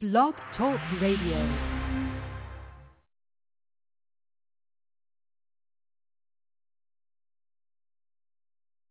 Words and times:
Blog 0.00 0.32
Talk 0.56 0.78
Radio. 1.02 1.58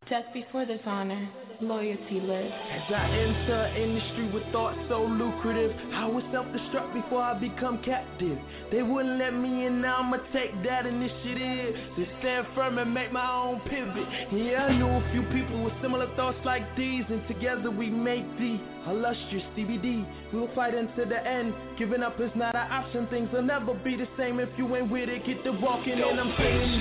Just 0.10 0.34
before 0.34 0.66
this 0.66 0.82
honor, 0.86 1.30
loyalty 1.62 2.20
lives. 2.20 2.54
As 2.72 2.94
I 2.94 3.10
enter 3.10 3.74
industry 3.78 4.30
with 4.32 4.44
thoughts 4.52 4.78
so 4.90 5.04
lucrative, 5.04 5.76
I 5.94 6.06
was 6.06 6.24
self-destruct 6.32 6.94
before 6.94 7.22
I 7.22 7.34
become 7.40 7.82
captive. 7.84 8.38
They 8.72 8.84
wouldn't 8.84 9.20
let 9.20 9.32
me 9.34 9.66
in, 9.66 9.82
now 9.82 9.98
I'ma 9.98 10.18
take 10.34 10.52
that 10.64 10.86
initiative 10.86 11.76
to 11.96 12.06
stand 12.20 12.48
firm 12.54 12.78
and 12.78 12.94
make 12.94 13.12
my 13.12 13.32
own 13.32 13.62
pivot. 13.62 14.08
Yeah, 14.32 14.66
I 14.66 14.78
knew 14.78 14.88
a 14.88 15.12
few 15.12 15.24
people 15.34 15.64
with 15.64 15.74
similar 15.82 16.14
thoughts 16.16 16.38
like 16.46 16.64
these, 16.76 17.04
and 17.10 17.28
together 17.28 17.72
we 17.72 17.90
make 17.90 18.26
the 18.38 18.60
illustrious 18.88 19.44
CBD. 19.56 20.06
We 20.34 20.40
will 20.40 20.54
fight 20.54 20.76
until 20.76 21.08
the 21.08 21.26
end. 21.26 21.54
Giving 21.78 22.04
up 22.04 22.20
is 22.20 22.32
not 22.36 22.56
an 22.56 22.72
option. 22.72 23.08
Things 23.08 23.30
will 23.32 23.44
never 23.44 23.74
be 23.74 23.96
the 23.96 24.08
same 24.18 24.40
if 24.40 24.50
you 24.58 24.76
ain't 24.76 24.92
with 24.92 25.10
it. 25.10 25.26
Get 25.26 25.44
the 25.44 25.54
walking, 25.54 25.94
and 25.94 26.20
I'm 26.20 26.34
saying. 26.38 26.80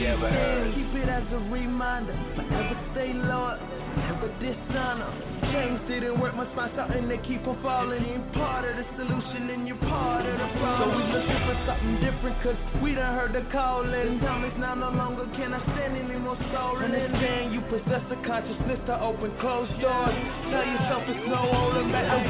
Keep 0.74 1.02
it 1.02 1.08
as 1.08 1.24
a 1.32 1.38
reminder. 1.50 2.12
Forever 2.34 2.90
stay 2.92 3.12
loyal, 3.12 3.58
never 3.96 4.28
dishonor. 4.38 5.10
Change 5.52 5.80
didn't 5.88 6.20
work, 6.20 6.34
must 6.36 6.52
find 6.54 6.72
something 6.76 7.08
they 7.08 7.18
keep 7.26 7.46
on 7.46 7.56
falling. 7.62 8.04
You 8.04 8.20
ain't 8.20 8.32
part 8.32 8.64
of 8.64 8.76
the 8.76 8.84
solution, 8.96 9.50
and 9.50 9.66
you're 9.66 9.80
part 9.88 10.24
of 10.24 10.36
the 10.38 10.48
problem. 10.60 10.86
So 10.86 10.96
we 10.96 11.02
looking 11.12 11.40
for 11.48 11.56
something 11.66 11.96
different, 12.04 12.36
cause 12.42 12.58
we 12.82 12.94
done 12.94 13.14
heard 13.16 13.32
the 13.32 13.44
calling. 13.50 14.20
Time 14.20 14.44
is 14.44 14.56
now 14.58 14.74
no 14.74 14.90
longer 14.90 15.26
can 15.36 15.54
I 15.54 15.60
stand 15.74 15.96
any 15.96 16.04
anymore 16.10 16.36
stolen. 16.52 16.92
Understand 16.92 17.52
you 17.54 17.60
possess 17.72 18.04
a 18.12 18.16
consciousness 18.26 18.80
to 18.86 19.00
open 19.00 19.32
closed 19.40 19.72
doors. 19.80 20.16
Tell 20.52 20.66
yourself 20.66 21.02
it's 21.08 21.28
no 21.28 21.40
holding 21.40 21.92
back. 21.92 22.06
I'm 22.06 22.24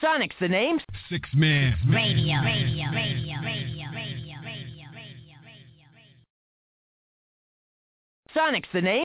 Sonic's 0.00 0.36
the 0.40 0.48
name. 0.48 0.78
Six 1.10 1.28
man. 1.34 1.74
Radio, 1.88 2.36
radio, 2.44 2.86
radio, 2.94 2.94
radio, 2.94 3.36
radio, 3.42 3.86
radio, 3.92 4.36
radio, 4.44 4.86
radio. 4.94 6.16
Sonic's 8.32 8.68
the 8.72 8.80
name. 8.80 9.04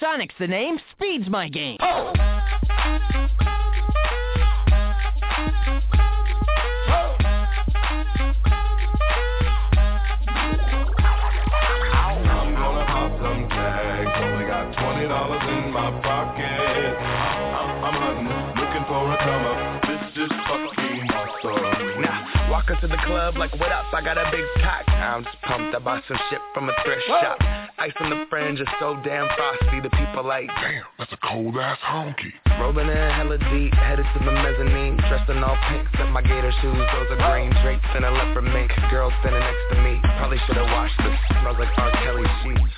Sonic's 0.00 0.34
the 0.38 0.46
name. 0.46 0.78
Speed's 0.92 1.28
my 1.28 1.48
game. 1.48 1.78
I'm 1.80 3.28
walk 22.68 22.82
into 22.82 22.94
the 22.94 23.00
club 23.06 23.36
like, 23.36 23.52
what 23.58 23.72
up? 23.72 23.92
I 23.92 24.00
got 24.02 24.18
a 24.18 24.30
big 24.30 24.44
cock. 24.62 24.88
I'm 24.88 25.24
just 25.24 25.40
pumped. 25.42 25.74
I 25.74 25.78
bought 25.78 26.02
some 26.08 26.18
shit 26.30 26.40
from 26.54 26.68
a 26.68 26.72
thrift 26.84 27.02
shop. 27.06 27.38
Ice 27.78 27.92
on 28.00 28.10
the 28.10 28.26
fringe 28.28 28.60
is 28.60 28.68
so 28.80 28.98
damn 29.04 29.28
frosty. 29.36 29.80
The 29.80 29.90
people 29.90 30.24
like, 30.24 30.48
Damn, 30.48 30.82
that's 30.98 31.12
a 31.12 31.18
cold 31.28 31.56
ass 31.56 31.78
honky. 31.84 32.32
rolling 32.60 32.88
in 32.88 32.96
hella 32.96 33.38
deep, 33.38 33.72
headed 33.74 34.06
to 34.14 34.18
the 34.24 34.32
mezzanine. 34.32 34.96
Dressed 35.08 35.30
in 35.30 35.42
all 35.42 35.56
pink, 35.70 35.88
set 35.96 36.10
my 36.10 36.22
gator 36.22 36.52
shoes. 36.60 36.76
Those 36.92 37.08
are 37.16 37.20
green 37.30 37.52
drapes 37.62 37.88
and 37.94 38.04
a 38.04 38.10
leopard 38.10 38.44
mink. 38.44 38.72
Girl 38.90 39.12
standing 39.20 39.40
next 39.40 39.64
to 39.72 39.76
me. 39.82 40.00
Probably 40.18 40.38
should 40.46 40.56
have 40.56 40.66
washed 40.66 40.98
this. 40.98 41.16
Smells 41.40 41.56
like 41.58 41.72
R. 41.78 41.92
Kelly 42.04 42.26
sheets. 42.42 42.77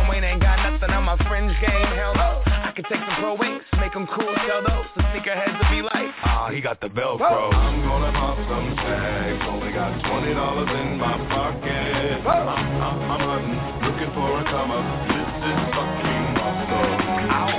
Wayne 0.09 0.23
ain't 0.23 0.41
got 0.41 0.57
nothing 0.63 0.89
on 0.89 1.03
my 1.03 1.17
fringe 1.27 1.53
game. 1.59 1.91
Hell 1.97 2.13
no. 2.15 2.41
I 2.45 2.71
can 2.73 2.85
take 2.85 3.03
some 3.03 3.15
pro 3.19 3.35
wings, 3.35 3.63
make 3.79 3.91
them 3.93 4.07
cool, 4.07 4.33
sell 4.47 4.63
those. 4.63 4.87
The 4.95 5.03
sneakerheads 5.11 5.59
will 5.59 5.71
be 5.75 5.81
like, 5.83 6.07
ah, 6.23 6.49
he 6.51 6.61
got 6.61 6.79
the 6.79 6.87
Velcro. 6.87 7.51
I'm 7.53 7.81
gonna 7.83 8.11
pop 8.15 8.37
some 8.47 8.75
tags. 8.79 9.43
Only 9.43 9.73
got 9.73 9.91
twenty 10.07 10.33
dollars 10.33 10.69
in 10.71 10.97
my 10.97 11.17
pocket. 11.27 12.23
I'm, 12.23 12.47
I'm, 12.47 13.11
I'm 13.11 13.19
hunting, 13.27 13.59
looking 13.83 14.11
for 14.15 14.39
a 14.39 14.43
come 14.47 14.71
up. 14.71 14.87
This 15.11 15.51
is 15.51 15.59
fucking 15.75 16.39
awesome. 16.39 16.95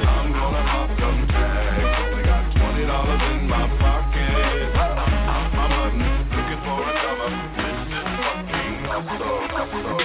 I'm 0.08 0.32
gonna 0.32 0.64
pop 0.72 0.88
some 0.97 1.28
tags. 1.28 1.92
Only 2.08 2.25
got 2.25 2.48
twenty 2.56 2.84
dollars 2.88 3.22
in 3.36 3.52
my 3.52 3.69
pocket. 3.84 4.72
I'm, 4.81 4.97
I'm, 4.97 5.60
I'm 5.60 5.72
hunting, 5.76 6.08
looking 6.32 6.60
for 6.64 6.81
a 6.81 6.92
come 7.04 7.20
up. 7.20 7.36
This 7.60 7.84
is 7.84 8.08
fucking 8.16 8.88
awesome. 8.88 10.01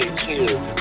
He 0.00 0.79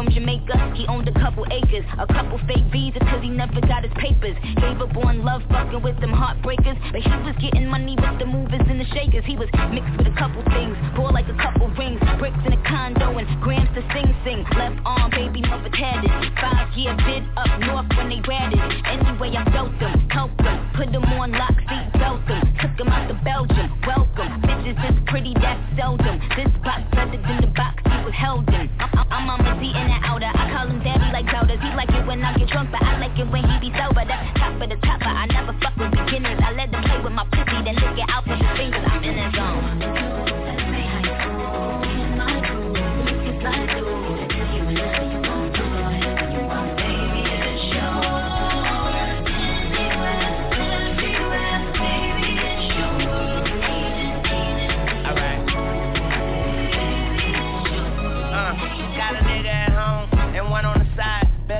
from 0.00 0.10
Jamaica, 0.14 0.72
he 0.74 0.86
owned 0.86 1.06
a 1.08 1.12
couple 1.12 1.44
acres, 1.52 1.84
a 1.98 2.06
couple 2.06 2.40
fake 2.48 2.64
visas 2.72 3.04
cause 3.12 3.20
he 3.20 3.28
never 3.28 3.60
got 3.60 3.84
his 3.84 3.92
papers. 4.00 4.32
Gave 4.56 4.80
up 4.80 4.96
on 4.96 5.22
love 5.22 5.42
fucking 5.52 5.82
with 5.82 6.00
them 6.00 6.08
heartbreakers, 6.08 6.80
but 6.88 7.04
he 7.04 7.10
was 7.20 7.36
getting 7.36 7.68
money 7.68 8.00
with 8.00 8.18
the 8.18 8.24
movers 8.24 8.64
and 8.64 8.80
the 8.80 8.88
shakers. 8.96 9.28
He 9.28 9.36
was 9.36 9.52
mixed 9.68 9.92
with 10.00 10.08
a 10.08 10.16
couple 10.16 10.40
things, 10.56 10.72
bore 10.96 11.12
like 11.12 11.28
a 11.28 11.36
couple 11.36 11.68
rings, 11.76 12.00
bricks 12.16 12.40
in 12.48 12.56
a 12.56 12.62
condo 12.64 13.12
and 13.18 13.28
grams 13.44 13.68
to 13.76 13.84
sing 13.92 14.08
sing. 14.24 14.40
Left 14.56 14.80
arm, 14.88 15.10
baby 15.10 15.42
mother 15.44 15.68
tatted, 15.68 16.08
five 16.40 16.72
year 16.72 16.96
bid 17.04 17.20
up 17.36 17.60
north 17.60 17.92
when 17.92 18.08
they 18.08 18.24
ratted. 18.24 18.56
Anyway, 18.88 19.36
I 19.36 19.44
felt 19.52 19.76
them, 19.84 20.08
helped 20.08 20.40
them, 20.40 20.64
put 20.80 20.92
them 20.92 21.04
on 21.12 21.32
lock, 21.32 21.60
seat 21.68 21.92
belt 22.00 22.24
them, 22.26 22.40
took 22.56 22.72
them 22.80 22.88
out 22.88 23.04
to 23.08 23.20
Belgium. 23.20 23.68
Welcome, 23.84 24.40
bitches 24.48 24.80
this 24.80 24.96
pretty, 25.12 25.34
that's 25.34 25.60
seldom. 25.76 26.16
This 26.40 26.48
box 26.64 26.88
better 26.96 27.20
than 27.20 27.44
the 27.44 27.52
box 27.52 27.84
he 27.84 28.00
was 28.00 28.14
held 28.16 28.48
in. 28.48 28.64
I'm, 28.80 28.96
I'm, 28.96 29.28
I'm 29.28 29.44
on 29.44 29.60
seat 29.60 29.89
the. 29.98 30.26
I 30.26 30.50
call 30.52 30.68
him 30.68 30.80
daddy 30.84 31.10
like 31.12 31.26
doubters. 31.26 31.60
He 31.60 31.68
like 31.74 31.90
it 31.90 32.06
when 32.06 32.22
I 32.22 32.36
get 32.36 32.48
drunk, 32.48 32.70
but 32.70 32.82
I 32.82 32.98
like 32.98 33.18
it 33.18 33.28
when 33.30 33.42
he 33.48 33.56
be 33.58 33.70
sober. 33.76 34.04
That's 34.04 34.38
top 34.38 34.60
of 34.60 34.68
the 34.68 34.76
top, 34.86 35.00
but 35.00 35.14
I 35.16 35.26
never 35.26 35.56
fuck 35.60 35.76
with 35.76 35.90
beginners. 35.90 36.38
I 36.42 36.52
let 36.52 36.70
them 36.70 36.82
play 36.84 37.00
with 37.02 37.12
my 37.12 37.24
pussy, 37.32 37.58
then 37.64 37.76
lick 37.76 37.98
it 37.98 38.08
out 38.08 38.26
with 38.28 38.38
his 38.38 38.52
fingers. 38.56 38.84
I'm 38.86 39.02
in 39.02 39.16
his 39.16 39.34
zone. 39.34 39.79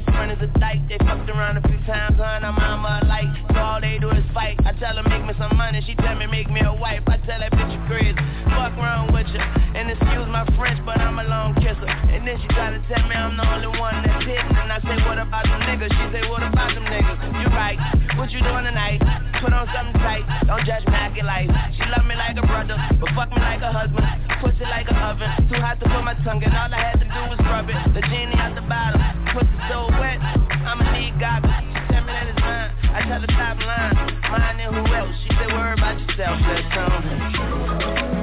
left 0.00 0.09
is 0.20 0.36
a 0.42 0.52
dyke. 0.60 0.84
They 0.86 0.98
fucked 0.98 1.30
around 1.32 1.56
a 1.56 1.62
few 1.64 1.80
times, 1.88 2.20
and 2.20 2.44
her 2.44 2.52
mama 2.52 3.00
alike. 3.02 3.32
So 3.56 3.58
all 3.58 3.80
they 3.80 3.96
do 3.98 4.10
is 4.10 4.22
fight. 4.34 4.60
I 4.68 4.76
tell 4.76 4.94
her 4.94 5.02
make 5.08 5.24
me 5.24 5.32
some 5.40 5.56
money, 5.56 5.80
she 5.80 5.94
tell 5.96 6.14
me 6.14 6.26
make 6.26 6.50
me 6.52 6.60
a 6.60 6.74
wife. 6.76 7.00
I 7.08 7.16
tell 7.24 7.40
that 7.40 7.50
bitch 7.50 7.72
you 7.72 7.80
crazy. 7.88 8.20
Fuck 8.52 8.76
wrong 8.76 9.10
with 9.16 9.26
you. 9.32 9.40
And 9.40 9.88
excuse 9.88 10.28
my 10.28 10.44
French, 10.60 10.78
but 10.84 11.00
I'm 11.00 11.18
a 11.18 11.24
long 11.24 11.56
kisser. 11.56 11.88
And 11.88 12.28
then 12.28 12.36
she 12.36 12.46
try 12.52 12.68
to 12.68 12.78
tell 12.86 13.02
me 13.08 13.16
I'm 13.16 13.34
the 13.34 13.48
only 13.48 13.72
one 13.80 13.96
that's 14.04 14.22
hitting. 14.22 14.54
And 14.60 14.70
I 14.70 14.78
say, 14.84 15.00
what 15.08 15.16
about 15.16 15.48
them 15.48 15.60
niggas? 15.64 15.88
She 15.88 16.04
say, 16.12 16.22
what 16.28 16.44
about 16.44 16.74
them 16.76 16.84
niggas? 16.84 17.18
You 17.40 17.48
right. 17.56 17.78
what 18.18 18.30
you 18.30 18.40
doing 18.42 18.64
tonight? 18.64 19.00
Put 19.40 19.52
on 19.54 19.66
something 19.72 19.96
tight, 20.02 20.24
don't 20.46 20.64
judge 20.66 20.84
me, 20.84 20.92
I 20.92 21.08
life. 21.22 21.50
She 21.76 21.84
love 21.86 22.04
me 22.04 22.16
like 22.16 22.36
a 22.36 22.44
brother, 22.44 22.76
but 23.00 23.08
fuck 23.14 23.30
me 23.30 23.40
like 23.40 23.62
a 23.62 23.72
husband. 23.72 24.04
Pussy 24.40 24.64
like 24.66 24.88
an 24.90 24.96
oven, 24.96 25.28
too 25.48 25.60
hot 25.60 25.78
to 25.80 25.86
put 25.86 26.02
my 26.02 26.16
tongue 26.24 26.42
in. 26.42 26.52
All 26.52 26.72
I 26.72 26.80
had 26.80 26.98
to 26.98 27.06
do 27.06 27.20
was 27.30 27.38
rub 27.46 27.68
it. 27.68 27.76
The 27.94 28.02
genie 28.08 28.36
out 28.40 28.56
the 28.56 28.64
bottom, 28.66 29.00
pussy 29.32 29.60
so 29.70 29.86
wet, 30.00 30.09
I'ma 30.18 30.90
need 30.92 31.18
goggles. 31.20 31.52
She 31.52 31.92
tell 31.92 32.02
me 32.02 32.12
that 32.12 32.34
mine, 32.40 32.70
I 32.94 33.02
tell 33.06 33.20
the 33.20 33.26
top 33.28 33.58
line, 33.60 33.94
mine 34.30 34.60
and 34.60 34.74
who 34.74 34.94
else? 34.94 35.14
She 35.22 35.28
said, 35.36 35.52
worry 35.52 35.74
about 35.74 36.00
yourself, 36.00 36.40
let's 36.46 36.74
come. 36.74 38.19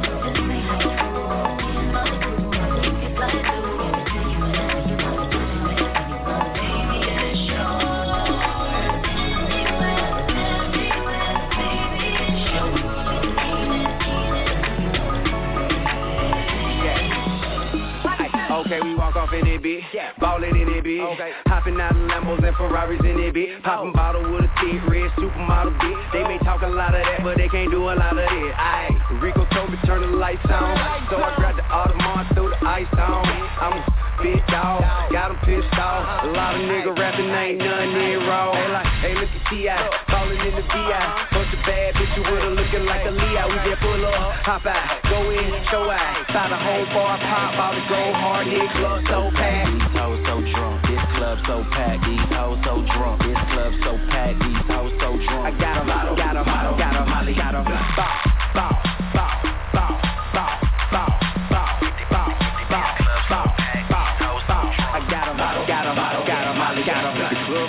Okay, 18.67 18.83
we 18.83 18.95
walk 18.95 19.15
off 19.15 19.31
in 19.31 19.47
it, 19.47 19.63
bitch. 19.63 19.79
Yeah. 19.93 20.11
Ballin' 20.19 20.51
in 20.51 20.67
it, 20.67 20.83
bitch. 20.83 20.99
Okay. 21.15 21.31
Hopping 21.45 21.79
out 21.79 21.95
of 21.95 22.03
Lambos 22.03 22.43
and 22.43 22.53
Ferraris 22.57 22.99
in 22.99 23.15
it, 23.15 23.33
bitch. 23.33 23.63
Poppin' 23.63 23.93
bottle 23.93 24.27
with 24.27 24.43
a 24.43 24.51
thick 24.59 24.83
red 24.91 25.07
supermodel, 25.15 25.71
bitch. 25.79 26.11
They 26.11 26.23
may 26.27 26.37
talk 26.39 26.63
a 26.63 26.67
lot 26.67 26.93
of 26.93 26.99
that, 26.99 27.23
but 27.23 27.37
they 27.37 27.47
can't 27.47 27.71
do 27.71 27.87
a 27.87 27.95
lot 27.95 28.11
of 28.11 28.27
it. 28.27 28.27
Aight. 28.27 29.21
Rico 29.23 29.47
told 29.55 29.71
me 29.71 29.77
turn 29.85 30.01
the 30.01 30.11
lights 30.11 30.43
on, 30.51 30.75
so 31.07 31.15
I 31.15 31.31
grabbed 31.37 31.59
the 31.59 31.63
Audemars, 31.63 32.27
threw 32.35 32.49
the 32.49 32.59
ice 32.67 32.91
on. 32.91 33.23
I'm 33.23 33.79
big 34.21 34.41
dog, 34.47 34.81
got 35.11 35.31
him 35.31 35.39
pissed 35.45 35.73
off. 35.77 36.25
A 36.25 36.27
lot 36.33 36.55
of 36.55 36.61
nigga 36.61 36.97
rapping, 36.97 37.29
ain't 37.29 37.57
none 37.59 37.93
near 37.93 38.19
raw. 38.27 38.53
Hey, 38.53 38.69
like, 38.71 38.91
hey, 39.01 39.13
look 39.13 39.29
at 39.29 39.43
T.I., 39.49 39.77
ballin' 40.09 40.41
in 40.41 40.55
the 40.55 40.61
V.I. 40.61 41.27
Bunch 41.31 41.53
of 41.53 41.61
bad 41.65 41.93
bitches 41.95 42.25
with 42.25 42.41
her 42.41 42.53
looking 42.53 42.85
like 42.85 43.05
a 43.05 43.11
Leo. 43.11 43.47
We 43.47 43.57
just 43.69 43.81
pull 43.81 44.05
up, 44.05 44.33
hop 44.43 44.65
out, 44.65 45.03
go 45.09 45.29
in, 45.31 45.51
show 45.69 45.89
out. 45.89 46.25
Side 46.33 46.51
the 46.51 46.57
whole 46.57 46.85
bar, 46.93 47.17
pop 47.21 47.53
out 47.57 47.73
the 47.75 47.83
go 47.89 48.01
hard, 48.13 48.47
hit 48.47 48.69
club 48.77 49.03
so 49.07 49.29
packed. 49.37 49.71
These 49.71 49.93
hoes 49.93 50.19
so 50.25 50.35
drunk, 50.41 50.77
this 50.87 51.03
club 51.15 51.37
so 51.45 51.55
packed. 51.71 52.03
These 52.05 52.29
hoes 52.33 52.59
so 52.65 52.73
drunk, 52.93 53.17
this 53.21 53.41
club 53.53 53.71
so 53.83 53.91
packed. 54.09 54.39
These 54.41 54.65
hoes 54.67 54.93
so 54.99 55.09
drunk. 55.17 55.43
I 55.45 55.51
got 55.59 55.77
'em, 55.77 55.87
got 55.87 56.07
'em, 56.07 56.15
got 56.15 56.35
'em, 56.35 56.77
got 56.77 57.53
'em, 57.55 57.63
bop, 57.95 58.11
bop. 58.53 58.86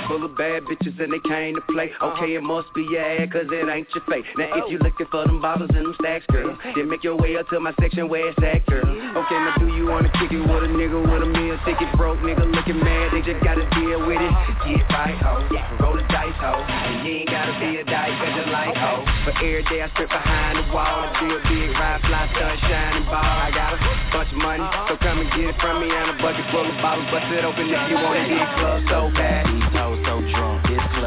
Full 0.09 0.25
of 0.25 0.35
bad 0.37 0.65
bitches 0.65 0.97
and 0.99 1.13
they 1.13 1.21
came 1.29 1.55
to 1.55 1.61
play. 1.69 1.93
Okay, 2.01 2.35
it 2.35 2.43
must 2.43 2.73
be 2.75 2.83
your 2.91 3.05
ad, 3.05 3.31
cause 3.31 3.45
it 3.53 3.69
ain't 3.69 3.87
your 3.93 4.03
fate. 4.09 4.25
Now, 4.41 4.49
if 4.57 4.73
you 4.73 4.81
looking 4.81 5.07
for 5.13 5.29
them 5.29 5.41
bottles 5.41 5.69
and 5.77 5.85
them 5.85 5.95
stacks, 6.01 6.25
girl, 6.33 6.57
then 6.75 6.89
make 6.89 7.05
your 7.05 7.15
way 7.15 7.37
up 7.37 7.47
to 7.53 7.61
my 7.61 7.77
section 7.79 8.09
where 8.09 8.33
it's 8.33 8.41
at, 8.41 8.65
girl. 8.67 8.89
Okay, 8.89 9.39
now 9.39 9.55
do 9.61 9.69
you 9.77 9.87
wanna 9.87 10.09
kick 10.17 10.33
it 10.33 10.41
with 10.41 10.65
a 10.65 10.71
nigga 10.73 10.97
with 10.97 11.23
a 11.23 11.29
meal 11.29 11.61
ticket? 11.69 11.93
Broke 12.01 12.19
nigga 12.25 12.49
looking 12.49 12.81
mad, 12.81 13.13
they 13.13 13.21
just 13.21 13.45
gotta 13.45 13.69
deal 13.77 14.01
with 14.09 14.19
it. 14.19 14.33
Get 14.65 14.89
right, 14.89 15.21
ho. 15.21 15.45
Roll 15.85 16.01
the 16.01 16.05
dice, 16.09 16.41
ho. 16.41 16.57
And 16.57 17.05
you 17.05 17.23
ain't 17.23 17.29
gotta 17.29 17.53
be 17.61 17.77
a 17.77 17.85
dice, 17.85 18.17
cause 18.17 18.33
you 18.33 18.49
like, 18.49 18.75
ho. 18.81 19.05
But 19.29 19.37
every 19.45 19.63
day 19.69 19.85
I 19.85 19.93
strip 19.93 20.09
behind 20.09 20.57
the 20.57 20.65
wall 20.73 21.05
and 21.05 21.13
feel 21.21 21.39
big, 21.53 21.69
ride, 21.77 22.01
fly, 22.09 22.25
sunshine, 22.33 23.05
and 23.05 23.07
ball. 23.13 23.21
I 23.21 23.53
got 23.53 23.77
a 23.77 23.79
bunch 24.09 24.33
of 24.33 24.41
money, 24.41 24.65
so 24.89 24.97
come 25.05 25.21
and 25.21 25.29
get 25.37 25.53
it 25.53 25.57
from 25.61 25.85
me. 25.85 25.93
And 25.93 26.17
a 26.17 26.23
bucket 26.25 26.49
full 26.49 26.65
of 26.65 26.77
bottles, 26.81 27.13
bust 27.13 27.29
it 27.29 27.45
open 27.45 27.69
if 27.69 27.83
you 27.93 27.97
wanna 28.01 28.25
get 28.25 28.49
club 28.57 28.81
so 28.89 29.13
bad 29.13 29.49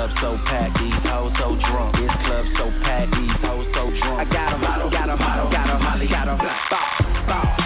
club 0.07 0.17
so 0.21 0.43
packed. 0.45 0.79
These 0.79 0.93
hoes 1.03 1.31
so 1.37 1.55
drunk. 1.57 1.95
This 1.95 2.09
club 2.25 2.45
so 2.57 2.71
packed. 2.81 3.11
These 3.11 3.37
hoes 3.41 3.67
so 3.73 3.91
drunk. 4.01 4.19
I 4.19 4.25
got 4.25 4.53
'em, 4.53 4.61
got 4.61 4.81
'em, 4.81 4.89
got 4.89 5.09
'em, 5.09 5.17
got 5.17 5.37
'em, 5.37 6.07
got 6.07 6.27
'em. 6.27 6.37
Bop, 6.37 6.69
bop. 6.69 7.57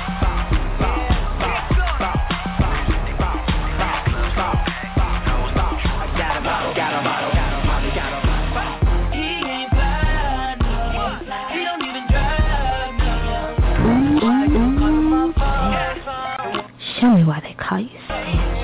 Show 17.00 17.10
me 17.12 17.24
why 17.24 17.40
they 17.42 17.54
call 17.54 17.80
you 17.80 17.90
so 18.08 18.55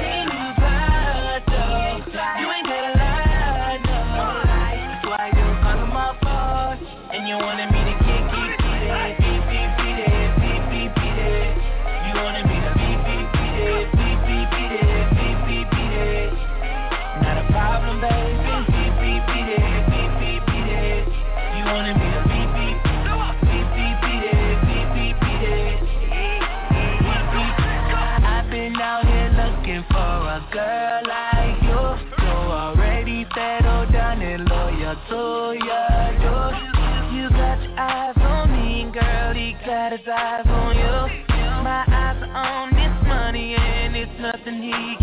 nothing 44.72 45.00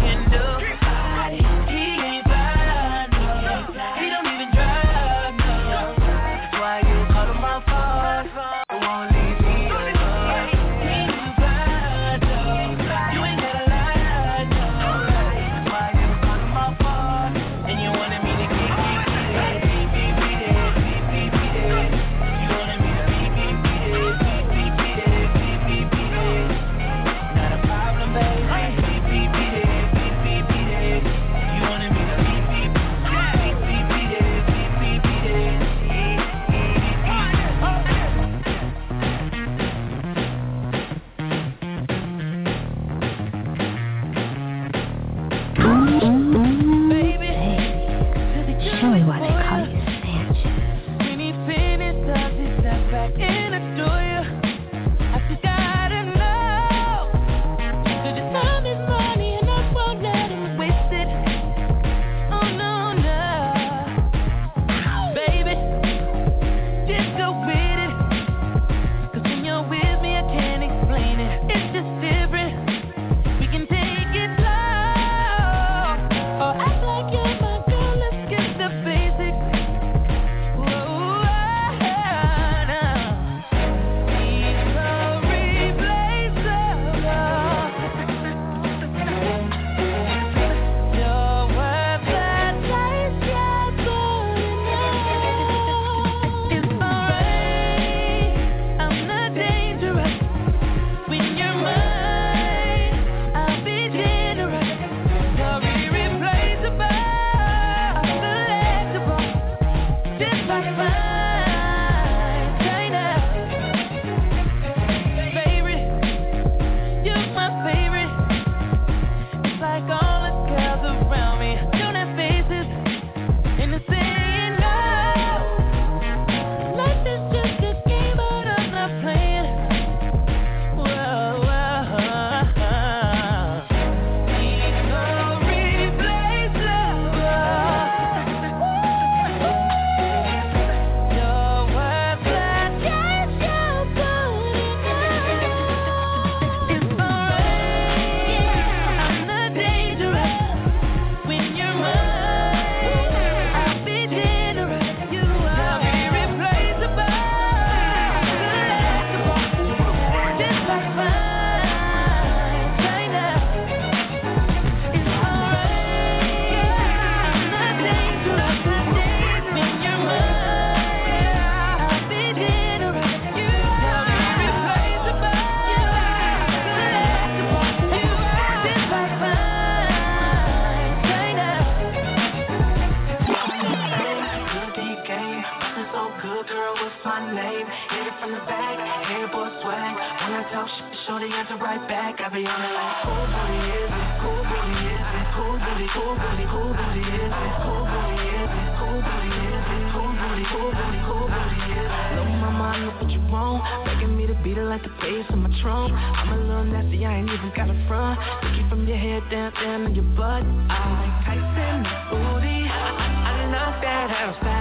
babe. 187.49 187.67
Hit 187.91 188.07
it 188.07 188.17
from 188.21 188.33
the 188.33 188.43
back, 188.45 188.77
hair 189.09 189.29
boy 189.29 189.49
swag. 189.65 189.95
When 189.97 190.33
I 190.37 190.45
talk 190.53 190.69
shit, 190.69 190.93
shorty 191.07 191.29
answer 191.33 191.57
right 191.57 191.81
back. 191.89 192.21
I 192.21 192.29
be 192.29 192.45
on 192.45 192.61
it 192.61 192.73
like, 192.77 192.97
who 193.09 193.17
booty 193.33 193.59
is 193.73 193.89
it? 193.89 194.09
Who 194.21 194.33
booty 194.49 194.77
is 194.93 195.09
it? 195.17 195.29
Who 195.33 195.47
booty? 195.57 195.87
who 195.89 196.05
booty? 196.21 196.45
who 196.45 196.63
booty 196.77 197.05
is 197.09 197.33
it? 197.33 197.55
Who 197.65 197.75
booty 197.89 198.29
is 198.37 198.53
it? 198.53 198.73
Who 198.77 198.89
booty? 199.01 199.33
is 199.49 199.65
it? 199.65 199.85
Who 199.89 200.05
booty? 200.21 200.45
who 200.53 200.63
booty 200.77 201.01
who 201.09 201.17
really 201.25 201.61
is 201.73 201.89
it? 201.89 202.17
Look, 202.19 202.31
my 202.45 202.51
mind, 202.53 202.81
know 202.85 202.93
what 203.01 203.11
you 203.11 203.23
want. 203.33 203.65
Begging 203.87 204.17
me 204.17 204.27
to 204.29 204.37
beat 204.45 204.57
her 204.61 204.69
like 204.69 204.83
the 204.85 204.93
bass 205.01 205.25
on 205.33 205.41
my 205.43 205.53
trunk. 205.63 205.93
I'm 205.95 206.33
a 206.33 206.37
little 206.37 206.65
nasty, 206.65 207.05
I 207.07 207.17
ain't 207.17 207.31
even 207.31 207.53
got 207.57 207.71
a 207.71 207.79
front. 207.89 208.21
Looking 208.45 208.69
from 208.69 208.87
your 208.87 208.99
head 208.99 209.25
down, 209.31 209.53
down 209.57 209.79
to 209.89 209.91
your 209.97 210.09
butt. 210.17 210.45
I 210.69 210.81
like 211.01 211.17
Tyson, 211.25 211.81
booty. 212.13 212.69
I, 212.69 212.77
I, 212.77 213.33
I 213.33 213.51
knock 213.51 213.81
that 213.81 214.11
house. 214.11 214.58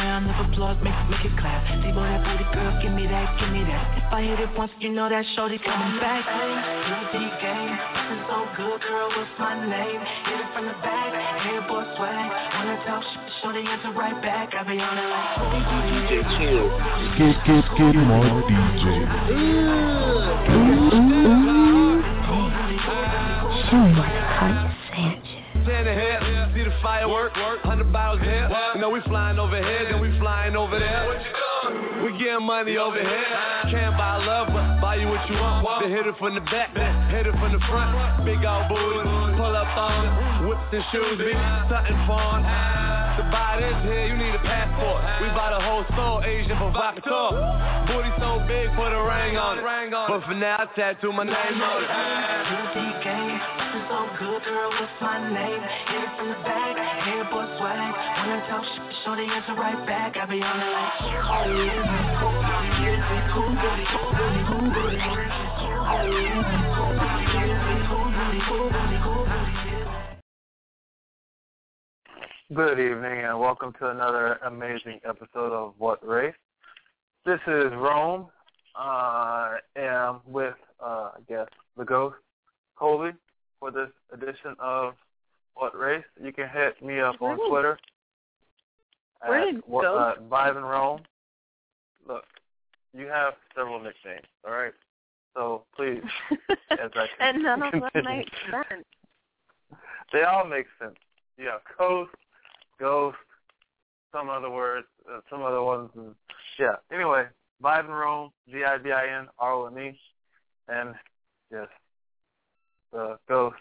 Around, 0.00 0.26
never 0.26 0.48
applause, 0.48 0.76
make, 0.82 0.96
make 1.12 1.24
it 1.24 1.36
clap. 1.36 1.60
See-boy, 1.84 2.00
that 2.00 2.24
booty 2.24 2.48
girl, 2.56 2.72
give 2.80 2.92
me 2.92 3.04
that, 3.06 3.28
give 3.36 3.52
me 3.52 3.62
that. 3.68 3.84
If 4.00 4.12
I 4.12 4.22
hit 4.24 4.40
it 4.40 4.50
once, 4.56 4.72
you 4.80 4.90
know 4.90 5.08
that 5.08 5.24
shorty 5.36 5.58
coming 5.60 6.00
back. 6.00 6.24
Hey, 6.24 6.56
guilty 6.88 7.28
game. 7.44 7.76
This 7.76 8.16
is 8.16 8.22
so 8.32 8.38
good, 8.56 8.80
girl, 8.80 9.08
what's 9.12 9.30
my 9.36 9.60
name? 9.60 10.00
Hit 10.00 10.40
it 10.40 10.48
from 10.56 10.64
the 10.66 10.76
back, 10.80 11.12
hair 11.44 11.60
boy 11.68 11.84
swag. 11.96 12.28
Wanna 12.56 12.80
talk 12.88 13.04
shit, 13.04 13.20
shorty 13.42 13.60
answer 13.60 13.92
right 13.92 14.16
back. 14.24 14.54
I 14.56 14.64
be 14.64 14.80
on 14.80 14.96
it 14.96 15.08
like, 15.12 15.36
DJ 15.84 16.24
Chill. 16.40 16.66
Skid, 17.14 17.36
skid, 17.44 17.64
skid, 17.76 17.94
more 18.00 18.40
DJ. 18.48 18.84
Show 23.68 23.76
me 23.84 23.92
why 23.94 24.08
they 24.08 24.24
call 24.40 24.48
you 24.48 24.79
Standing 25.64 25.92
here, 25.92 26.50
see 26.54 26.64
the 26.64 26.72
firework, 26.82 27.32
hundred 27.34 27.92
bottles 27.92 28.22
here. 28.22 28.48
You 28.74 28.80
know 28.80 28.88
we 28.90 29.00
flying 29.02 29.38
over 29.38 29.56
here, 29.56 29.92
then 29.92 30.00
we 30.00 30.08
flying 30.18 30.56
over 30.56 30.78
there. 30.78 31.04
We 32.02 32.16
getting 32.16 32.46
money 32.46 32.78
over 32.78 32.96
here. 32.96 33.24
Can't 33.68 33.92
buy 33.96 34.24
love, 34.24 34.48
but 34.48 34.80
buy 34.80 34.96
you 34.96 35.08
what 35.08 35.28
you 35.28 35.36
want. 35.36 35.84
They 35.84 35.90
hit 35.90 36.06
it 36.06 36.16
from 36.18 36.34
the 36.34 36.40
back, 36.48 36.72
hit 37.12 37.26
it 37.26 37.36
from 37.36 37.52
the 37.52 37.60
front. 37.68 38.24
Big 38.24 38.40
old 38.40 38.72
booty, 38.72 39.04
pull 39.36 39.52
up 39.52 39.68
on 39.76 40.48
whips 40.48 40.72
and 40.72 40.84
shoes, 40.92 41.18
big 41.20 41.36
something 41.68 42.00
fun. 42.08 42.40
To 43.20 43.22
buy 43.28 43.60
this 43.60 43.76
here, 43.84 44.08
you 44.08 44.16
need 44.16 44.32
a 44.32 44.40
passport. 44.40 45.04
We 45.20 45.28
buy 45.36 45.52
the 45.52 45.60
whole 45.60 45.84
store, 45.92 46.24
Agent 46.24 46.56
Provocateur. 46.56 47.36
Booty 47.84 48.10
so 48.16 48.40
big, 48.48 48.72
put 48.80 48.96
a 48.96 49.02
ring 49.04 49.36
on 49.36 49.60
it. 49.60 49.64
But 49.92 50.24
for 50.24 50.32
now, 50.32 50.64
I 50.64 50.66
tattoo 50.72 51.12
my 51.12 51.24
name 51.28 51.36
on 51.36 51.84
it. 51.84 53.29
So 53.90 54.06
good, 54.20 54.42
girl, 54.44 54.70
what's 54.70 54.92
my 55.00 55.18
name? 55.18 55.62
Hit 55.90 56.04
it 56.04 56.10
from 56.16 56.28
the 56.28 56.34
back, 56.46 56.76
hair 57.02 57.24
boy 57.24 57.42
swag. 57.58 57.94
Talk 58.46 58.62
shit, 58.62 58.82
shorty 59.04 59.26
answer 59.26 59.54
right 59.54 59.84
back. 59.84 60.16
I 60.16 60.26
be 60.26 60.40
on 60.40 60.60
oh 60.62 61.50
yeah, 61.50 61.74
yeah. 61.74 62.22
Oh 62.22 62.30
yeah, 62.38 62.86
yeah. 62.86 63.00
Good 72.54 72.78
evening 72.78 73.24
and 73.24 73.40
welcome 73.40 73.72
to 73.80 73.90
another 73.90 74.38
amazing 74.46 75.00
episode 75.08 75.52
of 75.52 75.74
What 75.78 76.06
Race. 76.06 76.34
This 77.26 77.40
is 77.48 77.72
Rome. 77.72 78.28
I 78.76 79.58
am 79.74 80.20
with, 80.26 80.54
uh, 80.80 81.10
I 81.16 81.20
guess, 81.28 81.48
the 81.76 81.84
ghost, 81.84 82.16
Colby, 82.76 83.10
for 83.60 83.70
this 83.70 83.90
edition 84.12 84.56
of 84.58 84.94
What 85.54 85.78
Race. 85.78 86.04
You 86.20 86.32
can 86.32 86.48
hit 86.48 86.82
me 86.82 86.98
up 86.98 87.20
on 87.22 87.36
did- 87.36 87.48
Twitter 87.48 87.78
where 89.26 89.48
at 89.48 89.54
did 89.54 89.64
uh, 89.64 90.14
Vibin 90.28 90.62
Rome. 90.62 91.02
Look, 92.08 92.24
you 92.94 93.06
have 93.06 93.34
several 93.54 93.78
nicknames, 93.78 94.26
all 94.46 94.52
right? 94.52 94.72
So 95.34 95.64
please, 95.76 96.02
as 96.70 96.90
I 96.94 97.06
and 97.20 97.42
none 97.42 97.62
of 97.62 97.72
them 97.72 97.82
make 98.04 98.28
sense. 98.50 98.84
They 100.12 100.22
all 100.22 100.44
make 100.44 100.66
sense. 100.80 100.96
You 101.38 101.46
have 101.46 101.60
coast, 101.78 102.10
ghost, 102.80 103.16
some 104.12 104.28
other 104.28 104.50
words, 104.50 104.86
uh, 105.08 105.20
some 105.30 105.42
other 105.42 105.62
ones. 105.62 105.90
And, 105.94 106.14
yeah. 106.58 106.76
Anyway, 106.92 107.26
Vibin 107.62 107.88
Rome, 107.88 108.30
V-I-V-I-N, 108.48 109.28
R-O-M-E, 109.38 109.98
and 110.68 110.94
yes, 111.52 111.68
the 112.92 113.18
ghost, 113.28 113.56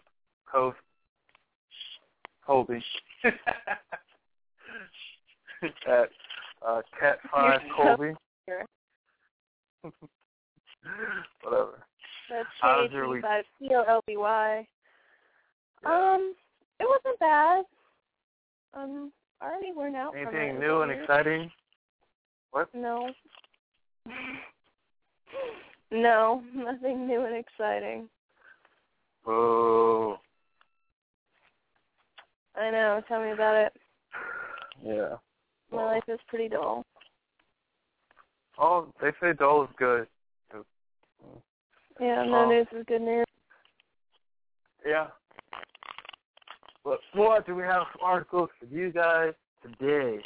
coast, 0.52 0.78
Colby. 2.46 2.84
At 5.88 6.10
uh, 6.66 6.82
Kat 7.00 7.20
Five 7.32 7.62
Colby. 7.76 8.14
Whatever. 11.44 11.84
That's 12.30 12.48
week? 13.10 13.22
by 13.22 13.42
C 13.60 13.70
O 13.72 13.84
L 13.88 14.02
B 14.08 14.18
Y. 14.18 14.68
Um, 15.86 16.34
it 16.80 16.88
wasn't 16.88 17.20
bad. 17.20 17.66
Um, 18.74 19.12
I 19.42 19.46
already 19.46 19.72
worn 19.74 19.96
out. 19.96 20.16
Anything 20.16 20.60
new 20.60 20.82
and 20.82 20.92
exciting? 20.92 21.52
What? 22.52 22.70
No. 22.74 23.10
no, 25.92 26.44
nothing 26.56 27.08
new 27.08 27.22
and 27.26 27.36
exciting. 27.36 28.10
Oh, 29.32 30.18
I 32.56 32.72
know. 32.72 33.02
Tell 33.08 33.22
me 33.22 33.32
about 33.32 33.56
it. 33.56 33.74
yeah. 34.84 35.16
My 35.72 35.84
life 35.86 36.04
is 36.08 36.20
pretty 36.28 36.50
dull. 36.50 36.84
Oh, 38.58 38.92
they 39.02 39.12
say 39.22 39.34
dull 39.38 39.64
is 39.66 39.70
good. 39.78 40.08
Yeah, 42.00 42.24
no 42.24 42.46
Oh. 42.46 42.50
news 42.50 42.68
is 42.72 42.86
good 42.88 43.02
news. 43.02 43.26
Yeah. 44.86 45.08
But 46.84 47.00
what 47.14 47.46
do 47.46 47.54
we 47.56 47.64
have 47.64 47.84
for 47.94 48.04
articles 48.04 48.50
for 48.60 48.66
you 48.66 48.92
guys 48.92 49.34
today? 49.62 50.20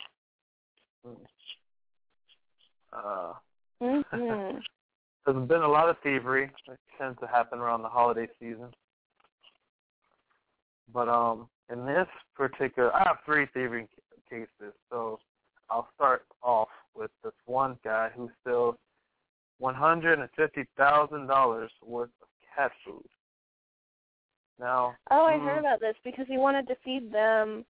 Uh, 2.94 3.34
Mm-hmm. 3.82 4.60
there's 5.26 5.48
been 5.48 5.62
a 5.62 5.68
lot 5.68 5.90
of 5.90 5.98
thievery 6.04 6.50
that 6.68 6.78
tends 6.98 7.20
to 7.20 7.28
happen 7.28 7.60
around 7.60 7.82
the 7.82 7.90
holiday 7.90 8.28
season. 8.40 8.72
But 10.92 11.08
um, 11.10 11.48
in 11.72 11.86
this 11.86 12.08
particular, 12.36 12.94
I 12.94 13.04
have 13.08 13.18
three 13.26 13.48
thievery 13.54 13.88
cases. 14.30 14.74
So 14.90 15.20
I'll 15.70 15.88
start 15.96 16.26
off 16.42 16.70
with 16.96 17.12
this 17.24 17.34
one 17.46 17.78
guy 17.84 18.10
who 18.16 18.30
steals 18.42 18.76
one 19.60 19.76
hundred 19.76 20.20
and 20.20 20.30
fifty 20.36 20.66
thousand 20.78 21.28
dollars 21.28 21.72
worth 21.84 22.10
of 22.22 22.28
cat 22.56 22.72
food. 22.86 23.06
Now, 24.60 24.96
Oh, 25.10 25.26
I 25.26 25.34
mm, 25.34 25.46
heard 25.46 25.60
about 25.60 25.80
this 25.80 25.96
because 26.04 26.26
he 26.28 26.38
wanted 26.38 26.68
to 26.68 26.76
feed 26.84 27.12
them 27.12 27.66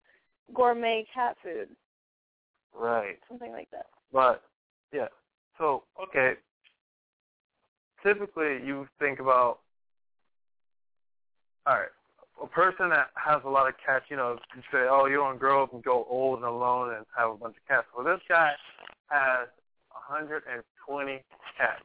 gourmet 0.53 1.05
cat 1.13 1.37
food, 1.41 1.69
right. 2.75 3.17
something 3.29 3.51
like 3.51 3.69
that. 3.71 3.85
But 4.11 4.43
yeah, 4.91 5.07
so 5.57 5.83
okay. 6.01 6.33
Typically, 8.05 8.59
you 8.65 8.87
think 8.99 9.19
about 9.19 9.59
all 11.65 11.75
right, 11.75 11.87
a 12.41 12.47
person 12.47 12.89
that 12.89 13.09
has 13.15 13.41
a 13.45 13.49
lot 13.49 13.67
of 13.67 13.75
cats. 13.85 14.05
You 14.09 14.17
know, 14.17 14.37
you 14.55 14.61
say, 14.71 14.85
oh, 14.89 15.05
you 15.05 15.17
to 15.35 15.39
grow 15.39 15.63
up 15.63 15.73
and 15.73 15.83
go 15.83 16.05
old 16.09 16.39
and 16.39 16.47
alone 16.47 16.93
and 16.93 17.05
have 17.17 17.31
a 17.31 17.35
bunch 17.35 17.55
of 17.55 17.67
cats. 17.67 17.87
Well, 17.95 18.05
this 18.05 18.21
guy 18.27 18.51
has 19.07 19.47
120 20.09 21.23
cats 21.57 21.81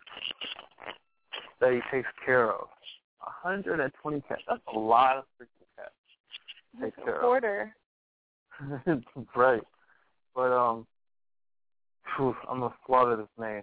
that 1.61 1.73
he 1.73 1.81
takes 1.90 2.09
care 2.25 2.52
of. 2.52 2.69
120 3.45 4.21
cats. 4.23 4.43
That's 4.49 4.61
a 4.75 4.78
lot 4.78 5.19
of 5.19 5.25
freaking 5.40 5.67
cats. 5.76 5.93
to 6.81 7.05
care 7.05 7.21
a 7.21 7.26
of. 7.26 7.31
right. 9.37 9.62
But 10.35 10.52
um 10.52 10.87
phew, 12.17 12.35
I'm 12.49 12.61
gonna 12.61 12.75
slaughter 12.87 13.17
this 13.17 13.26
name. 13.38 13.62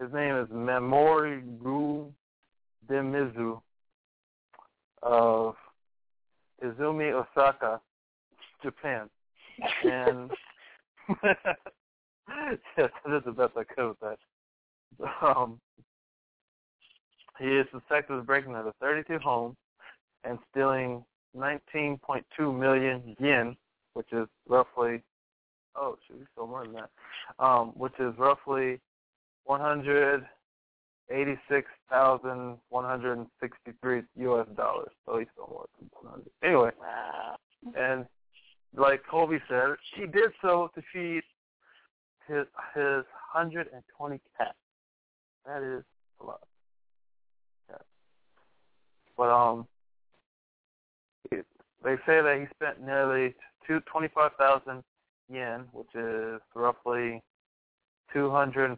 His 0.00 0.12
name 0.12 0.36
is 0.36 0.48
Memori 0.48 1.42
Gu 1.62 2.12
Demizu 2.88 3.60
of 5.02 5.54
Izumi, 6.64 7.12
Osaka, 7.12 7.80
Japan. 8.62 9.08
And 9.84 10.30
yes, 11.22 12.58
that 12.76 13.16
is 13.16 13.22
the 13.24 13.32
best 13.32 13.52
I 13.56 13.64
could 13.64 13.88
with 13.88 14.00
that. 14.00 14.18
Um 15.22 15.60
he 17.38 17.46
is 17.46 17.66
suspected 17.70 18.14
of 18.14 18.26
breaking 18.26 18.52
into 18.52 18.72
32 18.80 19.18
homes 19.18 19.56
and 20.24 20.38
stealing 20.50 21.04
19.2 21.36 22.58
million 22.58 23.14
yen, 23.20 23.54
which 23.92 24.10
is 24.12 24.26
roughly 24.48 25.02
oh, 25.78 25.96
should 26.06 26.18
we 26.18 26.26
still 26.32 26.46
more 26.46 26.64
than 26.64 26.74
that? 26.74 26.90
Um, 27.38 27.68
which 27.74 27.92
is 27.98 28.14
roughly 28.18 28.80
one 29.44 29.60
hundred 31.10 31.20
eighty-six 31.22 31.68
thousand 31.90 32.56
one 32.68 32.84
hundred 32.84 33.18
and 33.18 33.26
sixty-three 33.40 34.02
U.S. 34.18 34.46
dollars. 34.56 34.90
So 35.06 35.18
he's 35.18 35.28
still 35.32 35.48
more 35.50 35.66
than 35.78 35.90
one 36.00 36.12
hundred. 36.12 36.30
Anyway, 36.42 36.70
Wow. 36.80 37.36
and 37.78 38.06
like 38.76 39.02
Colby 39.10 39.38
said, 39.48 39.76
he 39.94 40.06
did 40.06 40.30
so 40.42 40.70
to 40.74 40.82
feed 40.92 41.22
his 42.28 42.46
his 42.74 43.04
120 43.34 44.20
cats. 44.36 44.54
That 45.46 45.62
is 45.62 45.84
a 46.20 46.24
lot. 46.24 46.40
Yeah. 47.70 47.76
But 49.16 49.30
um, 49.30 49.66
they 51.30 51.94
say 52.06 52.20
that 52.20 52.38
he 52.40 52.46
spent 52.54 52.84
nearly 52.84 53.34
two 53.66 53.80
twenty 53.90 54.08
five 54.14 54.32
thousand 54.38 54.82
yen, 55.32 55.64
which 55.72 55.94
is 55.94 56.40
roughly 56.54 57.22
two 58.12 58.30
hundred 58.30 58.76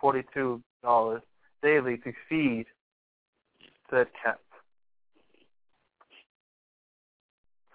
forty 0.00 0.22
two 0.32 0.62
dollars 0.82 1.22
daily 1.64 1.96
to 1.96 2.12
feed 2.28 2.66
said 3.90 4.06
cat. 4.22 4.38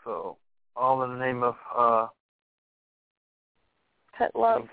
So 0.03 0.37
all 0.75 1.03
in 1.03 1.11
the 1.11 1.17
name 1.17 1.43
of 1.43 1.55
uh 1.75 2.07
pet 4.17 4.31
love. 4.35 4.67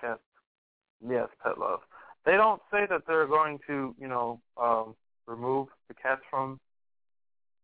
Yes, 1.07 1.29
pet 1.43 1.59
love. 1.59 1.81
They 2.25 2.33
don't 2.33 2.61
say 2.71 2.87
that 2.89 3.03
they're 3.07 3.27
going 3.27 3.59
to, 3.67 3.95
you 3.99 4.07
know, 4.07 4.41
um 4.61 4.95
remove 5.27 5.69
the 5.89 5.95
cats 5.95 6.23
from 6.31 6.61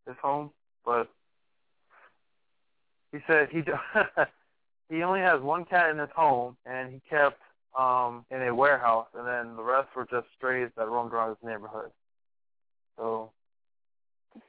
his 0.07 0.17
home, 0.21 0.51
but 0.85 1.09
he 3.13 3.19
said 3.27 3.49
he 3.51 3.63
he 4.89 5.03
only 5.03 5.21
has 5.21 5.41
one 5.43 5.65
cat 5.67 5.91
in 5.91 5.99
his 5.99 6.11
home, 6.17 6.57
and 6.65 6.93
he 6.93 7.01
kept 7.09 7.41
um 7.79 8.25
in 8.31 8.43
a 8.43 8.55
warehouse, 8.55 9.09
and 9.15 9.27
then 9.27 9.57
the 9.57 9.63
rest 9.63 9.89
were 9.97 10.07
just 10.11 10.27
strays 10.37 10.71
that 10.77 10.89
roamed 10.89 11.13
around 11.13 11.31
his 11.31 11.39
neighborhood. 11.43 11.91
So, 12.97 13.31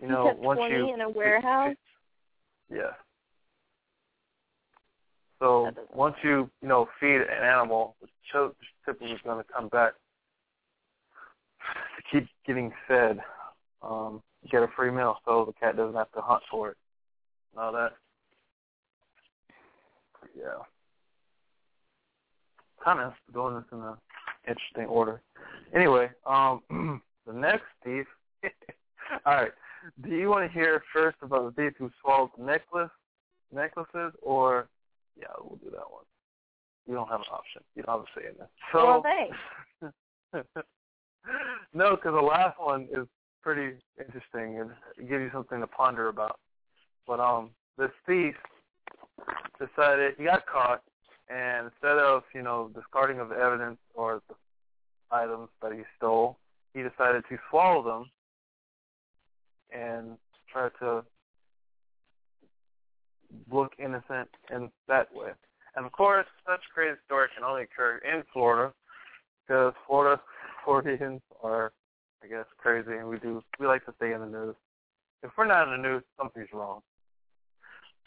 you 0.02 0.08
know, 0.08 0.36
he 0.40 0.46
once 0.46 0.60
20 0.60 0.76
you 0.76 0.94
in 0.94 1.02
a 1.02 1.10
warehouse. 1.10 1.76
yeah. 2.70 2.92
So 5.40 5.72
once 5.94 6.16
you 6.24 6.50
you 6.62 6.68
know 6.68 6.88
feed 7.00 7.22
an 7.22 7.44
animal, 7.44 7.96
it's 8.02 8.12
typically 8.86 9.18
going 9.24 9.44
to 9.44 9.54
come 9.54 9.68
back 9.70 9.94
to 11.98 12.04
keep 12.12 12.28
getting 12.46 12.72
fed. 12.88 13.20
Um, 13.82 14.22
get 14.50 14.64
a 14.64 14.68
free 14.76 14.92
meal, 14.92 15.18
so 15.26 15.46
the 15.46 15.54
cat 15.54 15.76
doesn't 15.76 15.96
have 15.96 16.12
to 16.14 16.22
hunt 16.22 16.44
for 16.50 16.72
it. 16.72 16.78
And 17.54 17.64
all 17.64 17.74
that. 17.74 17.92
Yeah. 20.38 20.64
Kind 22.84 23.00
of 23.00 23.14
going 23.34 23.56
this 23.56 23.64
in 23.72 23.80
an 23.80 23.96
interesting 24.48 24.86
order. 24.86 25.22
Anyway, 25.74 26.10
um, 26.26 26.62
the 27.28 27.34
next 27.34 27.64
thief. 27.84 28.06
all 29.26 29.36
right. 29.36 29.52
Do 30.02 30.10
you 30.10 30.30
want 30.30 30.48
to 30.48 30.54
hear 30.54 30.82
first 30.94 31.18
about 31.22 31.56
the 31.56 31.62
thief 31.62 31.74
who 31.78 31.90
swallowed 32.02 32.30
necklace, 32.38 32.90
necklaces, 33.52 34.14
or 34.22 34.68
yeah, 35.20 35.28
we'll 35.42 35.58
do 35.58 35.70
that 35.72 35.90
one. 35.90 36.06
You 36.88 36.96
don't 36.96 37.10
have 37.10 37.22
an 37.22 37.26
option. 37.32 37.62
You 37.76 37.84
don't 37.84 38.00
have 38.00 38.06
a 38.06 38.20
say 38.20 38.28
in 38.28 38.38
this. 38.38 38.48
So, 38.72 38.86
well, 38.86 39.04
thanks. 39.04 39.38
no, 41.74 41.96
because 41.96 42.14
the 42.14 42.22
last 42.22 42.60
one 42.60 42.88
is 42.92 43.08
pretty 43.42 43.78
interesting 44.00 44.60
and 44.60 44.72
it 44.98 45.10
gives 45.10 45.22
you 45.22 45.30
something 45.34 45.60
to 45.60 45.68
ponder 45.68 46.10
about. 46.10 46.40
But 47.08 47.20
um, 47.20 47.52
this 47.78 47.92
thief 48.06 48.36
decided 49.60 50.16
he 50.18 50.26
got 50.26 50.46
caught, 50.46 50.82
and 51.30 51.72
instead 51.72 51.98
of 51.98 52.24
you 52.34 52.42
know 52.42 52.70
discarding 52.76 53.20
of 53.20 53.30
the 53.30 53.36
evidence 53.36 53.78
or 53.94 54.22
the 54.28 54.36
items 55.12 55.50
that 55.62 55.74
he 55.74 55.82
stole, 55.98 56.38
he 56.74 56.82
decided 56.82 57.24
to 57.30 57.38
swallow 57.50 57.84
them 57.84 58.10
and 59.72 60.18
try 60.52 60.70
to 60.80 61.04
look 63.52 63.74
innocent 63.80 64.30
in 64.52 64.70
that 64.88 65.14
way. 65.14 65.32
And 65.76 65.86
of 65.86 65.92
course, 65.92 66.28
such 66.48 66.62
crazy 66.74 66.98
story 67.06 67.30
can 67.36 67.44
only 67.44 67.64
occur 67.64 67.98
in 67.98 68.24
Florida 68.32 68.74
because 69.48 69.74
Florida 69.88 70.22
Floridians 70.64 71.22
are, 71.42 71.72
I 72.24 72.28
guess, 72.28 72.46
crazy, 72.58 72.94
and 72.94 73.08
we 73.08 73.18
do 73.20 73.44
we 73.60 73.68
like 73.68 73.86
to 73.86 73.94
stay 73.98 74.14
in 74.14 74.22
the 74.22 74.28
news. 74.28 74.56
If 75.24 75.32
we're 75.38 75.48
not 75.48 75.68
in 75.68 75.82
the 75.82 75.90
news, 75.90 76.04
something's 76.18 76.50
wrong. 76.54 76.82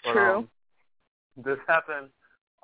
But, 0.04 0.12
True. 0.12 0.36
Um, 0.36 0.48
this 1.36 1.58
happened 1.66 2.08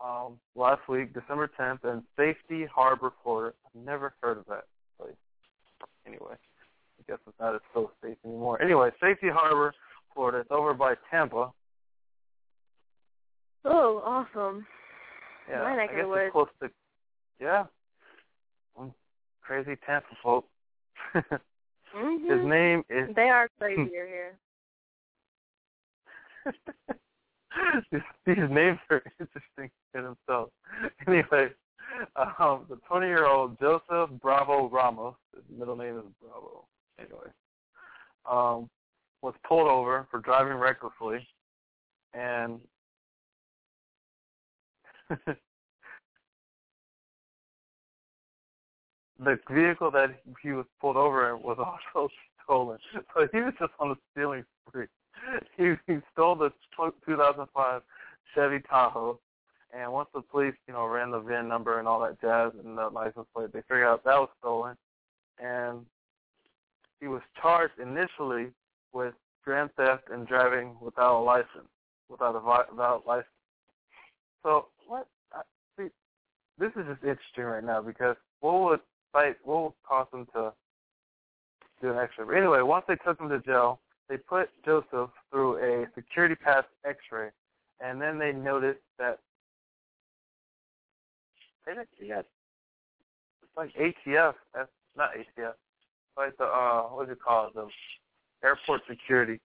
um, 0.02 0.38
last 0.54 0.88
week, 0.88 1.14
December 1.14 1.50
10th, 1.58 1.84
in 1.84 2.02
Safety 2.16 2.66
Harbor, 2.72 3.12
Florida. 3.22 3.54
I've 3.66 3.84
never 3.84 4.14
heard 4.22 4.38
of 4.38 4.46
that 4.46 4.64
place. 4.98 5.14
Anyway, 6.06 6.34
I 6.34 7.02
guess 7.06 7.18
it's 7.26 7.38
not 7.40 7.54
as 7.54 7.60
so 7.74 7.90
safe 8.02 8.16
anymore. 8.24 8.60
Anyway, 8.60 8.90
Safety 9.00 9.28
Harbor, 9.32 9.74
Florida. 10.14 10.38
It's 10.38 10.50
over 10.50 10.74
by 10.74 10.94
Tampa. 11.10 11.52
Oh, 13.64 14.02
awesome. 14.04 14.66
Yeah, 15.48 15.62
My 15.62 15.76
neck 15.76 15.90
I 15.92 15.96
guess 15.96 16.04
it's 16.08 16.32
close 16.32 16.48
to. 16.62 16.70
Yeah, 17.40 17.64
um, 18.78 18.92
crazy 19.40 19.76
Tampa 19.84 20.08
folk. 20.22 20.46
mm-hmm. 21.14 22.30
His 22.30 22.46
name 22.46 22.84
is. 22.88 23.14
They 23.14 23.28
are 23.28 23.48
crazier 23.58 23.86
here. 24.06 24.38
these, 27.92 28.36
names 28.50 28.78
are 28.90 29.02
interesting 29.20 29.70
in 29.94 30.02
themselves. 30.02 30.52
Anyway, 31.06 31.48
um, 32.16 32.64
the 32.68 32.78
20-year-old 32.90 33.58
Joseph 33.60 34.10
Bravo 34.20 34.68
Ramos, 34.68 35.14
his 35.34 35.44
middle 35.58 35.76
name 35.76 35.98
is 35.98 36.04
Bravo. 36.20 36.64
Anyway, 36.98 37.30
um, 38.30 38.68
was 39.22 39.34
pulled 39.46 39.68
over 39.68 40.06
for 40.10 40.20
driving 40.20 40.54
recklessly, 40.54 41.26
and 42.14 42.60
the 49.18 49.38
vehicle 49.50 49.90
that 49.90 50.20
he 50.42 50.52
was 50.52 50.66
pulled 50.80 50.96
over 50.96 51.34
in 51.34 51.42
was 51.42 51.58
also 51.58 52.08
stolen. 52.44 52.78
So 53.14 53.28
he 53.32 53.40
was 53.40 53.54
just 53.58 53.72
on 53.78 53.90
a 53.92 53.94
stealing 54.12 54.44
spree. 54.68 54.86
He, 55.56 55.74
he 55.86 55.98
stole 56.12 56.34
the 56.34 56.50
2005 57.06 57.82
Chevy 58.34 58.60
Tahoe, 58.68 59.18
and 59.72 59.92
once 59.92 60.08
the 60.14 60.20
police, 60.20 60.54
you 60.66 60.74
know, 60.74 60.86
ran 60.86 61.10
the 61.10 61.20
VIN 61.20 61.48
number 61.48 61.78
and 61.78 61.86
all 61.88 62.00
that 62.00 62.20
jazz 62.20 62.52
and 62.64 62.76
the 62.76 62.88
license 62.88 63.26
plate, 63.34 63.52
they 63.52 63.62
figured 63.62 63.84
out 63.84 64.04
that 64.04 64.18
was 64.18 64.28
stolen, 64.40 64.76
and 65.38 65.84
he 67.00 67.08
was 67.08 67.22
charged 67.40 67.74
initially 67.80 68.52
with 68.92 69.14
grand 69.44 69.70
theft 69.76 70.04
and 70.12 70.26
driving 70.26 70.76
without 70.80 71.20
a 71.20 71.22
license, 71.22 71.68
without 72.08 72.36
a 72.36 72.74
valid 72.76 73.02
license. 73.06 73.26
So 74.42 74.66
what? 74.86 75.06
I, 75.32 75.42
see, 75.76 75.88
this 76.58 76.70
is 76.76 76.86
just 76.88 77.02
interesting 77.02 77.44
right 77.44 77.64
now 77.64 77.80
because 77.80 78.16
what 78.40 78.60
would 78.60 78.80
fight? 79.12 79.36
What 79.44 79.62
would 79.62 79.72
cause 79.88 80.06
them 80.12 80.26
to 80.34 80.52
do 81.80 81.90
an 81.90 81.98
X-ray? 81.98 82.24
But 82.26 82.36
anyway, 82.36 82.62
once 82.62 82.84
they 82.88 82.96
took 82.96 83.20
him 83.20 83.28
to 83.28 83.40
jail, 83.40 83.80
they 84.12 84.18
put 84.18 84.50
Joseph 84.62 85.08
through 85.30 85.56
a 85.56 85.86
security 85.94 86.34
pass 86.34 86.64
X-ray, 86.86 87.30
and 87.80 87.98
then 87.98 88.18
they 88.18 88.30
noticed 88.30 88.82
that 88.98 89.20
they 91.64 91.72
they 91.98 92.08
got 92.08 92.26
it's 93.42 93.56
like 93.56 93.72
ATF. 93.74 94.34
That's 94.54 94.68
not 94.98 95.12
ATF. 95.14 95.54
Like 96.18 96.36
the 96.36 96.44
uh, 96.44 96.82
what 96.88 97.06
do 97.06 97.12
you 97.12 97.16
call 97.16 97.46
it? 97.46 97.54
The 97.54 97.68
airport 98.44 98.82
security. 98.86 99.40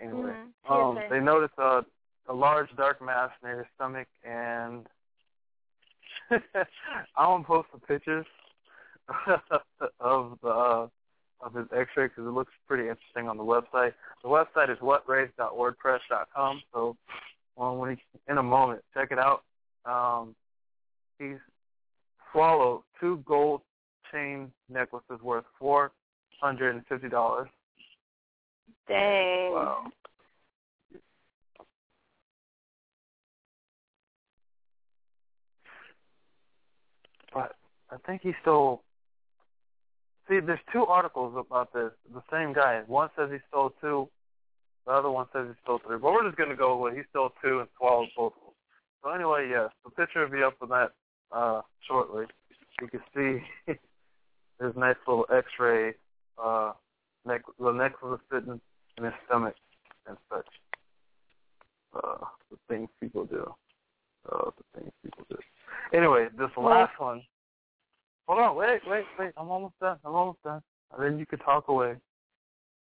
Anyway, 0.00 0.32
mm-hmm. 0.32 0.72
um, 0.72 0.98
they 1.08 1.20
noticed 1.20 1.54
a 1.58 1.82
a 2.28 2.34
large 2.34 2.70
dark 2.76 3.00
mass 3.00 3.30
near 3.44 3.58
his 3.58 3.66
stomach, 3.76 4.08
and 4.24 4.84
I 7.16 7.28
want 7.28 7.44
to 7.44 7.46
post 7.46 7.68
the 7.72 7.78
pictures 7.78 8.26
of 10.00 10.38
the 10.42 10.48
uh, 10.48 10.88
of 11.44 11.54
his 11.54 11.66
X-ray 11.76 12.06
because 12.08 12.26
it 12.26 12.30
looks 12.30 12.52
pretty 12.66 12.88
interesting 12.88 13.28
on 13.28 13.36
the 13.36 13.44
website. 13.44 13.92
The 14.22 14.28
website 14.28 14.70
is 14.70 14.78
whatrace.wordpress.com. 14.78 16.62
So, 16.72 16.96
well, 17.56 17.76
when 17.76 17.96
he, 17.96 18.02
in 18.28 18.38
a 18.38 18.42
moment, 18.42 18.82
check 18.94 19.10
it 19.10 19.18
out. 19.18 19.42
Um, 19.84 20.34
he's 21.18 21.36
swallowed 22.32 22.82
two 22.98 23.22
gold 23.26 23.60
chain 24.10 24.50
necklaces 24.68 25.20
worth 25.22 25.44
four 25.58 25.92
hundred 26.40 26.74
and 26.74 26.84
fifty 26.86 27.08
dollars. 27.08 27.48
Dang. 28.88 29.52
Wow. 29.52 29.86
But 37.32 37.52
I 37.90 37.96
think 38.06 38.22
he 38.22 38.32
stole. 38.42 38.82
See, 40.28 40.40
there's 40.40 40.60
two 40.72 40.86
articles 40.86 41.34
about 41.36 41.72
this. 41.72 41.90
The 42.12 42.22
same 42.32 42.54
guy. 42.54 42.82
One 42.86 43.10
says 43.16 43.28
he 43.30 43.38
stole 43.48 43.72
two. 43.80 44.08
The 44.86 44.92
other 44.92 45.10
one 45.10 45.26
says 45.32 45.46
he 45.48 45.54
stole 45.62 45.80
three. 45.86 45.98
But 45.98 46.12
we're 46.12 46.24
just 46.24 46.38
gonna 46.38 46.56
go 46.56 46.78
with 46.78 46.94
he 46.94 47.02
stole 47.10 47.30
two 47.42 47.60
and 47.60 47.68
swallowed 47.76 48.08
both. 48.16 48.32
So 49.02 49.10
anyway, 49.10 49.48
yes, 49.50 49.70
the 49.84 49.90
picture 49.90 50.24
will 50.24 50.32
be 50.32 50.42
up 50.42 50.54
on 50.62 50.70
that 50.70 50.92
uh, 51.30 51.60
shortly. 51.86 52.24
You 52.80 52.88
can 52.88 53.00
see 53.14 53.72
his 54.60 54.72
nice 54.76 54.96
little 55.06 55.26
X-ray. 55.30 55.94
Uh, 56.42 56.72
neck, 57.26 57.42
the 57.58 57.72
necklace 57.72 58.02
was 58.02 58.20
sitting 58.32 58.60
in 58.96 59.04
his 59.04 59.12
stomach 59.26 59.54
and 60.06 60.16
such. 60.30 60.46
Uh, 61.94 62.24
the 62.50 62.56
things 62.68 62.88
people 63.00 63.24
do. 63.24 63.52
Uh, 64.30 64.50
the 64.56 64.80
things 64.80 64.92
people 65.02 65.24
do. 65.28 65.36
Anyway, 65.96 66.28
this 66.36 66.50
last 66.56 66.98
one 66.98 67.22
Hold 68.26 68.40
on, 68.40 68.56
wait, 68.56 68.80
wait, 68.86 69.04
wait. 69.18 69.32
I'm 69.36 69.50
almost 69.50 69.74
done. 69.80 69.98
I'm 70.04 70.14
almost 70.14 70.42
done. 70.42 70.62
And 70.92 71.04
then 71.04 71.18
you 71.18 71.26
could 71.26 71.40
talk 71.40 71.68
away. 71.68 71.96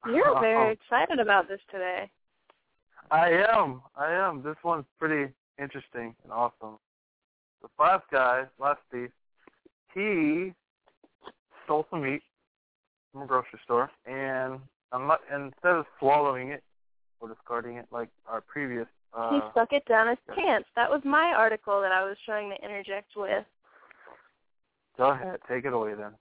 You're 0.06 0.40
very 0.42 0.74
excited 0.74 1.20
about 1.20 1.48
this 1.48 1.60
today. 1.72 2.10
I 3.12 3.30
am. 3.52 3.82
I 3.96 4.12
am. 4.12 4.44
This 4.44 4.56
one's 4.64 4.86
pretty 4.98 5.32
interesting 5.62 6.16
and 6.24 6.32
awesome. 6.32 6.78
The 7.62 7.68
last 7.80 8.06
guy, 8.12 8.44
last 8.60 8.80
thief, 8.92 9.10
he 9.94 10.54
stole 11.66 11.86
some 11.90 12.04
meat 12.04 12.22
from 13.12 13.24
a 13.24 13.26
grocery 13.28 13.60
store, 13.64 13.92
and 14.06 14.60
instead 14.94 15.74
of 15.74 15.86
swallowing 16.00 16.50
it 16.50 16.64
or 17.20 17.30
discarding 17.30 17.78
it 17.78 17.86
like 17.92 18.10
our 18.28 18.42
previous. 18.42 18.88
Uh, 19.14 19.32
he 19.32 19.40
stuck 19.52 19.74
it 19.74 19.84
down 19.86 20.08
his 20.08 20.18
pants. 20.36 20.70
That 20.76 20.90
was 20.90 21.02
my 21.04 21.34
article 21.36 21.82
that 21.82 21.92
I 21.92 22.04
was 22.04 22.16
trying 22.26 22.50
to 22.52 22.64
interject 22.64 23.12
with. 23.16 23.44
Go 25.00 25.12
ahead, 25.12 25.38
take 25.48 25.64
it 25.64 25.72
away 25.72 25.94
then. 25.96 26.12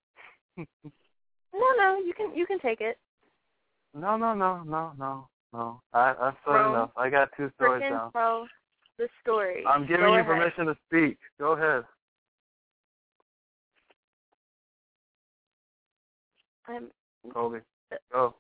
No, 1.52 1.66
no, 1.76 1.98
you 1.98 2.12
can 2.16 2.32
you 2.32 2.46
can 2.46 2.60
take 2.60 2.80
it. 2.80 2.96
no, 3.92 4.16
no, 4.16 4.34
no, 4.34 4.62
no, 4.62 4.92
no, 4.96 5.28
no. 5.52 5.80
I 5.92 6.14
I've 6.20 6.34
said 6.46 6.54
enough. 6.54 6.90
I 6.96 7.10
got 7.10 7.30
two 7.36 7.50
stories 7.56 7.82
now. 7.90 8.10
pro, 8.12 8.46
the 8.96 9.08
story. 9.20 9.64
I'm 9.66 9.82
giving 9.82 10.06
Go 10.06 10.14
you 10.14 10.20
ahead. 10.20 10.26
permission 10.26 10.66
to 10.66 10.76
speak. 10.86 11.18
Go 11.40 11.52
ahead. 11.54 11.82
I'm, 16.68 16.88
Kobe. 17.34 17.58
Go. 18.12 18.36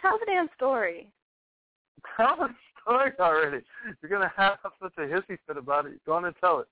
tell 0.00 0.18
the 0.20 0.26
damn 0.26 0.48
story. 0.54 1.10
Tell 2.16 2.36
the 2.36 2.48
story 2.80 3.10
already. 3.18 3.64
You're 4.00 4.10
gonna 4.10 4.32
have 4.36 4.58
such 4.80 4.92
a 4.98 5.00
hissy 5.00 5.36
fit 5.48 5.56
about 5.56 5.86
it. 5.86 6.00
Go 6.06 6.12
on 6.12 6.26
and 6.26 6.34
tell 6.40 6.60
it. 6.60 6.68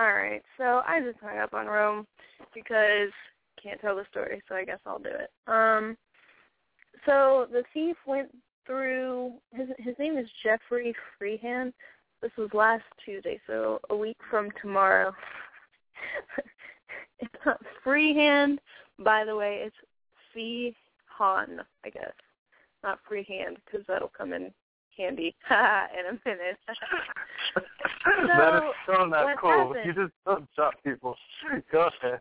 All 0.00 0.14
right, 0.14 0.42
so 0.56 0.80
I 0.86 1.02
just 1.04 1.18
hung 1.22 1.36
up 1.36 1.52
on 1.52 1.66
Rome 1.66 2.06
because 2.54 3.10
can't 3.62 3.78
tell 3.82 3.94
the 3.94 4.06
story, 4.10 4.42
so 4.48 4.54
I 4.54 4.64
guess 4.64 4.78
I'll 4.86 4.98
do 4.98 5.10
it. 5.10 5.30
Um, 5.46 5.94
so 7.04 7.46
the 7.52 7.64
thief 7.74 7.96
went 8.06 8.30
through. 8.66 9.34
His 9.52 9.68
his 9.76 9.94
name 9.98 10.16
is 10.16 10.26
Jeffrey 10.42 10.94
Freehand. 11.18 11.74
This 12.22 12.30
was 12.38 12.48
last 12.54 12.84
Tuesday, 13.04 13.38
so 13.46 13.78
a 13.90 13.96
week 13.96 14.16
from 14.30 14.48
tomorrow. 14.62 15.12
it's 17.18 17.34
not 17.44 17.60
freehand, 17.84 18.58
by 19.00 19.26
the 19.26 19.36
way. 19.36 19.64
It's 19.66 19.76
fee 20.32 20.74
han, 21.04 21.60
I 21.84 21.90
guess, 21.90 22.14
not 22.82 23.00
freehand, 23.06 23.58
because 23.66 23.86
that'll 23.86 24.12
come 24.16 24.32
in 24.32 24.50
handy 24.96 25.34
in 25.50 26.06
a 26.06 26.28
minute. 26.28 26.58
that 28.26 28.54
is 28.54 28.62
So, 28.86 28.94
so 28.96 29.04
not 29.06 29.38
cool. 29.38 29.74
happened? 29.74 29.86
You 29.96 30.04
just 30.04 30.14
don't 30.26 30.48
shot 30.56 30.74
people. 30.84 31.16
Go 31.72 31.88
ahead. 32.02 32.20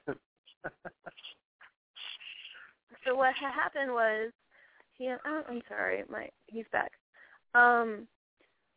so 3.06 3.16
what 3.16 3.34
happened 3.36 3.92
was 3.92 4.32
he 4.98 5.10
oh, 5.26 5.42
I'm 5.50 5.62
sorry, 5.68 6.04
my 6.10 6.30
he's 6.48 6.66
back. 6.72 6.92
Um 7.56 8.08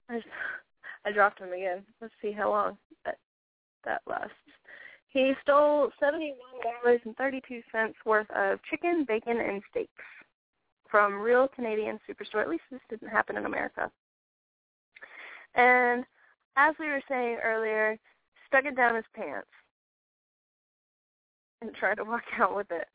I 0.09 0.17
just, 0.17 0.27
I 1.05 1.13
dropped 1.13 1.41
him 1.41 1.53
again. 1.53 1.85
Let's 2.01 2.15
see 2.21 2.33
how 2.33 2.51
long 2.51 2.79
that 3.05 3.19
that 3.85 4.03
lasts. 4.07 4.33
He 5.09 5.33
stole 5.43 5.91
seventy 6.01 6.31
one 6.39 6.73
dollars 6.83 7.01
and 7.05 7.17
thirty 7.17 7.41
two 7.47 7.61
cents 7.73 7.97
worth 8.07 8.31
of 8.35 8.59
chicken, 8.71 9.05
bacon, 9.07 9.39
and 9.39 9.63
steaks 9.71 9.91
from 10.93 11.19
real 11.19 11.49
Canadian 11.49 11.99
superstore. 12.09 12.43
At 12.43 12.51
least 12.51 12.65
this 12.71 12.81
didn't 12.89 13.09
happen 13.09 13.37
in 13.37 13.47
America. 13.47 13.91
And 15.55 16.05
as 16.57 16.75
we 16.79 16.87
were 16.87 17.03
saying 17.09 17.39
earlier, 17.43 17.99
stuck 18.47 18.67
it 18.67 18.77
down 18.77 18.95
his 18.95 19.05
pants 19.17 19.49
and 21.63 21.75
tried 21.75 21.97
to 21.97 22.05
walk 22.05 22.23
out 22.39 22.55
with 22.55 22.71
it. 22.71 22.87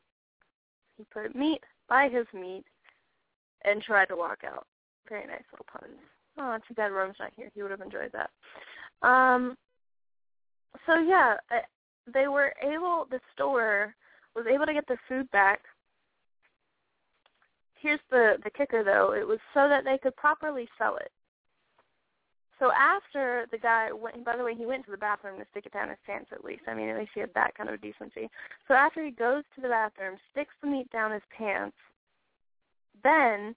He 0.96 1.04
put 1.12 1.34
meat 1.34 1.62
by 1.88 2.08
his 2.08 2.26
meat 2.32 2.64
and 3.64 3.82
tried 3.82 4.06
to 4.06 4.16
walk 4.16 4.38
out. 4.46 4.66
Very 5.08 5.26
nice 5.26 5.42
little 5.52 5.66
puns. 5.70 5.98
Oh, 6.38 6.56
too 6.68 6.74
bad 6.74 6.92
Rome's 6.92 7.16
not 7.18 7.32
here. 7.36 7.50
He 7.54 7.62
would 7.62 7.72
have 7.72 7.80
enjoyed 7.80 8.12
that. 8.12 8.30
Um, 9.06 9.56
so 10.86 10.98
yeah, 11.00 11.34
they 12.12 12.28
were 12.28 12.52
able. 12.62 13.06
The 13.10 13.20
store 13.34 13.94
was 14.36 14.46
able 14.52 14.66
to 14.66 14.72
get 14.72 14.86
the 14.86 14.96
food 15.08 15.28
back. 15.32 15.60
Here's 17.80 18.00
the 18.10 18.36
the 18.42 18.50
kicker, 18.50 18.82
though. 18.82 19.12
It 19.12 19.26
was 19.26 19.38
so 19.54 19.68
that 19.68 19.84
they 19.84 19.98
could 19.98 20.16
properly 20.16 20.68
sell 20.78 20.96
it. 20.96 21.10
So 22.58 22.72
after 22.72 23.46
the 23.52 23.58
guy 23.58 23.92
went, 23.92 24.24
by 24.24 24.36
the 24.36 24.42
way, 24.42 24.54
he 24.54 24.66
went 24.66 24.84
to 24.86 24.90
the 24.90 24.96
bathroom 24.96 25.38
to 25.38 25.46
stick 25.50 25.66
it 25.66 25.72
down 25.72 25.90
his 25.90 25.98
pants 26.04 26.30
at 26.32 26.44
least. 26.44 26.62
I 26.66 26.74
mean, 26.74 26.88
at 26.88 26.98
least 26.98 27.12
he 27.14 27.20
had 27.20 27.32
that 27.34 27.54
kind 27.56 27.70
of 27.70 27.80
decency. 27.80 28.28
So 28.66 28.74
after 28.74 29.04
he 29.04 29.12
goes 29.12 29.44
to 29.54 29.60
the 29.60 29.68
bathroom, 29.68 30.16
sticks 30.32 30.54
the 30.60 30.66
meat 30.68 30.90
down 30.90 31.12
his 31.12 31.22
pants, 31.36 31.76
then 33.04 33.54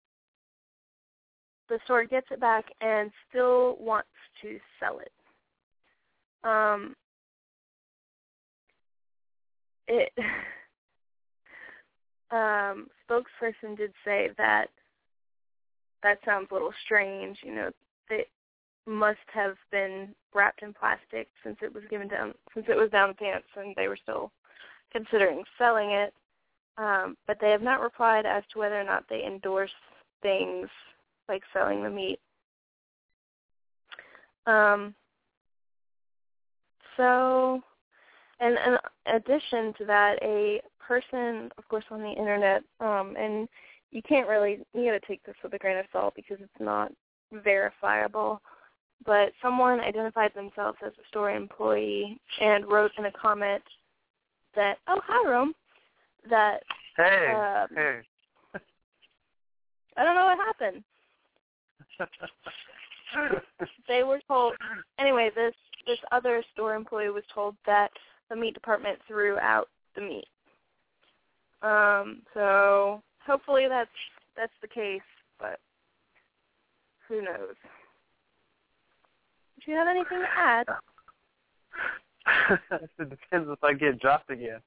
the 1.67 1.79
store 1.86 2.05
gets 2.05 2.27
it 2.29 2.39
back 2.39 2.65
and 2.81 3.12
still 3.29 3.77
wants 3.79 4.10
to 4.43 4.60
sell 4.79 4.99
it. 4.99 5.12
Um, 6.43 6.95
it 9.88 10.12
um, 12.32 12.88
spokesperson 13.10 13.78
did 13.78 13.91
say 14.06 14.30
that 14.38 14.67
that 16.04 16.20
sounds 16.26 16.48
a 16.52 16.54
little 16.54 16.74
strange. 16.86 17.38
You 17.44 17.56
know, 17.56 17.72
it 18.10 18.28
must 18.88 19.20
have 19.34 19.56
been 19.72 20.10
wrapped 20.34 20.63
in 20.63 20.74
plastic 20.74 21.28
since 21.44 21.58
it 21.62 21.74
was 21.74 21.84
given 21.89 22.08
down 22.08 22.34
since 22.54 22.65
it 22.70 22.78
was 22.78 22.89
down 22.89 23.10
the 23.10 23.15
pants 23.15 23.48
and 23.56 23.76
they 23.76 23.88
were 23.88 23.98
still 24.02 24.32
considering 24.91 25.44
selling 25.58 25.91
it. 25.91 26.13
Um, 26.78 27.17
but 27.28 27.38
they 27.39 27.52
have 27.52 27.62
not 27.62 27.82
replied 27.82 28.26
as 28.26 28.44
to 28.52 28.60
whether 28.60 28.80
or 28.80 28.84
not 28.84 29.04
they 29.10 29.24
endorse 29.26 29.72
things 30.22 30.67
like 31.28 31.44
selling 31.54 31.84
the 31.84 31.89
meat. 31.89 32.20
Um, 34.48 34.96
so, 36.98 37.62
and 38.39 38.58
in 38.65 38.78
addition 39.13 39.74
to 39.78 39.86
that, 39.86 40.17
a 40.24 40.62
person, 40.91 41.49
of 41.58 41.65
course, 41.69 41.86
on 41.89 42.01
the 42.01 42.12
internet, 42.12 42.63
um, 42.82 43.15
and 43.17 43.47
you 43.91 44.01
can't 44.01 44.27
really, 44.27 44.60
you 44.73 44.86
got 44.86 44.99
to 44.99 45.08
take 45.08 45.23
this 45.23 45.36
with 45.41 45.54
a 45.54 45.58
grain 45.58 45.77
of 45.77 45.86
salt 45.93 46.13
because 46.17 46.36
it's 46.41 46.51
not 46.60 46.91
verifiable. 47.32 48.41
But 49.06 49.32
someone 49.41 49.80
identified 49.80 50.32
themselves 50.36 50.77
as 50.86 50.91
a 50.91 51.08
store 51.08 51.32
employee 51.32 52.19
and 52.41 52.69
wrote 52.69 52.91
in 52.97 53.06
a 53.06 53.12
comment 53.13 53.63
that, 54.54 54.80
oh, 54.89 54.99
hi, 55.06 55.30
Rome, 55.30 55.54
that 56.30 56.62
Hey, 56.97 57.27
um, 57.34 57.67
hey. 57.73 57.99
I 59.97 60.04
don't 60.04 60.15
know 60.15 60.25
what 60.25 60.38
happened. 60.38 60.84
they 63.88 64.04
were 64.04 64.19
told 64.27 64.56
anyway 64.99 65.30
this 65.36 65.54
this 65.88 65.99
other 66.12 66.43
store 66.54 66.75
employee 66.75 67.10
was 67.10 67.23
told 67.34 67.56
that 67.65 67.91
the 68.30 68.36
meat 68.36 68.54
department 68.54 68.99
threw 69.08 69.38
out 69.39 69.67
the 69.95 70.01
meat 70.01 70.25
um 71.62 72.21
so 72.34 73.02
hopefully 73.26 73.65
that's 73.69 73.89
that's 74.36 74.54
the 74.62 74.67
case 74.67 75.02
but 75.39 75.60
who 77.08 77.21
knows 77.21 77.56
do 79.63 79.71
you 79.71 79.78
have 79.78 79.88
anything 79.88 80.19
to 80.19 80.28
add 80.38 80.65
it 83.00 83.10
depends 83.10 83.50
if 83.50 83.63
I 83.63 83.74
get 83.74 84.00
dropped 84.00 84.30
again. 84.30 84.60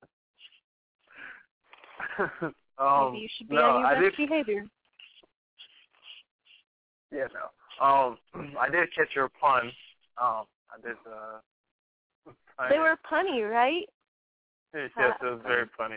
um, 2.18 3.12
maybe 3.12 3.22
you 3.22 3.28
should 3.36 3.48
be 3.48 3.54
no, 3.54 3.62
on 3.62 3.80
your 3.80 3.86
I 3.86 3.94
best 3.94 4.16
did, 4.16 4.28
behavior 4.28 4.64
Yeah, 7.12 7.26
no. 7.32 7.84
Um, 7.84 8.18
I 8.60 8.68
did 8.68 8.88
catch 8.94 9.14
your 9.14 9.28
pun. 9.40 9.70
Um, 10.20 10.44
I 10.70 10.80
did. 10.82 10.96
Uh, 11.06 12.32
I- 12.58 12.68
they 12.70 12.78
were 12.78 12.96
punny 13.10 13.48
right 13.48 13.88
Yes, 14.74 14.90
yes, 14.98 15.12
it 15.22 15.24
was 15.24 15.40
very 15.46 15.66
funny. 15.78 15.96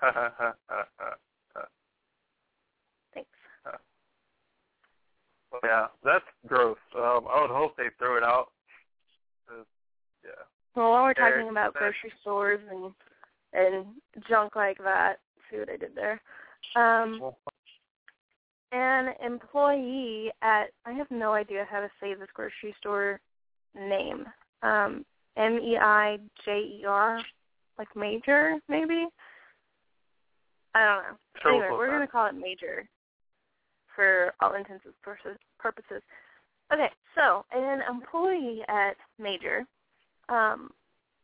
Thanks. 3.14 3.28
yeah, 5.64 5.86
that's 6.04 6.24
gross. 6.46 6.76
Um, 6.94 7.26
I 7.30 7.40
would 7.40 7.50
hope 7.50 7.76
they 7.76 7.88
throw 7.98 8.16
it 8.16 8.22
out. 8.22 8.48
Yeah. 10.24 10.30
Well, 10.74 10.90
while 10.90 11.04
we're 11.04 11.14
There- 11.14 11.30
talking 11.36 11.50
about 11.50 11.74
grocery 11.74 12.12
stores 12.20 12.60
and 12.70 12.92
and 13.52 13.86
junk 14.28 14.54
like 14.56 14.76
that, 14.78 15.20
see 15.50 15.58
what 15.58 15.70
I 15.70 15.76
did 15.76 15.94
there. 15.94 16.20
Um, 16.74 17.32
an 18.72 19.14
employee 19.24 20.30
at 20.42 20.72
I 20.84 20.92
have 20.92 21.10
no 21.10 21.32
idea 21.32 21.64
how 21.70 21.80
to 21.80 21.90
say 22.00 22.12
this 22.14 22.28
grocery 22.34 22.74
store 22.78 23.20
name. 23.74 24.26
Um, 24.62 25.06
M 25.36 25.58
E 25.58 25.78
I 25.78 26.18
J 26.44 26.58
E 26.80 26.84
R, 26.86 27.20
like 27.78 27.88
major 27.96 28.58
maybe. 28.68 29.06
I 30.76 30.84
don't 30.84 31.02
know. 31.04 31.50
Anyway, 31.50 31.68
we're 31.70 31.90
gonna 31.90 32.06
call 32.06 32.26
it 32.26 32.34
major 32.34 32.86
for 33.94 34.34
all 34.40 34.54
intents 34.54 34.84
and 34.84 34.92
purposes- 35.02 35.40
purposes. 35.58 36.02
Okay, 36.70 36.90
so 37.14 37.46
an 37.52 37.80
employee 37.88 38.62
at 38.68 38.96
Major 39.18 39.64
um, 40.28 40.70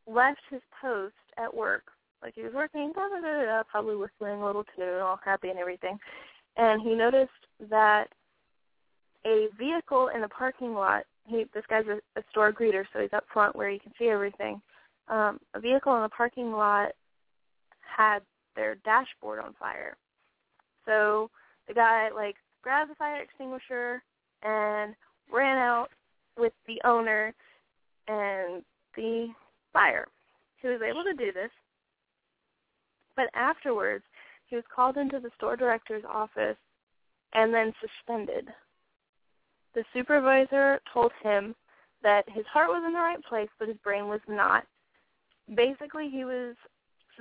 left 0.07 0.41
his 0.49 0.63
post 0.81 1.15
at 1.37 1.53
work, 1.53 1.83
like 2.23 2.35
he 2.35 2.43
was 2.43 2.55
working, 2.55 2.93
da, 2.95 3.09
da, 3.09 3.21
da, 3.21 3.45
da, 3.45 3.63
probably 3.65 3.97
whistling 3.97 4.41
a 4.41 4.47
little 4.47 4.65
tune, 4.77 5.01
all 5.01 5.21
happy 5.23 5.51
and 5.51 5.59
everything, 5.59 5.99
and 6.57 6.81
he 6.81 6.95
noticed 6.95 7.31
that 7.69 8.07
a 9.27 9.49
vehicle 9.59 10.09
in 10.15 10.23
the 10.23 10.29
parking 10.29 10.73
lot. 10.73 11.05
He, 11.27 11.45
this 11.53 11.65
guy's 11.69 11.87
a, 11.87 12.01
a 12.19 12.23
store 12.31 12.53
greeter, 12.53 12.85
so 12.93 13.01
he's 13.01 13.13
up 13.13 13.25
front 13.33 13.55
where 13.55 13.71
you 13.71 13.81
can 13.81 13.93
see 13.99 14.09
everything. 14.09 14.63
Um, 15.09 15.41
a 15.55 15.61
vehicle 15.61 15.95
in 15.97 16.03
the 16.03 16.09
parking 16.09 16.53
lot 16.53 16.93
had 17.81 18.21
their 18.57 18.77
dashboard 18.77 19.39
on 19.39 19.55
fire. 19.59 19.97
So 20.87 21.31
the 21.69 21.75
guy 21.75 22.11
like 22.15 22.37
grabbed 22.63 22.91
the 22.91 22.95
fire 22.97 23.23
extinguisher 23.23 24.03
and 24.43 24.95
ran 25.33 25.59
out 25.59 25.89
with 26.39 26.53
the 26.67 26.81
owner 26.85 27.35
and 28.09 28.63
the 28.97 29.29
buyer. 29.73 30.07
He 30.61 30.69
was 30.69 30.81
able 30.83 31.05
to 31.05 31.15
do 31.15 31.33
this, 31.33 31.51
but 33.17 33.27
afterwards 33.35 34.05
he 34.47 34.57
was 34.57 34.65
called 34.75 34.97
into 34.97 35.19
the 35.19 35.31
store 35.37 35.57
director's 35.57 36.05
office 36.09 36.57
and 37.33 37.53
then 37.53 37.73
suspended. 37.81 38.49
The 39.75 39.85
supervisor 39.95 40.81
told 40.93 41.13
him 41.23 41.55
that 42.03 42.29
his 42.29 42.45
heart 42.53 42.69
was 42.69 42.83
in 42.87 42.93
the 42.93 42.99
right 42.99 43.23
place, 43.25 43.49
but 43.59 43.69
his 43.69 43.77
brain 43.79 44.09
was 44.09 44.21
not. 44.29 44.65
Basically, 45.55 46.11
he 46.11 46.25
was 46.25 46.55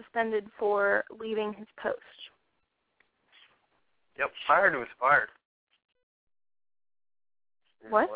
suspended 0.02 0.46
for 0.58 1.04
leaving 1.20 1.54
his 1.54 1.68
post. 1.82 1.98
Yep, 4.18 4.32
fired 4.48 4.76
was 4.76 4.88
fired. 5.00 5.30
What? 7.90 8.10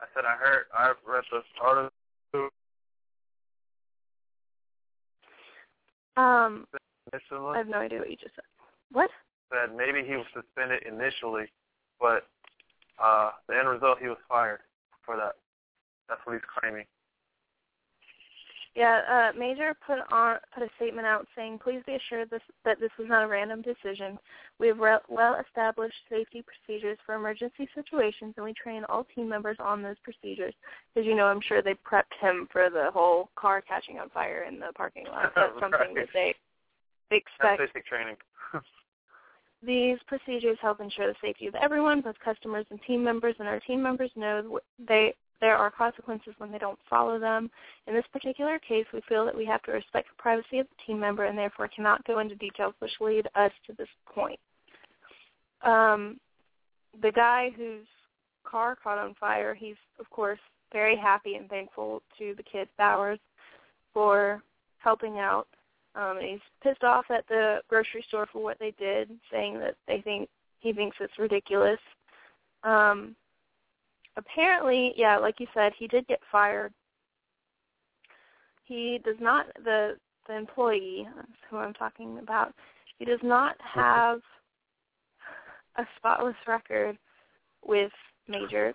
I 0.00 0.06
said 0.14 0.24
I 0.24 0.36
heard. 0.36 0.64
I 0.74 0.92
read 1.06 1.24
the 1.30 1.42
article. 1.62 1.90
Um, 6.16 6.66
Initially, 7.12 7.54
I 7.54 7.58
have 7.58 7.68
no 7.68 7.78
idea 7.78 7.98
what 7.98 8.10
you 8.10 8.16
just 8.16 8.34
said. 8.34 8.44
What? 8.92 9.10
said 9.50 9.76
maybe 9.76 10.06
he 10.06 10.16
was 10.16 10.26
suspended 10.34 10.82
initially, 10.86 11.46
but 12.00 12.26
uh, 13.02 13.32
the 13.48 13.58
end 13.58 13.68
result 13.68 13.98
he 14.00 14.08
was 14.08 14.18
fired 14.28 14.60
for 15.04 15.16
that. 15.16 15.34
That's 16.08 16.20
what 16.24 16.34
he's 16.34 16.42
claiming. 16.60 16.84
Yeah, 18.76 19.30
uh, 19.34 19.38
Major 19.38 19.74
put 19.84 19.98
on 20.12 20.36
put 20.54 20.62
a 20.62 20.68
statement 20.76 21.04
out 21.04 21.26
saying, 21.34 21.58
"Please 21.58 21.82
be 21.86 21.94
assured 21.94 22.30
this, 22.30 22.42
that 22.64 22.78
this 22.78 22.90
was 22.98 23.08
not 23.08 23.24
a 23.24 23.26
random 23.26 23.62
decision. 23.62 24.16
We 24.58 24.68
have 24.68 24.78
re- 24.78 24.98
well-established 25.08 25.96
safety 26.08 26.42
procedures 26.42 26.96
for 27.04 27.16
emergency 27.16 27.68
situations, 27.74 28.34
and 28.36 28.44
we 28.44 28.52
train 28.52 28.84
all 28.84 29.04
team 29.12 29.28
members 29.28 29.56
on 29.58 29.82
those 29.82 29.98
procedures. 30.04 30.54
Because 30.94 31.06
you 31.06 31.16
know, 31.16 31.26
I'm 31.26 31.40
sure 31.40 31.62
they 31.62 31.74
prepped 31.74 32.14
him 32.20 32.48
for 32.52 32.70
the 32.70 32.90
whole 32.92 33.30
car 33.34 33.60
catching 33.60 33.98
on 33.98 34.08
fire 34.10 34.44
in 34.48 34.60
the 34.60 34.72
parking 34.76 35.06
lot. 35.06 35.32
That's 35.34 35.58
something 35.58 35.94
that 35.94 36.08
they 36.14 36.34
they 37.10 37.16
expect. 37.16 37.58
That's 37.58 37.72
basic 37.72 37.86
training. 37.86 38.16
These 39.62 39.98
procedures 40.06 40.58
help 40.62 40.80
ensure 40.80 41.08
the 41.08 41.16
safety 41.20 41.48
of 41.48 41.56
everyone, 41.56 42.02
both 42.02 42.18
customers 42.24 42.66
and 42.70 42.80
team 42.86 43.02
members, 43.02 43.34
and 43.40 43.48
our 43.48 43.58
team 43.60 43.82
members 43.82 44.10
know 44.14 44.60
they 44.78 45.14
there 45.40 45.56
are 45.56 45.70
consequences 45.70 46.34
when 46.38 46.52
they 46.52 46.58
don't 46.58 46.78
follow 46.88 47.18
them. 47.18 47.50
In 47.86 47.94
this 47.94 48.04
particular 48.12 48.58
case, 48.58 48.86
we 48.92 49.00
feel 49.08 49.24
that 49.24 49.36
we 49.36 49.46
have 49.46 49.62
to 49.62 49.72
respect 49.72 50.08
the 50.08 50.22
privacy 50.22 50.58
of 50.58 50.66
the 50.66 50.82
team 50.86 51.00
member 51.00 51.24
and 51.24 51.36
therefore 51.36 51.68
cannot 51.68 52.04
go 52.04 52.18
into 52.18 52.34
details 52.34 52.74
which 52.78 52.90
lead 53.00 53.26
us 53.34 53.52
to 53.66 53.72
this 53.74 53.88
point. 54.06 54.38
Um, 55.62 56.18
the 57.02 57.12
guy 57.12 57.50
whose 57.56 57.86
car 58.44 58.76
caught 58.82 58.98
on 58.98 59.14
fire, 59.14 59.54
he's 59.54 59.76
of 59.98 60.08
course 60.10 60.40
very 60.72 60.96
happy 60.96 61.34
and 61.34 61.48
thankful 61.48 62.02
to 62.18 62.34
the 62.36 62.42
kids 62.42 62.70
Bowers 62.78 63.18
for 63.92 64.42
helping 64.78 65.18
out. 65.18 65.46
Um, 65.94 66.18
he's 66.20 66.40
pissed 66.62 66.84
off 66.84 67.06
at 67.10 67.26
the 67.28 67.58
grocery 67.68 68.04
store 68.08 68.28
for 68.32 68.42
what 68.42 68.58
they 68.58 68.72
did, 68.78 69.10
saying 69.32 69.58
that 69.58 69.74
they 69.88 70.00
think 70.02 70.28
he 70.60 70.72
thinks 70.72 70.96
it's 71.00 71.18
ridiculous. 71.18 71.80
Um, 72.62 73.16
apparently, 74.16 74.92
yeah, 74.96 75.18
like 75.18 75.40
you 75.40 75.46
said, 75.54 75.72
he 75.78 75.86
did 75.86 76.06
get 76.06 76.20
fired. 76.30 76.72
He 78.64 79.00
does 79.04 79.16
not 79.20 79.46
the 79.64 79.96
the 80.28 80.36
employee 80.36 81.08
who 81.48 81.56
I'm 81.56 81.74
talking 81.74 82.18
about. 82.18 82.54
He 82.98 83.04
does 83.04 83.18
not 83.22 83.56
have 83.60 84.20
a 85.76 85.84
spotless 85.96 86.36
record 86.46 86.96
with 87.64 87.92
Major. 88.28 88.74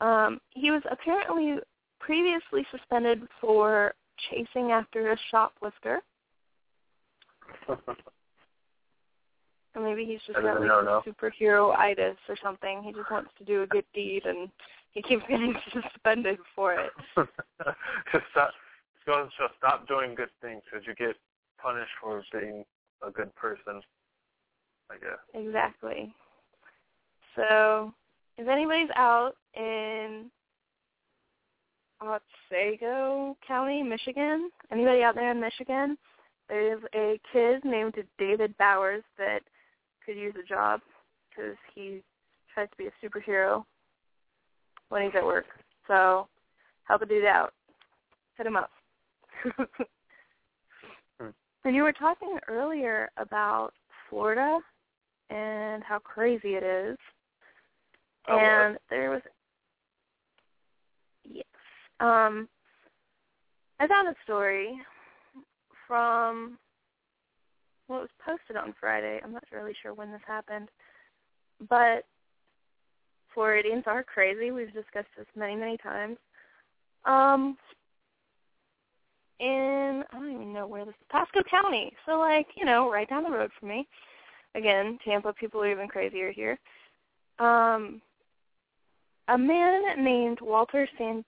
Um, 0.00 0.40
he 0.50 0.70
was 0.70 0.82
apparently 0.90 1.58
previously 2.00 2.66
suspended 2.70 3.22
for 3.40 3.94
chasing 4.30 4.72
after 4.72 5.12
a 5.12 5.16
shoplifter. 5.30 6.00
Or 9.76 9.82
maybe 9.82 10.06
he's 10.06 10.20
just 10.26 10.40
got 10.40 10.58
like 10.60 10.66
know, 10.66 11.02
superhero-itis 11.06 12.16
or 12.30 12.36
something. 12.42 12.82
He 12.82 12.92
just 12.92 13.10
wants 13.10 13.30
to 13.36 13.44
do 13.44 13.62
a 13.62 13.66
good 13.66 13.84
deed 13.92 14.24
and 14.24 14.48
he 14.92 15.02
keeps 15.02 15.22
getting 15.28 15.54
suspended 15.70 16.38
for 16.54 16.74
it. 16.74 16.90
Stop. 18.32 18.50
So, 19.04 19.28
so 19.38 19.46
stop 19.58 19.86
doing 19.86 20.16
good 20.16 20.30
things 20.42 20.62
because 20.68 20.84
you 20.84 20.92
get 20.96 21.14
punished 21.62 21.92
for 22.02 22.24
being 22.32 22.64
a 23.06 23.10
good 23.12 23.32
person. 23.36 23.80
I 24.90 24.94
guess. 24.94 25.18
Exactly. 25.34 26.12
So, 27.36 27.92
if 28.36 28.48
anybody's 28.48 28.90
out 28.96 29.34
in 29.54 30.30
Otsego 32.00 33.36
County, 33.46 33.82
Michigan, 33.82 34.50
anybody 34.72 35.02
out 35.02 35.14
there 35.14 35.30
in 35.30 35.40
Michigan, 35.40 35.96
there's 36.48 36.82
a 36.94 37.20
kid 37.32 37.64
named 37.64 37.94
David 38.18 38.56
Bowers 38.58 39.02
that 39.18 39.40
could 40.06 40.16
use 40.16 40.34
a 40.42 40.46
job 40.46 40.80
because 41.28 41.56
he 41.74 42.00
tries 42.54 42.70
to 42.70 42.76
be 42.76 42.86
a 42.86 42.92
superhero 43.04 43.64
when 44.88 45.02
he's 45.02 45.14
at 45.16 45.24
work. 45.24 45.46
So, 45.86 46.28
help 46.84 47.02
a 47.02 47.06
dude 47.06 47.24
out. 47.24 47.52
Hit 48.38 48.46
him 48.46 48.56
up. 48.56 48.70
and 51.64 51.74
you 51.74 51.82
were 51.82 51.92
talking 51.92 52.38
earlier 52.48 53.10
about 53.16 53.72
Florida 54.08 54.60
and 55.30 55.82
how 55.82 55.98
crazy 55.98 56.54
it 56.54 56.62
is. 56.62 56.96
Oh, 58.28 58.38
and 58.38 58.74
what? 58.74 58.82
there 58.90 59.10
was 59.10 59.22
yes. 61.24 61.44
Um 62.00 62.48
I 63.78 63.86
found 63.86 64.08
a 64.08 64.14
story 64.24 64.78
from 65.86 66.58
what 67.86 68.00
was 68.00 68.10
posted 68.24 68.56
on 68.56 68.74
Friday. 68.80 69.20
I'm 69.22 69.32
not 69.32 69.44
really 69.52 69.74
sure 69.82 69.94
when 69.94 70.10
this 70.10 70.20
happened. 70.26 70.68
But 71.68 72.04
Floridians 73.32 73.84
are 73.86 74.02
crazy. 74.02 74.50
We've 74.50 74.72
discussed 74.72 75.08
this 75.16 75.26
many, 75.36 75.56
many 75.56 75.76
times. 75.78 76.16
Um 77.04 77.56
in 79.38 80.02
I 80.10 80.18
don't 80.18 80.32
even 80.32 80.52
know 80.52 80.66
where 80.66 80.84
this 80.84 80.94
is 80.94 81.06
Pasco 81.10 81.40
County. 81.50 81.92
So 82.06 82.18
like, 82.18 82.46
you 82.56 82.64
know, 82.64 82.90
right 82.90 83.08
down 83.08 83.24
the 83.24 83.30
road 83.30 83.50
from 83.58 83.68
me. 83.68 83.86
Again, 84.54 84.98
Tampa 85.04 85.32
people 85.34 85.60
are 85.62 85.70
even 85.70 85.88
crazier 85.88 86.32
here. 86.32 86.58
Um 87.38 88.00
a 89.28 89.36
man 89.36 90.04
named 90.04 90.38
Walter 90.40 90.88
San- 90.96 91.24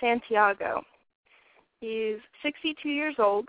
Santiago. 0.00 0.82
He's 1.80 2.16
62 2.42 2.88
years 2.88 3.16
old. 3.18 3.48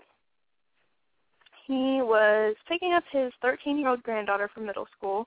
He 1.66 2.00
was 2.00 2.54
picking 2.68 2.92
up 2.92 3.02
his 3.10 3.32
13-year-old 3.42 4.02
granddaughter 4.02 4.48
from 4.52 4.66
middle 4.66 4.86
school, 4.96 5.26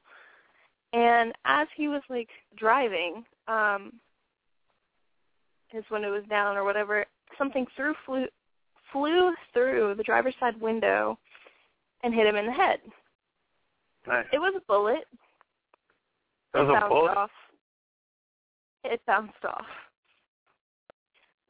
and 0.93 1.33
as 1.45 1.67
he 1.75 1.87
was 1.87 2.01
like 2.09 2.29
driving, 2.55 3.25
um, 3.47 3.93
his 5.67 5.83
window 5.91 6.11
was 6.11 6.23
down 6.29 6.57
or 6.57 6.63
whatever, 6.63 7.05
something 7.37 7.65
through 7.75 7.93
flew 8.05 8.25
flew 8.91 9.33
through 9.53 9.93
the 9.97 10.03
driver's 10.03 10.33
side 10.39 10.59
window 10.59 11.17
and 12.03 12.13
hit 12.13 12.25
him 12.25 12.35
in 12.35 12.47
the 12.47 12.51
head. 12.51 12.79
Nice. 14.07 14.25
It 14.33 14.39
was 14.39 14.53
a 14.57 14.65
bullet. 14.65 15.05
It 16.55 16.57
was 16.57 16.69
it 16.69 16.69
a 16.69 16.79
bounced 16.79 16.89
bullet? 16.89 17.17
off. 17.17 17.29
It 18.85 19.01
bounced 19.05 19.45
off. 19.45 19.65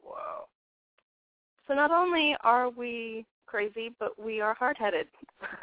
Wow. 0.04 0.46
So 1.66 1.74
not 1.74 1.90
only 1.90 2.36
are 2.42 2.68
we 2.68 3.24
crazy, 3.50 3.90
but 3.98 4.18
we 4.22 4.40
are 4.40 4.54
hard-headed. 4.54 5.08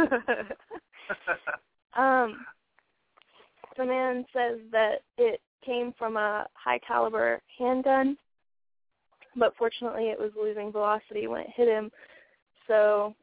um, 1.98 2.46
the 3.78 3.86
man 3.86 4.26
says 4.34 4.60
that 4.72 5.04
it 5.18 5.40
came 5.66 5.94
from 5.98 6.18
a 6.18 6.48
high-caliber 6.54 7.42
handgun, 7.58 8.18
but 9.38 9.54
fortunately 9.58 10.06
it 10.10 10.20
was 10.20 10.32
losing 10.40 10.72
velocity 10.72 11.28
when 11.28 11.42
it 11.42 11.50
hit 11.56 11.68
him. 11.70 11.90
So, 12.68 13.16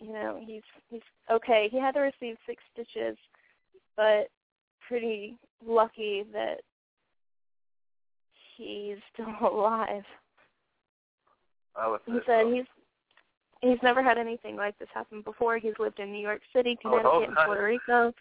you 0.00 0.12
know, 0.12 0.38
he's 0.44 0.62
he's 0.88 1.02
okay. 1.30 1.68
He 1.70 1.80
had 1.80 1.94
to 1.94 2.00
receive 2.00 2.36
six 2.46 2.62
stitches, 2.72 3.16
but 3.96 4.28
pretty 4.86 5.36
lucky 5.66 6.24
that 6.32 6.60
he's 8.56 8.98
still 9.12 9.34
alive. 9.50 10.04
I 11.76 11.88
would 11.88 12.00
He 12.06 12.12
said 12.26 12.44
so. 12.44 12.52
he's 12.52 12.64
he's 13.64 13.82
never 13.82 14.02
had 14.02 14.18
anything 14.18 14.56
like 14.56 14.78
this 14.78 14.88
happen 14.92 15.22
before. 15.22 15.58
He's 15.58 15.72
lived 15.78 15.98
in 15.98 16.12
New 16.12 16.20
York 16.20 16.42
City, 16.54 16.76
hope 16.84 17.02
Connecticut, 17.02 17.28
and. 17.28 17.36
Puerto 17.46 17.64
Rico, 17.64 18.12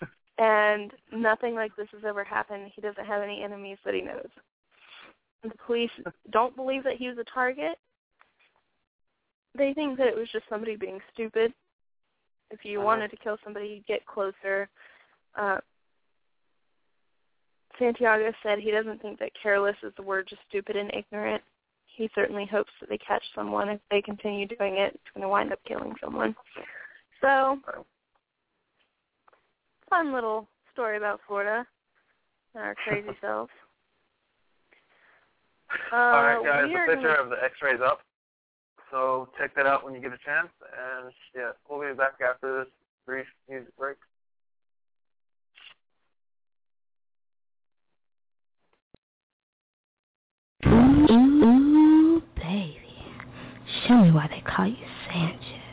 and 0.38 0.92
nothing 1.12 1.54
like 1.54 1.74
this 1.76 1.88
has 1.92 2.02
ever 2.06 2.24
happened. 2.24 2.70
He 2.74 2.80
doesn't 2.80 3.04
have 3.06 3.22
any 3.22 3.42
enemies 3.42 3.78
that 3.84 3.94
he 3.94 4.00
knows. 4.00 4.28
The 5.42 5.50
police 5.66 5.90
don't 6.30 6.56
believe 6.56 6.84
that 6.84 6.96
he 6.96 7.08
was 7.08 7.18
a 7.18 7.24
target. 7.24 7.78
They 9.56 9.74
think 9.74 9.98
that 9.98 10.06
it 10.06 10.16
was 10.16 10.28
just 10.32 10.48
somebody 10.48 10.76
being 10.76 11.00
stupid. 11.12 11.52
If 12.50 12.64
you 12.64 12.78
Uh-huh. 12.78 12.86
wanted 12.86 13.10
to 13.10 13.16
kill 13.16 13.38
somebody, 13.44 13.68
you'd 13.68 13.86
get 13.86 14.06
closer. 14.06 14.68
Uh, 15.34 15.58
Santiago 17.78 18.32
said 18.42 18.58
he 18.58 18.70
doesn't 18.70 19.02
think 19.02 19.18
that 19.18 19.32
careless 19.34 19.76
is 19.82 19.92
the 19.96 20.02
word, 20.02 20.28
just 20.28 20.42
stupid 20.48 20.76
and 20.76 20.92
ignorant. 20.94 21.42
He 21.96 22.10
certainly 22.14 22.46
hopes 22.50 22.70
that 22.80 22.88
they 22.88 22.98
catch 22.98 23.22
someone. 23.34 23.68
If 23.68 23.80
they 23.90 24.02
continue 24.02 24.46
doing 24.46 24.76
it, 24.78 24.94
it's 24.94 25.14
going 25.14 25.22
to 25.22 25.28
wind 25.28 25.52
up 25.52 25.60
killing 25.66 25.94
someone. 26.02 26.34
So, 27.20 27.58
fun 29.88 30.12
little 30.12 30.48
story 30.72 30.96
about 30.96 31.20
Florida 31.26 31.64
and 32.54 32.64
our 32.64 32.74
crazy 32.74 33.08
selves. 33.20 33.50
Uh, 35.92 35.96
All 35.96 36.22
right, 36.22 36.44
guys, 36.44 36.68
the 36.68 36.94
picture 36.94 37.08
gonna- 37.16 37.22
of 37.22 37.30
the 37.30 37.42
X-rays 37.44 37.80
up. 37.84 38.00
So 38.90 39.28
check 39.38 39.54
that 39.56 39.66
out 39.66 39.84
when 39.84 39.94
you 39.94 40.00
get 40.00 40.12
a 40.12 40.18
chance. 40.24 40.48
And 40.62 41.12
yeah, 41.34 41.50
we'll 41.68 41.80
be 41.80 41.96
back 41.96 42.14
after 42.20 42.60
this 42.60 42.72
brief 43.06 43.26
music 43.48 43.76
break. 43.76 43.96
Ooh, 50.66 51.53
baby. 52.54 52.78
Show 53.88 53.98
me 53.98 54.12
why 54.12 54.28
they 54.28 54.40
call 54.40 54.66
you 54.68 54.76
Sanchez. 55.08 55.64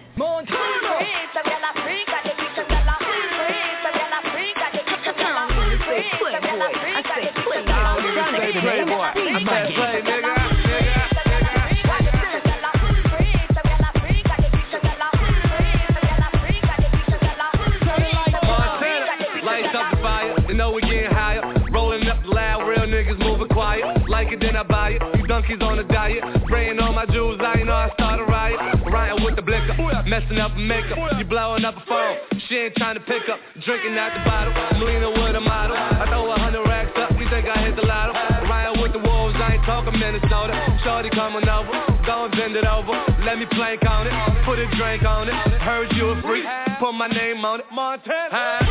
Like 24.07 24.33
it, 24.33 24.39
then 24.39 24.55
I 24.55 24.63
buy 24.63 24.89
it. 24.91 25.10
You 25.31 25.39
donkeys 25.39 25.63
on 25.63 25.79
a 25.79 25.87
diet. 25.87 26.19
Spraying 26.43 26.77
all 26.83 26.91
my 26.91 27.05
jewels, 27.05 27.39
I 27.39 27.55
you 27.55 27.63
know 27.63 27.71
I 27.71 27.87
start 27.95 28.19
a 28.19 28.25
riot. 28.27 28.59
Ryan 28.91 29.23
with 29.23 29.37
the 29.37 29.41
blicker, 29.41 29.79
messing 30.03 30.35
up 30.43 30.51
her 30.51 30.59
makeup. 30.59 30.99
You 31.15 31.23
blowing 31.23 31.63
up 31.63 31.79
a 31.79 31.85
phone. 31.87 32.17
She 32.49 32.59
ain't 32.59 32.75
trying 32.75 32.99
to 32.99 33.03
pick 33.07 33.23
up. 33.31 33.39
Drinking 33.63 33.95
out 33.95 34.11
the 34.11 34.27
bottle. 34.27 34.51
I'm 34.51 34.83
leaning 34.83 35.07
with 35.07 35.31
a 35.31 35.39
model. 35.39 35.77
I 35.79 36.03
throw 36.11 36.27
a 36.27 36.35
hundred 36.35 36.67
racks 36.67 36.91
up. 36.99 37.15
You 37.15 37.23
think 37.31 37.47
I 37.47 37.63
hit 37.63 37.79
the 37.79 37.87
lotto? 37.87 38.11
Ryan 38.43 38.81
with 38.83 38.91
the 38.91 38.99
wolves, 38.99 39.39
I 39.39 39.55
ain't 39.55 39.63
talking 39.63 39.95
Minnesota. 39.95 40.51
Shorty 40.83 41.09
coming 41.15 41.47
over. 41.47 41.71
Go 42.03 42.27
and 42.27 42.35
bend 42.35 42.59
it 42.59 42.67
over. 42.67 42.91
Let 43.23 43.39
me 43.39 43.47
plank 43.55 43.87
on 43.87 44.11
it. 44.11 44.13
Put 44.43 44.59
a 44.59 44.67
drink 44.75 45.07
on 45.07 45.31
it. 45.31 45.35
Heard 45.63 45.95
you 45.95 46.11
a 46.11 46.21
freak. 46.27 46.43
Put 46.83 46.91
my 46.91 47.07
name 47.07 47.39
on 47.47 47.61
it. 47.61 47.71
Montana. 47.71 48.67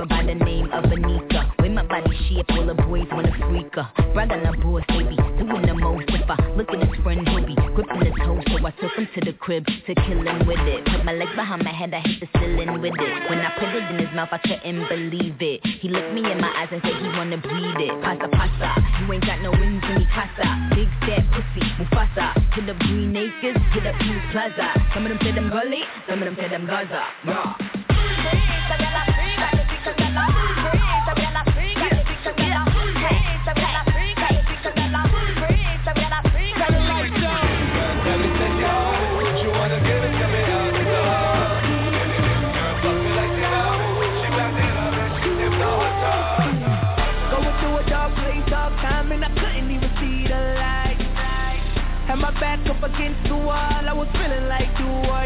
Girl 0.00 0.08
by 0.08 0.24
the 0.24 0.34
name 0.34 0.66
of 0.72 0.84
Anika. 0.84 1.52
With 1.60 1.72
my 1.72 1.84
body 1.86 2.16
shape, 2.28 2.46
all 2.50 2.66
the 2.66 2.74
boys 2.74 3.06
wanna 3.12 3.32
freak 3.48 3.74
her. 3.74 3.88
Brag 4.12 4.32
on 4.32 4.44
her 4.44 4.56
boss, 4.56 4.84
they 4.88 5.04
doing 5.04 5.66
the 5.66 5.74
most. 5.74 6.08
If 6.08 6.30
I 6.30 6.36
look 6.56 6.70
at 6.70 6.88
his 6.88 7.02
friend, 7.02 7.28
he'll 7.28 7.44
be 7.44 7.54
gripping 7.54 8.00
his 8.04 8.14
toe. 8.24 8.40
So 8.48 8.66
I 8.66 8.70
took 8.80 8.92
him 8.96 9.08
to 9.14 9.20
the 9.20 9.32
crib 9.34 9.66
to 9.66 9.94
kill 10.06 10.22
him 10.24 10.46
with 10.46 10.60
it. 10.60 10.84
Put 10.86 11.04
my 11.04 11.12
legs 11.12 11.34
behind 11.36 11.64
my 11.64 11.72
head, 11.72 11.92
I 11.92 12.00
hit 12.00 12.20
the 12.20 12.28
ceiling 12.38 12.80
with 12.80 12.94
it. 12.96 13.12
When 13.28 13.40
I 13.40 13.50
put 13.58 13.68
it 13.74 13.90
in 13.90 13.98
his 13.98 14.14
mouth, 14.14 14.30
I 14.32 14.38
couldn't 14.38 14.88
believe 14.88 15.36
it. 15.40 15.60
He 15.80 15.88
looked 15.88 16.12
me 16.12 16.20
in 16.24 16.40
my 16.40 16.52
eyes 16.56 16.68
and 16.72 16.80
said 16.82 16.96
he 16.96 17.08
wanna 17.08 17.38
breathe 17.38 17.80
it. 17.80 17.92
Pasta, 18.02 18.28
pasta, 18.28 18.68
you 19.00 19.12
ain't 19.12 19.24
got 19.24 19.40
no 19.42 19.50
wings 19.50 19.84
in 19.84 19.94
me 20.00 20.06
casa. 20.14 20.48
Big 20.74 20.88
fat 21.04 21.24
pussy, 21.32 21.64
Mufasa. 21.76 22.40
Hit 22.54 22.68
up 22.68 22.78
Green 22.78 23.16
Acres, 23.16 23.60
hit 23.72 23.86
up 23.86 23.96
Peace 24.00 24.24
Plaza. 24.32 24.72
Some 24.94 25.04
of 25.04 25.10
them 25.10 25.20
say 25.22 25.32
them 25.32 25.50
gully, 25.50 25.82
some 26.08 26.20
of 26.20 26.24
them 26.24 26.36
say 26.40 26.48
them 26.48 26.66
Gaza. 26.66 27.04
Yeah. 27.26 29.19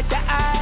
Die. 0.01 0.54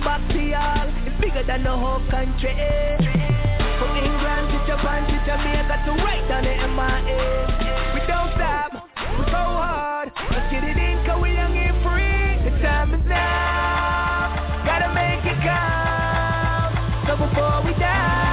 Back 0.00 0.26
to 0.32 0.40
y'all 0.40 0.88
is 1.06 1.12
bigger 1.20 1.44
than 1.44 1.64
the 1.64 1.76
whole 1.76 2.00
country. 2.10 2.50
Eh? 2.50 2.96
From 3.78 3.96
England 3.96 4.48
to 4.52 4.58
Japan 4.66 5.04
to 5.08 5.16
Jamaica 5.28 5.76
to 5.84 5.92
right 6.04 6.24
down 6.28 6.44
to 6.44 6.52
MIA. 6.72 7.20
We 7.94 8.00
don't 8.08 8.32
stop, 8.36 8.88
we 9.18 9.24
go 9.28 9.44
hard. 9.60 10.10
Let's 10.30 10.50
get 10.52 10.64
it 10.64 10.76
in, 10.76 11.04
cause 11.06 11.20
we 11.22 11.32
young 11.32 11.56
and 11.56 11.76
free. 11.84 12.50
The 12.50 12.62
time 12.62 12.94
is 12.94 13.04
now, 13.06 14.64
gotta 14.64 14.92
make 14.94 15.24
it 15.24 15.38
count. 15.44 16.72
So 17.06 17.16
before 17.16 17.62
we 17.64 17.72
die, 17.78 18.29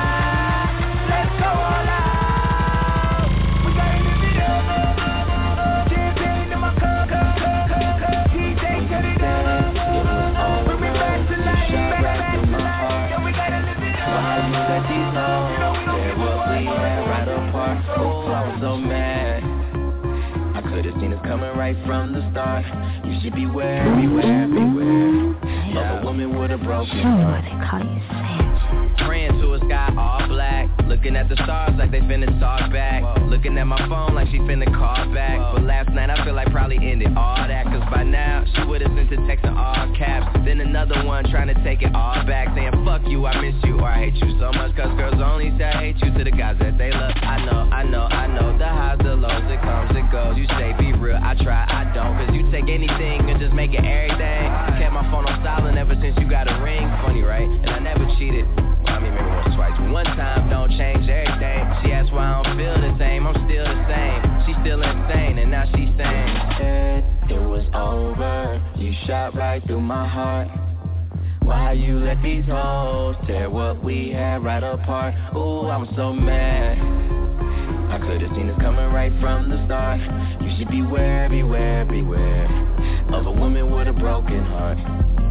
so 18.62 18.78
mad. 18.78 19.44
I 20.56 20.62
could 20.62 20.86
have 20.86 20.96
seen 21.00 21.12
it 21.14 21.22
coming 21.24 21.56
right 21.58 21.78
from 21.86 22.14
the 22.14 22.22
start. 22.32 22.66
You 23.06 23.20
should 23.22 23.36
beware, 23.36 23.84
beware, 23.96 24.48
beware. 24.48 25.38
Love 25.74 26.02
a 26.02 26.06
woman 26.06 26.38
with 26.40 26.52
a 26.52 26.58
broken 26.58 26.90
Show 27.02 27.12
me 27.18 27.24
why 27.24 27.42
heart. 27.42 27.46
they 27.46 27.58
call 27.70 27.84
you 27.86 28.02
Sanchez. 28.10 29.06
Praying 29.06 29.38
to 29.42 29.54
a 29.54 29.60
sky 29.60 29.94
all 29.98 30.28
black. 30.28 30.70
Looking 30.88 31.16
at 31.16 31.30
the 31.30 31.36
stars 31.44 31.74
like 31.78 31.92
they 31.92 32.00
finna 32.02 32.28
talk 32.40 32.72
back. 32.72 33.04
Looking 33.30 33.58
at 33.58 33.66
my 33.68 33.78
phone 33.88 34.16
like 34.16 34.30
she 34.30 34.40
finna 34.40 34.66
call 34.74 35.14
back. 35.14 35.38
But 35.54 35.64
last 35.64 35.90
night 35.92 36.10
I 36.10 36.24
feel 36.26 36.34
like 36.34 36.50
probably 36.52 36.78
ended 36.78 37.16
all 37.16 37.38
that. 37.38 37.66
Cause 37.66 37.84
by 37.94 38.04
now 38.04 38.44
she 38.56 38.64
would've 38.66 38.90
sent 38.96 39.12
a 39.14 39.28
text 39.28 39.46
in 39.46 39.54
all 39.56 39.94
caps. 39.96 40.36
Then 40.46 40.62
another 40.62 41.06
one 41.06 41.30
trying 41.30 41.54
to 41.54 41.64
take 41.64 41.84
it 41.84 41.94
all 41.94 42.26
back. 42.26 42.56
Saying 42.56 42.74
fuck 42.84 43.06
you, 43.06 43.26
I 43.28 43.40
miss 43.40 43.56
you, 43.64 43.78
or 43.80 43.88
I 43.88 44.10
hate 44.10 44.16
you 44.16 44.34
so 44.40 44.52
much. 44.52 44.76
Cause 44.76 44.90
girls 44.98 45.22
only 45.22 45.54
say 45.60 45.66
I 45.66 45.94
hate 45.94 45.98
you 46.02 46.12
to 46.18 46.24
the 46.24 46.32
guys 46.32 46.58
that 46.60 46.78
they 46.78 46.90
love. 46.92 47.14
I 47.28 47.44
know, 47.44 47.68
I 47.68 47.84
know, 47.84 48.08
I 48.08 48.26
know. 48.28 48.58
The 48.58 48.66
highs, 48.66 48.98
the 49.04 49.16
lows, 49.16 49.44
it 49.52 49.60
comes, 49.62 49.92
it 49.92 50.08
goes. 50.12 50.38
You 50.38 50.48
say 50.56 50.72
be 50.80 50.94
real, 50.96 51.20
I 51.20 51.36
try, 51.44 51.68
I 51.68 51.92
don't. 51.94 52.16
Cause 52.16 52.34
you 52.34 52.50
take 52.52 52.72
anything 52.72 53.30
and 53.30 53.40
just 53.40 53.54
make 53.54 53.76
it 53.76 53.84
everything. 53.84 54.48
Kept 54.80 54.94
my 54.96 55.04
phone 55.12 55.28
on 55.28 55.44
silent 55.44 55.78
ever 55.78 55.94
since 56.00 56.16
you 56.18 56.30
got 56.30 56.48
a 56.48 56.56
ring. 56.64 56.88
Funny, 57.04 57.22
right? 57.22 57.44
And 57.44 57.70
I 57.70 57.80
never 57.80 58.08
cheated. 58.18 58.48
I 58.88 59.00
mean, 59.04 59.12
maybe 59.14 59.28
once, 59.28 59.54
twice. 59.60 59.76
One 59.92 60.08
time 60.16 60.50
don't 60.50 60.72
change 60.80 61.04
everything. 61.10 61.62
She 61.84 61.92
asked 61.92 62.16
why 62.16 62.32
I 62.32 62.42
don't 62.42 62.58
feel 62.58 62.80
the 62.80 62.96
same. 62.98 63.28
I'm 63.28 63.36
still 63.46 63.68
the 63.68 63.80
same. 63.92 64.20
She's 64.48 64.58
still 64.64 64.82
insane, 64.82 65.38
and 65.38 65.52
now 65.52 65.68
she's 65.76 65.92
saying, 66.00 66.32
it 67.28 67.44
was 67.44 67.68
over. 67.76 68.64
You 68.80 68.94
shot 69.06 69.36
right 69.36 69.62
through 69.68 69.82
my 69.82 70.08
heart. 70.08 70.48
Why 71.48 71.72
you 71.72 71.98
let 72.00 72.22
these 72.22 72.44
hoes 72.44 73.16
tear 73.26 73.50
what 73.50 73.82
we 73.82 74.12
had 74.12 74.44
right 74.44 74.62
apart? 74.62 75.16
Ooh, 75.34 75.70
I'm 75.70 75.88
so 75.96 76.12
mad. 76.12 76.78
I 77.90 78.06
could've 78.06 78.30
seen 78.36 78.48
this 78.48 78.58
coming 78.58 78.92
right 78.92 79.14
from 79.22 79.50
the 79.50 79.66
start. 79.66 80.02
You 80.42 80.58
should 80.58 80.68
beware, 80.68 81.30
beware, 81.30 81.86
beware 81.86 82.48
of 83.14 83.28
a 83.28 83.32
woman 83.32 83.72
with 83.72 83.88
a 83.88 83.94
broken 83.94 84.44
heart. 84.44 84.78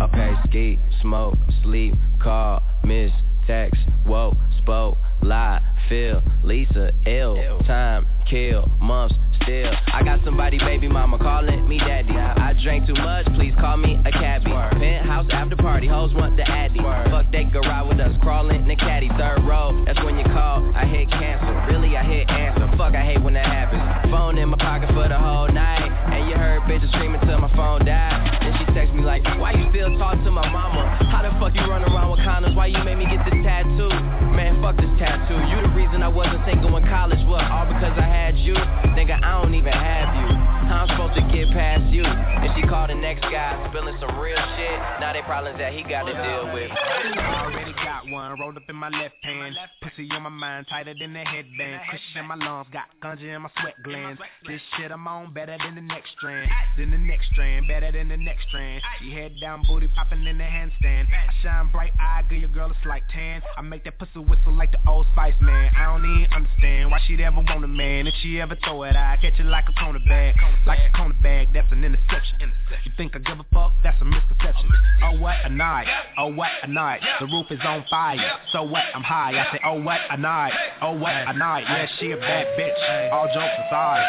Okay, 0.09 0.33
ski, 0.49 0.79
smoke, 1.03 1.35
sleep, 1.63 1.93
call, 2.23 2.63
miss, 2.83 3.11
text, 3.47 3.83
woke, 4.07 4.37
spoke, 4.63 4.97
lie, 5.21 5.61
feel, 5.89 6.23
Lisa, 6.45 6.93
ill, 7.07 7.37
time, 7.67 8.07
kill, 8.29 8.69
months, 8.81 9.15
still. 9.43 9.73
I 9.93 10.03
got 10.03 10.25
somebody, 10.25 10.59
baby 10.59 10.89
mama, 10.89 11.19
calling 11.19 11.69
me 11.69 11.79
daddy. 11.79 12.13
I 12.13 12.55
drank 12.63 12.87
too 12.87 12.95
much, 12.95 13.27
please 13.35 13.55
call 13.61 13.77
me 13.77 14.01
a 14.05 14.11
cabbie. 14.11 14.51
Penthouse 14.51 15.27
after 15.31 15.57
party, 15.57 15.87
hoes 15.87 16.13
want 16.15 16.37
the 16.37 16.49
addy. 16.49 16.81
Fuck, 17.11 17.31
they 17.33 17.45
go 17.45 17.61
ride 17.61 17.89
with 17.89 18.01
us, 18.01 18.15
crawling 18.23 18.63
in 18.63 18.69
the 18.69 18.77
caddy. 18.77 19.09
Third 19.19 19.43
row, 19.45 19.85
that's 19.87 20.03
when 20.03 20.19
you 20.19 20.25
call. 20.25 20.73
I 20.75 20.85
hit 20.87 21.11
cancel, 21.11 21.55
really 21.73 21.97
I 21.97 22.03
hit 22.03 22.29
answer. 22.31 22.67
Fuck, 22.77 22.95
I 22.95 23.05
hate 23.05 23.23
when 23.23 23.35
that 23.35 23.47
happens. 23.47 24.11
Phone 24.11 24.39
in 24.39 24.49
my 24.49 24.59
pocket 24.59 24.89
for 24.95 25.09
the 25.09 25.19
whole 25.19 25.49
night, 25.49 25.91
and 26.13 26.29
you 26.29 26.37
heard 26.37 26.63
bitches 26.63 26.91
screaming 26.93 27.21
till 27.23 27.39
my 27.39 27.53
phone 27.55 27.85
died. 27.85 28.43
Then 28.43 28.55
she 28.59 28.65
text 28.75 28.95
me 28.95 29.03
like, 29.03 29.25
why 29.39 29.53
you 29.53 29.71
still 29.71 29.97
talk 29.99 30.23
to 30.25 30.31
my 30.31 30.49
mama? 30.51 30.99
How 31.11 31.23
the 31.23 31.31
fuck 31.39 31.55
you 31.55 31.63
run 31.71 31.83
around 31.85 32.11
with 32.11 32.21
condoms? 32.21 32.57
Why 32.57 32.67
you 32.67 32.83
made 32.85 32.99
me 32.99 33.07
get 33.07 33.25
this 33.25 33.39
tattoo? 33.45 33.91
Man, 34.35 34.61
fuck 34.61 34.77
this 34.77 34.91
tattoo. 34.99 35.39
You 35.49 35.63
the 35.63 35.73
reason 35.77 36.03
I 36.03 36.09
wasn't 36.09 36.41
single 36.47 36.75
in 36.79 36.85
college. 36.85 37.19
was 37.27 37.45
All 37.53 37.67
because 37.67 37.93
I 37.99 38.09
had 38.09 38.39
you? 38.39 38.55
Nigga, 38.97 39.23
I 39.23 39.43
don't 39.43 39.55
even 39.55 39.73
have 39.73 40.17
you. 40.17 40.56
I'm 40.67 40.89
supposed 40.89 41.15
to 41.15 41.23
get 41.35 41.49
past 41.55 41.93
you? 41.93 42.05
And 42.05 42.51
she 42.57 42.67
called 42.67 42.91
the 42.91 42.95
next 42.95 43.23
guy, 43.23 43.55
spilling 43.71 43.97
some 44.01 44.19
real 44.19 44.39
shit. 44.57 44.79
Now 45.01 45.13
they 45.13 45.23
problems 45.23 45.59
that 45.59 45.73
he 45.73 45.83
got 45.83 46.05
to 46.05 46.13
deal 46.13 46.53
with. 46.53 46.71
I 46.71 47.47
already 47.47 47.73
got 47.73 48.09
one 48.11 48.39
rolled 48.39 48.57
up 48.57 48.65
in 48.69 48.77
my 48.77 48.89
left 48.91 49.15
hand. 49.23 49.57
Pussy 49.83 50.09
on 50.11 50.23
my 50.23 50.31
mind, 50.31 50.67
tighter 50.69 50.95
than 50.99 51.13
the 51.13 51.21
headband. 51.21 51.81
Cushion 51.91 52.23
in 52.23 52.27
my 52.27 52.35
lungs, 52.35 52.67
got 52.73 52.87
ganja 53.03 53.35
in 53.35 53.43
my 53.43 53.51
sweat 53.61 53.75
glands. 53.85 54.21
This 54.47 54.61
shit 54.77 54.91
I'm 54.91 55.07
on 55.07 55.33
better 55.33 55.57
than 55.59 55.75
the 55.75 55.81
next 55.81 56.11
strand. 56.19 56.51
Than 56.79 56.91
the 56.91 56.99
next 56.99 57.27
strand, 57.33 57.67
better 57.69 57.93
than 57.93 58.09
the 58.09 58.17
next 58.17 58.47
strand. 58.49 58.83
She 59.01 59.13
head 59.13 59.33
down, 59.41 59.63
booty 59.67 59.89
popping 59.95 60.27
in 60.27 60.39
the 60.39 60.45
handstand. 60.45 61.07
I 61.07 61.33
shine 61.43 61.71
bright 61.73 61.93
eye, 62.01 62.23
give 62.29 62.41
your 62.41 62.51
girl 62.51 62.71
a 62.71 62.77
slight 62.83 63.03
tan. 63.13 63.43
I 63.57 63.63
make 63.63 63.85
that 63.85 63.99
pussy 63.99 64.19
whistle 64.19 64.53
like 64.53 64.73
the 64.73 64.79
old 64.89 65.07
Spice 65.13 65.35
man. 65.41 65.73
I 65.77 65.87
don't 65.87 66.05
even 66.05 66.33
understand 66.33 66.91
why 66.91 67.01
she'd 67.07 67.21
ever 67.21 67.37
want 67.37 67.65
a 67.65 67.69
man. 67.69 68.07
If 68.07 68.15
she 68.23 68.41
ever 68.41 68.57
throw 68.65 68.83
it, 68.85 68.97
I 68.97 69.17
catch 69.23 69.39
it 69.39 69.47
like 69.47 69.65
a 69.69 69.73
corner 69.73 70.01
bag. 70.07 70.35
Like 70.65 70.79
a 70.81 70.97
corner 70.97 71.15
bag, 71.23 71.49
that's 71.55 71.71
an 71.73 71.85
interception. 71.85 72.53
You 72.85 72.93
think 72.97 73.15
I 73.15 73.19
give 73.19 73.39
a 73.39 73.47
fuck? 73.53 73.73
That's 73.85 74.01
a 74.01 74.05
misconception. 74.05 74.69
Oh 75.05 75.19
what 75.19 75.37
a 75.45 75.49
night, 75.49 75.87
oh 76.19 76.29
what 76.29 76.51
a 76.63 76.67
night. 76.67 77.01
The 77.21 77.27
roof 77.27 77.47
is 77.51 77.61
on 77.65 77.85
fire. 77.91 78.19
So 78.53 78.63
what? 78.63 78.83
I'm 78.95 79.03
high. 79.03 79.39
I 79.39 79.53
say, 79.53 79.61
oh 79.65 79.81
what 79.81 80.01
a 80.11 80.17
night, 80.17 80.53
oh 80.83 80.93
what 80.93 81.13
a 81.13 81.33
night. 81.33 81.65
Yeah, 81.69 81.87
she 82.01 82.11
a 82.13 82.17
bad 82.17 82.47
bitch. 82.59 83.13
All 83.13 83.27
jokes 83.27 83.55
aside. 83.67 84.05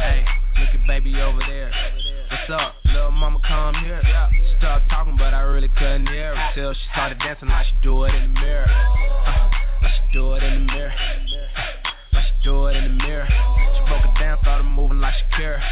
Hey, 0.00 0.24
look 0.60 0.74
at 0.74 0.86
baby 0.86 1.20
over 1.20 1.38
there. 1.46 1.70
What's 2.30 2.50
up? 2.50 2.74
Little 2.86 3.10
mama 3.10 3.40
come 3.46 3.74
here. 3.84 4.00
She 4.02 4.58
started 4.58 4.88
talking, 4.88 5.16
but 5.16 5.34
I 5.34 5.42
really 5.42 5.70
couldn't 5.78 6.06
hear 6.06 6.34
her 6.34 6.50
till 6.54 6.72
she 6.74 6.80
started 6.92 7.18
dancing 7.18 7.48
like 7.48 7.66
she 7.66 7.72
do 7.82 8.04
it 8.04 8.14
in 8.14 8.34
the 8.34 8.40
mirror. 8.40 8.66
Uh, 8.68 9.50
she 9.82 10.12
do 10.12 10.34
it 10.34 10.42
in 10.42 10.66
the 10.66 10.72
mirror. 10.72 10.92
Uh, 10.92 11.79
do 12.42 12.66
it 12.66 12.76
in 12.76 12.84
the 12.84 13.04
mirror. 13.04 13.26
She 13.28 13.88
broke 13.88 14.04
it 14.04 14.18
down, 14.18 14.38
started 14.42 14.64
moving 14.64 15.00
like 15.00 15.14
she 15.14 15.36
care. 15.36 15.62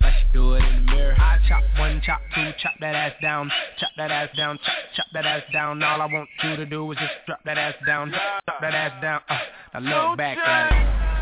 Like 0.00 0.14
she 0.14 0.32
do 0.32 0.54
it 0.54 0.62
in 0.62 0.86
the 0.86 0.92
mirror. 0.92 1.16
I 1.18 1.38
chop 1.48 1.62
one, 1.78 2.00
chop 2.04 2.20
two, 2.34 2.50
chop 2.58 2.74
that 2.80 2.94
ass 2.94 3.12
down, 3.22 3.50
chop 3.78 3.90
that 3.96 4.10
ass 4.10 4.28
down, 4.36 4.58
chop, 4.58 4.74
chop 4.94 5.06
that 5.14 5.26
ass 5.26 5.42
down. 5.52 5.82
All 5.82 6.02
I 6.02 6.06
want 6.06 6.28
you 6.44 6.56
to 6.56 6.66
do 6.66 6.90
is 6.92 6.98
just 6.98 7.12
drop 7.26 7.40
that 7.44 7.58
ass 7.58 7.74
down, 7.86 8.10
drop 8.10 8.60
that 8.60 8.74
ass 8.74 9.02
down. 9.02 9.20
Uh, 9.28 9.80
now 9.80 10.10
look 10.10 10.18
back 10.18 10.38
at 10.38 11.12
it. 11.12 11.15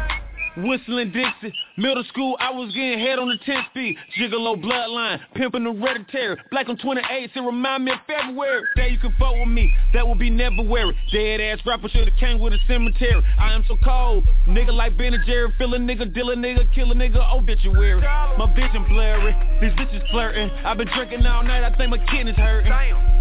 Whistling 0.57 1.11
Dixie, 1.11 1.53
middle 1.77 2.05
school, 2.05 2.37
I 2.39 2.51
was 2.51 2.73
getting 2.75 3.01
head 3.01 3.19
on 3.19 3.29
the 3.29 3.39
10 3.45 3.57
speed. 3.71 3.97
Gigolo 4.17 4.55
bloodline, 4.55 5.19
pimping 5.35 5.65
the 5.65 5.73
hereditary. 5.73 6.37
Black 6.53 6.69
on 6.69 6.77
28, 6.77 7.31
it 7.35 7.41
remind 7.41 7.85
me 7.85 7.91
of 7.91 7.99
February. 8.07 8.63
Day 8.77 8.91
you 8.91 8.99
can 8.99 9.13
fuck 9.19 9.35
with 9.35 9.49
me, 9.49 9.75
that 9.93 10.07
will 10.07 10.15
be 10.15 10.31
never 10.31 10.63
weary. 10.63 10.97
Dead 11.11 11.41
ass 11.41 11.59
rapper 11.67 11.89
should've 11.89 12.15
came 12.21 12.39
with 12.39 12.53
a 12.53 12.59
cemetery. 12.69 13.21
I 13.39 13.53
am 13.53 13.65
so 13.67 13.77
cold, 13.85 14.23
nigga 14.47 14.73
like 14.73 14.97
Ben 14.97 15.13
and 15.15 15.25
Jerry. 15.27 15.53
Fill 15.59 15.75
a 15.75 15.79
nigga, 15.79 16.13
deal 16.15 16.31
a 16.31 16.37
nigga, 16.37 16.73
kill 16.73 16.93
a 16.93 16.95
nigga, 16.95 17.19
obituary. 17.35 18.01
My 18.01 18.47
vision 18.55 18.87
blurry, 18.89 19.35
these 19.61 19.73
bitches 19.73 20.09
flirting. 20.11 20.51
I've 20.65 20.79
been 20.79 20.89
drinking 20.95 21.27
all 21.27 21.43
night, 21.43 21.65
I 21.65 21.77
think 21.77 21.91
my 21.91 21.99
kidneys 22.07 22.37
hurting. 22.37 22.71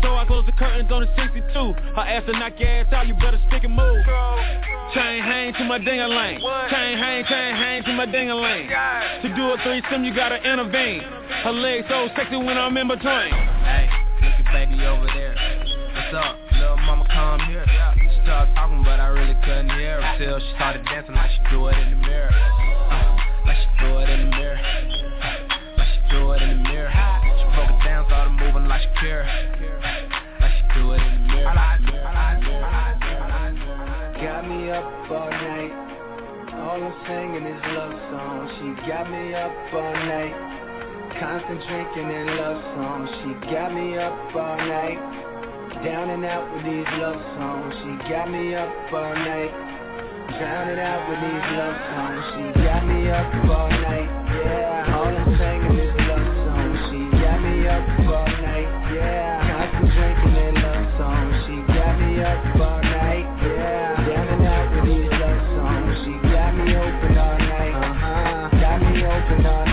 So 0.04 0.14
I 0.14 0.26
close 0.26 0.46
the 0.46 0.52
curtains 0.52 0.92
on 0.92 1.02
the 1.02 1.10
62. 1.18 1.50
Her 1.50 2.02
ass 2.06 2.24
to 2.28 2.34
knock 2.34 2.60
your 2.60 2.70
ass 2.70 2.94
out, 2.94 3.08
you 3.08 3.16
better 3.16 3.42
stick 3.48 3.64
and 3.64 3.76
move. 3.76 4.06
Chain 4.94 5.24
hang 5.24 5.54
to 5.54 5.64
my 5.64 5.80
ding-a-ling. 5.80 6.40
Chain 6.70 6.98
hang, 6.98 7.23
chain 7.24 7.56
hang 7.56 7.84
to 7.84 7.94
my 7.94 8.06
ding-a-ling. 8.06 8.68
To 8.68 9.30
do 9.36 9.52
a 9.52 9.58
threesome, 9.64 10.04
you 10.04 10.14
gotta 10.14 10.38
intervene. 10.44 11.02
Her 11.44 11.52
legs 11.52 11.86
so 11.90 12.08
sexy 12.16 12.38
when 12.38 12.58
I'm 12.58 12.76
in 12.78 12.88
between. 12.88 13.32
Hey, 13.64 13.90
look 14.22 14.34
at 14.34 14.54
baby 14.54 14.86
over 14.86 15.08
there. 15.08 15.36
What's 15.94 16.14
up? 16.16 16.38
Little 16.52 16.78
mama 16.78 17.08
come 17.12 17.40
here. 17.52 17.66
She 17.66 18.22
started 18.24 18.54
talking, 18.56 18.84
but 18.84 19.00
I 19.00 19.08
really 19.08 19.36
couldn't 19.44 19.70
hear 19.72 20.02
her 20.02 20.18
till 20.18 20.40
she 20.40 20.52
started 20.56 20.86
dancing 20.86 21.16
like 21.16 21.32
she 21.32 21.40
do 21.52 21.68
it 21.68 21.78
in 21.78 21.92
the 21.92 22.08
mirror. 22.08 22.32
Uh, 22.32 23.18
like 23.46 23.58
she 23.58 23.68
do 23.86 23.98
it 24.00 24.10
in 24.10 24.30
the 24.30 24.38
mirror. 24.38 24.60
Uh, 24.60 25.78
like 25.78 25.88
she 25.88 26.00
do 26.12 26.32
it 26.32 26.42
in 26.42 26.50
the 26.50 26.70
mirror. 26.70 26.92
She 26.92 27.46
broke 27.56 27.70
it 27.70 27.84
down, 27.84 28.06
started 28.08 28.32
moving 28.32 28.68
like 28.68 28.82
she 28.82 28.90
care. 29.00 29.26
Like 30.40 30.52
she 30.52 30.64
do 30.80 30.92
it 30.92 31.02
in 31.02 31.14
the 31.14 31.34
mirror. 31.34 31.54
Got 34.24 34.48
me 34.48 34.72
up 34.72 35.12
all 35.12 35.30
night. 35.30 35.83
All 36.64 36.80
I'm 36.80 36.96
singing 37.06 37.44
is 37.44 37.62
love 37.76 37.92
songs. 38.08 38.50
She 38.56 38.88
got 38.88 39.12
me 39.12 39.36
up 39.36 39.52
all 39.74 39.94
night. 40.08 40.32
Constant 41.20 41.60
drinking 41.68 42.08
and 42.08 42.40
love 42.40 42.60
songs. 42.80 43.10
She 43.20 43.52
got 43.52 43.76
me 43.76 43.98
up 44.00 44.16
all 44.34 44.56
night. 44.56 44.96
Down 45.84 46.10
and 46.10 46.24
out 46.24 46.48
with 46.56 46.64
these 46.64 46.88
love 47.04 47.20
songs. 47.36 47.76
She 47.84 47.92
got 48.08 48.32
me 48.32 48.56
up 48.56 48.72
all 48.96 49.12
night. 49.12 49.52
Drowning 50.40 50.80
out 50.80 51.04
with 51.12 51.20
these 51.20 51.48
love 51.52 51.78
songs. 51.92 52.24
She 52.32 52.44
got 52.64 52.88
me 52.88 53.12
up 53.12 53.28
all 53.44 53.70
night. 53.84 54.08
Yeah. 54.32 54.96
All 54.96 55.12
I'm 55.12 55.36
singing 55.36 55.78
is 55.84 55.92
love 56.08 56.28
songs. 56.48 56.80
She 56.88 57.00
got 57.20 57.44
me 57.44 57.68
up 57.68 57.84
all 58.08 58.32
night. 58.40 58.72
Yeah. 58.96 59.52
Constant 59.52 59.92
drinking 59.92 60.38
and 60.48 60.58
love 60.64 60.86
songs. 60.96 61.36
She 61.44 61.56
got 61.76 62.00
me 62.00 62.24
up 62.24 62.56
all 62.56 62.82
night. 62.82 62.93
Got 69.30 69.73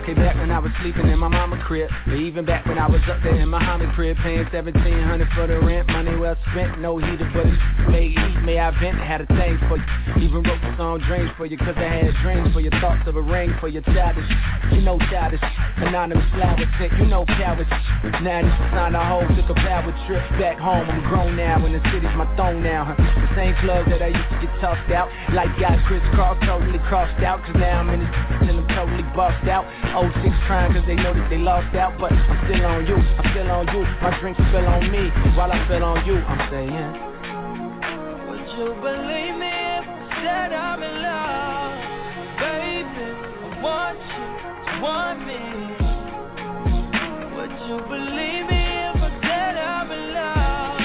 Okay, 0.00 0.14
back 0.14 0.34
when 0.36 0.50
I 0.50 0.58
was 0.58 0.72
sleeping 0.80 1.08
in 1.08 1.18
my 1.18 1.28
mama 1.28 1.62
crib, 1.62 1.90
or 2.06 2.16
even 2.16 2.46
back 2.46 2.64
when 2.64 2.78
I 2.78 2.88
was 2.88 3.02
up 3.04 3.22
there 3.22 3.36
in 3.36 3.50
my 3.50 3.60
homie 3.60 3.92
crib, 3.94 4.16
paying 4.24 4.48
seventeen 4.50 4.98
hundred 5.04 5.28
for 5.36 5.46
the 5.46 5.60
rent, 5.60 5.88
money 5.88 6.16
well 6.16 6.36
spent, 6.50 6.80
no 6.80 6.96
heater, 6.96 7.28
but 7.34 7.44
it's 7.44 7.60
may 7.92 8.08
eat, 8.08 8.40
may 8.40 8.58
I 8.58 8.72
vent, 8.80 8.96
had 8.96 9.20
a 9.20 9.26
thing 9.26 9.60
for 9.68 9.76
you. 9.76 10.24
Even 10.24 10.40
wrote 10.40 10.56
the 10.64 10.72
song 10.80 11.04
Dreams 11.04 11.28
for 11.36 11.44
you, 11.44 11.58
cause 11.58 11.76
I 11.76 11.84
had 11.84 12.16
dreams 12.24 12.48
for 12.56 12.64
your 12.64 12.72
thoughts 12.80 13.04
of 13.06 13.16
a 13.16 13.20
ring 13.20 13.52
for 13.60 13.68
your 13.68 13.82
childish, 13.92 14.24
you 14.72 14.80
know 14.80 14.96
childish, 15.12 15.44
anonymous 15.84 16.24
flower 16.32 16.64
sick, 16.80 16.92
you 16.96 17.04
know 17.04 17.28
cowards. 17.36 17.68
Now 18.24 18.40
this 18.40 18.56
is 18.56 18.72
not 18.72 18.96
a 18.96 19.04
hoe, 19.04 19.28
took 19.36 19.52
a 19.52 19.58
power 19.60 19.92
trip 20.08 20.24
back 20.40 20.56
home, 20.56 20.88
I'm 20.88 21.04
grown 21.12 21.36
now, 21.36 21.60
and 21.60 21.76
the 21.76 21.82
city's 21.92 22.08
my 22.16 22.24
throne 22.40 22.64
now, 22.64 22.88
huh? 22.88 22.96
The 22.96 23.36
same 23.36 23.52
club 23.60 23.84
that 23.92 24.00
I 24.00 24.16
used 24.16 24.30
to 24.32 24.48
get 24.48 24.52
tossed 24.64 24.88
out, 24.96 25.12
like 25.36 25.52
got 25.60 25.76
crisscross, 25.84 26.40
totally 26.48 26.80
crossed 26.88 27.20
out, 27.20 27.44
cause 27.44 27.60
now 27.60 27.84
I'm 27.84 27.92
in 27.92 28.00
this 28.00 28.08
and 28.48 28.64
I'm 28.64 28.68
totally 28.72 29.04
bossed 29.12 29.44
out. 29.44 29.68
06 29.90 30.36
trying 30.46 30.72
cause 30.72 30.84
they 30.86 30.94
know 30.96 31.14
that 31.14 31.28
they 31.30 31.38
lost 31.38 31.74
out, 31.74 31.98
but 31.98 32.12
I'm 32.12 32.46
still 32.46 32.64
on 32.66 32.86
you, 32.86 32.96
I'm 32.96 33.30
still 33.34 33.50
on 33.50 33.66
you. 33.74 33.82
My 34.02 34.18
drink 34.20 34.36
spill 34.36 34.66
on 34.66 34.90
me 34.90 35.10
while 35.36 35.50
I 35.50 35.64
spill 35.66 35.84
on 35.84 36.06
you. 36.06 36.16
I'm 36.16 36.50
saying. 36.50 37.10
Would 38.28 38.46
you 38.56 38.60
you 38.60 38.74
believe 38.74 39.36
me 39.40 39.48
if 39.48 39.86
I 39.88 40.22
said 40.22 40.52
I'm 40.52 40.82
in 40.82 41.02
love? 41.02 41.72
Baby, 42.38 43.06
I 43.40 43.62
want 43.62 43.98
you 43.98 44.26
to 44.66 44.72
want 44.82 45.20
me. 45.26 45.40
Would 47.36 47.54
you 47.66 47.76
believe 47.88 48.44
me 48.52 48.62
if 48.84 48.96
I 49.00 49.10
said 49.22 49.56
I'm 49.56 49.90
in 49.90 50.02
love? 50.12 50.78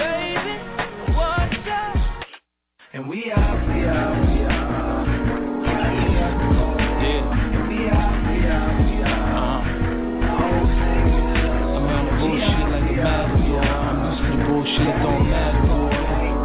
Baby, 0.00 0.54
I 0.78 1.12
want 1.14 1.52
you. 1.52 1.84
And 2.94 3.02
we 3.06 3.30
out, 3.32 3.60
we 3.68 3.84
out, 3.84 4.16
we 4.16 4.20
out. 4.20 4.23
Used 14.64 14.80
to 14.80 14.84
the 14.84 14.84
bullshit, 14.84 14.88
it 14.88 15.02
don't 15.04 15.28
matter. 15.28 15.60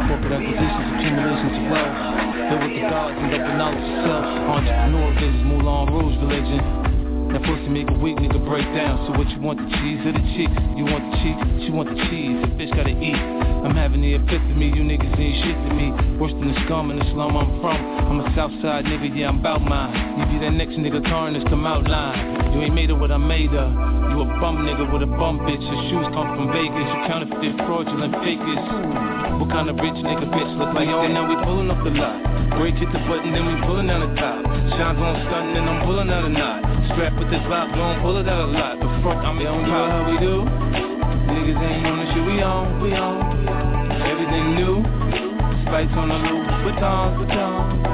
Corporate 0.08 0.34
acquisitions, 0.36 0.88
accumulations 0.92 1.54
of 1.56 1.64
wealth. 1.72 1.96
Live 2.50 2.60
with 2.60 2.74
the 2.76 2.84
gods 2.90 3.16
and 3.16 3.30
up 3.32 3.42
the 3.48 3.54
knowledge 3.56 3.88
of 3.88 3.96
self. 4.04 4.24
Entrepreneur 4.60 5.08
business, 5.16 5.44
Moulin 5.48 5.86
Rouge 5.88 6.16
religion. 6.20 6.60
That 7.30 7.46
pussy 7.46 7.70
make 7.70 7.86
a 7.86 7.94
weak 7.94 8.18
nigga 8.18 8.42
break 8.42 8.66
down. 8.74 9.06
So 9.06 9.14
what 9.16 9.30
you 9.30 9.38
want, 9.40 9.62
the 9.62 9.68
cheese 9.78 10.02
or 10.02 10.12
the 10.12 10.24
cheek? 10.34 10.50
You 10.74 10.84
want 10.84 11.06
the 11.06 11.14
cheek, 11.22 11.38
she 11.62 11.70
want 11.70 11.88
the 11.88 11.98
cheese. 12.10 12.36
The 12.42 12.50
bitch 12.58 12.74
gotta 12.74 12.90
eat. 12.90 13.22
I'm 13.62 13.76
having 13.76 14.02
the 14.02 14.18
epiphany, 14.18 14.66
you 14.74 14.82
niggas 14.82 15.14
ain't 15.14 15.36
shit 15.46 15.54
to 15.54 15.70
me. 15.70 15.94
Worse 16.18 16.34
than 16.34 16.50
the 16.50 16.58
scum 16.66 16.90
in 16.90 16.98
the 16.98 17.06
slum 17.14 17.36
I'm 17.38 17.60
from. 17.62 17.78
I'm 17.78 18.20
a 18.20 18.34
Southside 18.34 18.84
nigga, 18.84 19.14
yeah, 19.14 19.28
I'm 19.28 19.40
bout 19.40 19.62
mine. 19.62 19.94
You 20.18 20.26
be 20.26 20.44
that 20.44 20.50
next 20.50 20.74
nigga 20.74 21.00
tarn 21.04 21.34
that's 21.34 21.48
come 21.48 21.64
out 21.64 21.86
line. 21.86 22.52
You 22.52 22.62
ain't 22.66 22.74
made 22.74 22.90
of 22.90 22.98
what 22.98 23.12
I 23.12 23.16
made 23.16 23.54
of. 23.54 23.99
You 24.10 24.22
a 24.22 24.26
bum 24.42 24.66
nigga 24.66 24.90
with 24.90 25.06
a 25.06 25.10
bum 25.14 25.38
bitch. 25.46 25.62
Your 25.62 25.80
shoes 25.86 26.08
come 26.10 26.34
from 26.34 26.50
Vegas. 26.50 26.82
You 26.82 26.98
counterfeit, 27.06 27.54
fraudulent, 27.62 28.10
fakers. 28.26 28.58
What 29.38 29.48
kind 29.54 29.70
of 29.70 29.78
rich 29.78 29.94
nigga 30.02 30.26
bitch 30.26 30.50
look 30.58 30.74
like 30.74 30.90
that? 30.90 31.10
Now 31.14 31.30
we 31.30 31.38
pulling 31.46 31.70
up 31.70 31.78
the 31.86 31.94
lot. 31.94 32.18
Break 32.58 32.74
hit 32.74 32.90
the 32.90 32.98
button, 33.06 33.30
then 33.30 33.46
we 33.46 33.54
pulling 33.62 33.86
down 33.86 34.02
the 34.02 34.10
top. 34.18 34.42
Shines 34.74 34.98
on 34.98 35.14
stunting, 35.30 35.62
and 35.62 35.70
I'm 35.70 35.86
pulling 35.86 36.10
out 36.10 36.26
a 36.26 36.28
knot. 36.28 36.58
Strap 36.90 37.14
with 37.22 37.30
this 37.30 37.40
lock, 37.46 37.70
gon' 37.70 38.02
pull 38.02 38.18
it 38.18 38.26
out 38.26 38.48
a 38.48 38.50
lot. 38.50 38.82
But 38.82 38.90
front, 39.06 39.22
I'm 39.22 39.38
on 39.38 39.62
top. 39.70 39.86
how 39.94 40.02
we 40.10 40.18
do. 40.18 40.42
Niggas 41.30 41.62
ain't 41.62 41.86
on 41.86 41.96
the 42.02 42.06
shit 42.10 42.26
we 42.26 42.42
on, 42.42 42.82
we 42.82 42.90
on. 42.98 43.22
Everything 44.10 44.58
new. 44.58 44.82
Spikes 45.70 45.94
on 45.94 46.10
the 46.10 46.18
loop, 46.18 46.46
batons, 46.66 47.14
batons. 47.30 47.89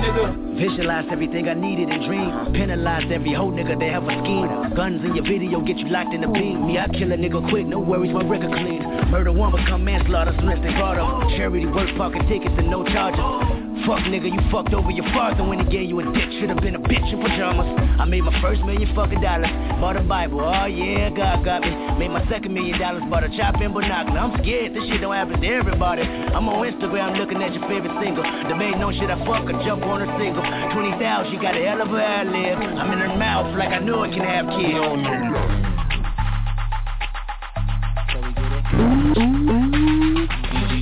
Nigga. 0.00 0.58
Visualize 0.58 1.04
everything 1.10 1.48
I 1.48 1.54
needed 1.54 1.90
and 1.90 2.04
dreamed. 2.06 2.54
Penalize 2.54 3.04
every 3.12 3.34
whole 3.34 3.52
nigga 3.52 3.78
that 3.78 3.90
have 3.92 4.04
a 4.04 4.12
scheme. 4.24 4.74
Guns 4.74 5.04
in 5.04 5.14
your 5.14 5.24
video 5.24 5.60
get 5.60 5.76
you 5.76 5.88
locked 5.88 6.14
in 6.14 6.22
the 6.22 6.28
beam. 6.28 6.66
Me, 6.66 6.78
I 6.78 6.88
kill 6.88 7.12
a 7.12 7.16
nigga 7.16 7.48
quick, 7.50 7.66
no 7.66 7.80
worries, 7.80 8.12
my 8.12 8.24
record 8.24 8.50
clean. 8.50 8.82
Murder 9.10 9.32
one 9.32 9.52
become 9.52 9.84
manslaughter, 9.84 10.34
so 10.38 10.44
let's 10.44 10.60
brought 10.60 10.98
up. 10.98 11.28
Charity 11.36 11.66
work, 11.66 11.94
pocket 11.96 12.22
tickets 12.28 12.54
and 12.56 12.70
no 12.70 12.84
charges. 12.84 13.59
Fuck 13.86 14.04
nigga, 14.12 14.28
you 14.28 14.40
fucked 14.52 14.74
over 14.74 14.90
your 14.90 15.06
father 15.16 15.42
when 15.42 15.58
he 15.58 15.66
gave 15.70 15.88
you 15.88 16.00
a 16.00 16.04
dick. 16.12 16.28
Should've 16.38 16.58
been 16.58 16.76
a 16.76 16.78
bitch 16.78 17.06
in 17.12 17.20
pajamas. 17.20 17.64
I 17.98 18.04
made 18.04 18.22
my 18.22 18.34
first 18.42 18.60
million 18.62 18.94
fucking 18.94 19.20
dollars. 19.20 19.48
Bought 19.80 19.96
a 19.96 20.02
Bible, 20.02 20.40
oh 20.40 20.66
yeah, 20.66 21.08
God 21.10 21.44
got 21.44 21.62
me. 21.62 21.70
Made 21.98 22.12
my 22.12 22.22
second 22.28 22.52
million 22.52 22.78
dollars, 22.78 23.02
bought 23.08 23.24
a 23.24 23.30
chop 23.36 23.60
in 23.60 23.72
binocular. 23.72 24.20
I'm 24.20 24.36
scared, 24.42 24.74
this 24.74 24.84
shit 24.84 25.00
don't 25.00 25.14
happen 25.14 25.40
to 25.40 25.48
everybody. 25.48 26.02
I'm 26.02 26.48
on 26.48 26.60
Instagram 26.68 27.16
looking 27.16 27.42
at 27.42 27.54
your 27.54 27.66
favorite 27.68 27.96
single. 28.04 28.22
Debate 28.52 28.76
no 28.76 28.92
shit, 28.92 29.08
I 29.08 29.16
fuck 29.24 29.48
her, 29.48 29.56
jump 29.64 29.82
on 29.84 30.04
a 30.04 30.08
single. 30.20 30.44
20,000, 30.44 31.32
she 31.32 31.40
got 31.40 31.56
a 31.56 31.62
hell 31.64 31.80
of 31.80 31.88
a 31.88 32.00
ad 32.04 32.28
lib. 32.28 32.58
I'm 32.60 32.92
in 32.92 33.00
her 33.00 33.16
mouth 33.16 33.56
like 33.56 33.70
I 33.70 33.80
knew 33.80 34.04
it 34.04 34.12
can 34.12 34.24
have 34.28 34.46
kids. 34.60 34.80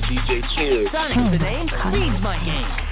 DJ 0.09 0.41
Chill. 0.55 0.91
Sonic 0.91 1.31
the 1.31 1.39
name. 1.39 1.67
Reads 1.93 2.21
my 2.21 2.37
game. 2.43 2.88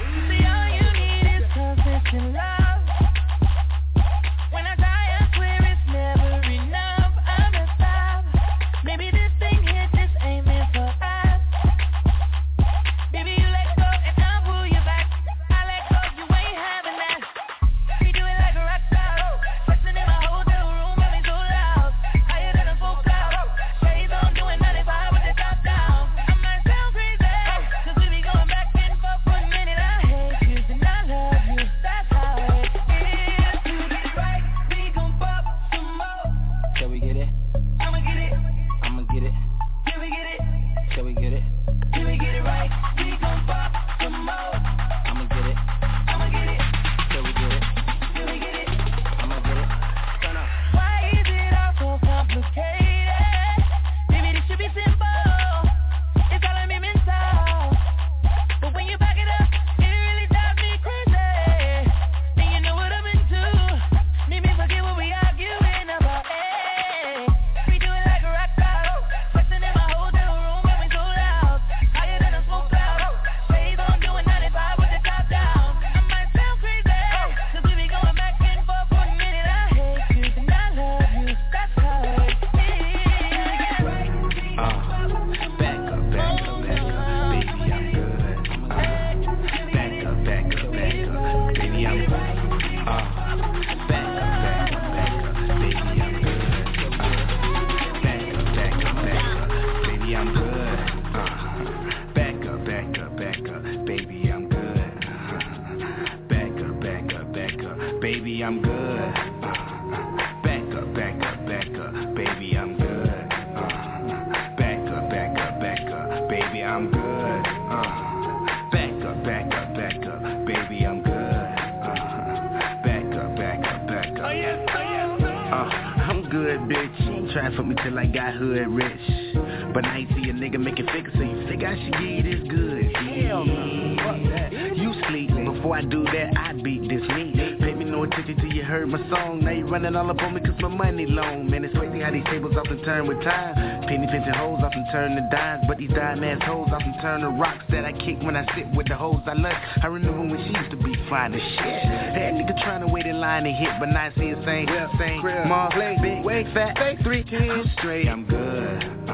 Hoes 147.22 147.30
often 147.30 147.32
turn 147.32 147.32
to 147.32 147.40
rocks 147.40 147.64
that 147.70 147.84
I 147.84 147.92
kick 147.92 148.22
when 148.22 148.36
I 148.36 148.44
sit 148.54 148.66
with 148.74 148.88
the 148.88 148.96
hoes 148.96 149.20
I 149.26 149.34
love. 149.34 149.52
I 149.82 149.86
remember 149.86 150.20
when 150.20 150.44
she 150.44 150.52
used 150.56 150.70
to 150.70 150.76
be 150.76 150.94
fine 151.08 151.34
as 151.34 151.40
shit. 151.40 151.82
That 151.82 152.34
nigga 152.34 152.62
trying 152.62 152.80
to 152.86 152.92
wait 152.92 153.06
in 153.06 153.20
line 153.20 153.46
and 153.46 153.56
hit, 153.56 153.70
but 153.80 153.86
not 153.86 154.12
see 154.14 154.32
the 154.32 154.42
same. 154.44 154.66
Same, 154.98 155.22
mom, 155.48 155.70
big, 156.02 156.24
wait, 156.24 156.46
fat, 156.54 156.76
three, 157.02 157.24
I'm 157.32 157.70
straight, 157.78 158.08
I'm 158.08 158.24
good. 158.24 159.06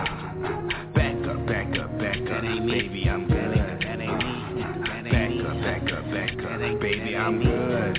Back 0.94 1.16
up, 1.28 1.46
back 1.46 1.78
up, 1.78 1.98
back 1.98 2.16
up, 2.30 2.42
baby, 2.42 3.08
I'm 3.08 3.28
good. 3.28 3.54
Back 3.54 3.72
up, 5.44 5.56
back 5.62 5.92
up, 5.92 6.04
back 6.10 6.38
up, 6.44 6.80
baby, 6.80 7.16
I'm 7.16 7.42
good. 7.42 7.93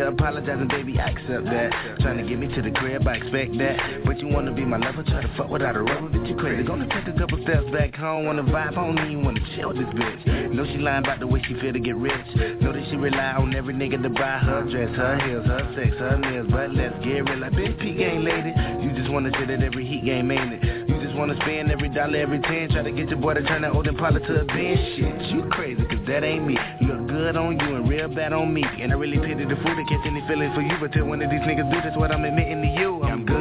Here 0.00 0.08
apologizing, 0.08 0.68
baby, 0.68 0.98
I 0.98 1.10
accept 1.10 1.44
that. 1.44 1.70
Trying 2.00 2.16
to 2.16 2.24
get 2.26 2.38
me 2.38 2.48
to 2.54 2.62
the 2.62 2.70
crib, 2.70 3.06
I 3.06 3.16
expect 3.16 3.56
that. 3.58 4.04
But 4.06 4.18
you 4.18 4.28
wanna 4.28 4.52
be 4.52 4.64
my 4.64 4.78
lover, 4.78 5.02
try 5.02 5.20
to 5.20 5.28
fuck 5.36 5.50
without 5.50 5.76
a 5.76 5.82
rubber, 5.82 6.08
bitch, 6.08 6.28
you 6.28 6.36
crazy. 6.36 6.62
Gonna 6.62 6.88
take 6.88 7.14
a 7.14 7.18
couple 7.18 7.40
steps 7.42 7.68
back 7.70 7.94
home, 7.94 8.24
wanna 8.24 8.42
vibe, 8.44 8.78
I 8.78 8.86
don't 8.86 8.98
even 8.98 9.24
wanna 9.24 9.40
chill 9.56 9.74
this 9.74 9.88
bitch. 9.92 10.54
Know 10.54 10.64
she 10.64 10.78
lying 10.78 11.04
about 11.04 11.20
the 11.20 11.26
way 11.26 11.42
she 11.46 11.54
feel 11.60 11.72
to 11.72 11.78
get 11.78 11.96
rich. 11.96 12.14
Know 12.60 12.72
that 12.72 12.84
she 12.88 12.96
rely 12.96 13.34
on 13.36 13.54
every 13.54 13.74
nigga 13.74 14.02
to 14.02 14.08
buy 14.08 14.38
her 14.38 14.62
dress, 14.70 14.96
her 14.96 15.18
heels, 15.26 15.44
her 15.44 15.72
sex, 15.76 15.96
her 15.98 16.16
nails. 16.16 16.48
But 16.50 16.72
let's 16.72 16.96
get 17.04 17.28
real, 17.28 17.38
like 17.38 17.52
bitch, 17.52 17.78
P 17.78 17.92
game 17.92 18.24
lady. 18.24 18.54
You 18.80 18.92
just 18.96 19.10
wanna 19.12 19.30
sit 19.38 19.50
at 19.50 19.62
every 19.62 19.84
heat 19.86 20.04
game, 20.04 20.30
ain't 20.30 20.54
it? 20.54 20.79
Wanna 21.20 21.36
spend 21.42 21.70
every 21.70 21.90
dollar, 21.90 22.16
every 22.16 22.40
ten. 22.40 22.70
Try 22.70 22.80
to 22.80 22.90
get 22.90 23.10
your 23.10 23.18
boy 23.18 23.34
to 23.34 23.42
turn 23.42 23.60
that 23.60 23.74
old 23.74 23.86
Impala 23.86 24.20
to 24.20 24.40
a 24.40 24.44
Benz. 24.46 24.80
Shit, 24.96 25.20
you 25.30 25.44
crazy, 25.50 25.84
cause 25.84 25.98
that 26.08 26.24
ain't 26.24 26.46
me. 26.46 26.56
Look 26.80 27.08
good 27.08 27.36
on 27.36 27.60
you 27.60 27.76
and 27.76 27.86
real 27.86 28.08
bad 28.08 28.32
on 28.32 28.54
me. 28.54 28.64
And 28.80 28.90
I 28.90 28.94
really 28.94 29.18
pity 29.18 29.44
the 29.44 29.54
fool 29.56 29.76
that 29.76 29.86
catch 29.86 30.06
any 30.06 30.26
feelings 30.26 30.54
for 30.54 30.62
you. 30.62 30.72
But 30.80 30.94
till 30.94 31.04
one 31.04 31.20
of 31.20 31.28
these 31.28 31.40
niggas 31.40 31.70
do 31.70 31.82
this, 31.82 31.94
what 31.94 32.10
I'm 32.10 32.24
admitting 32.24 32.62
to 32.62 32.68
you, 32.68 33.02
I'm 33.02 33.26
good. 33.26 33.36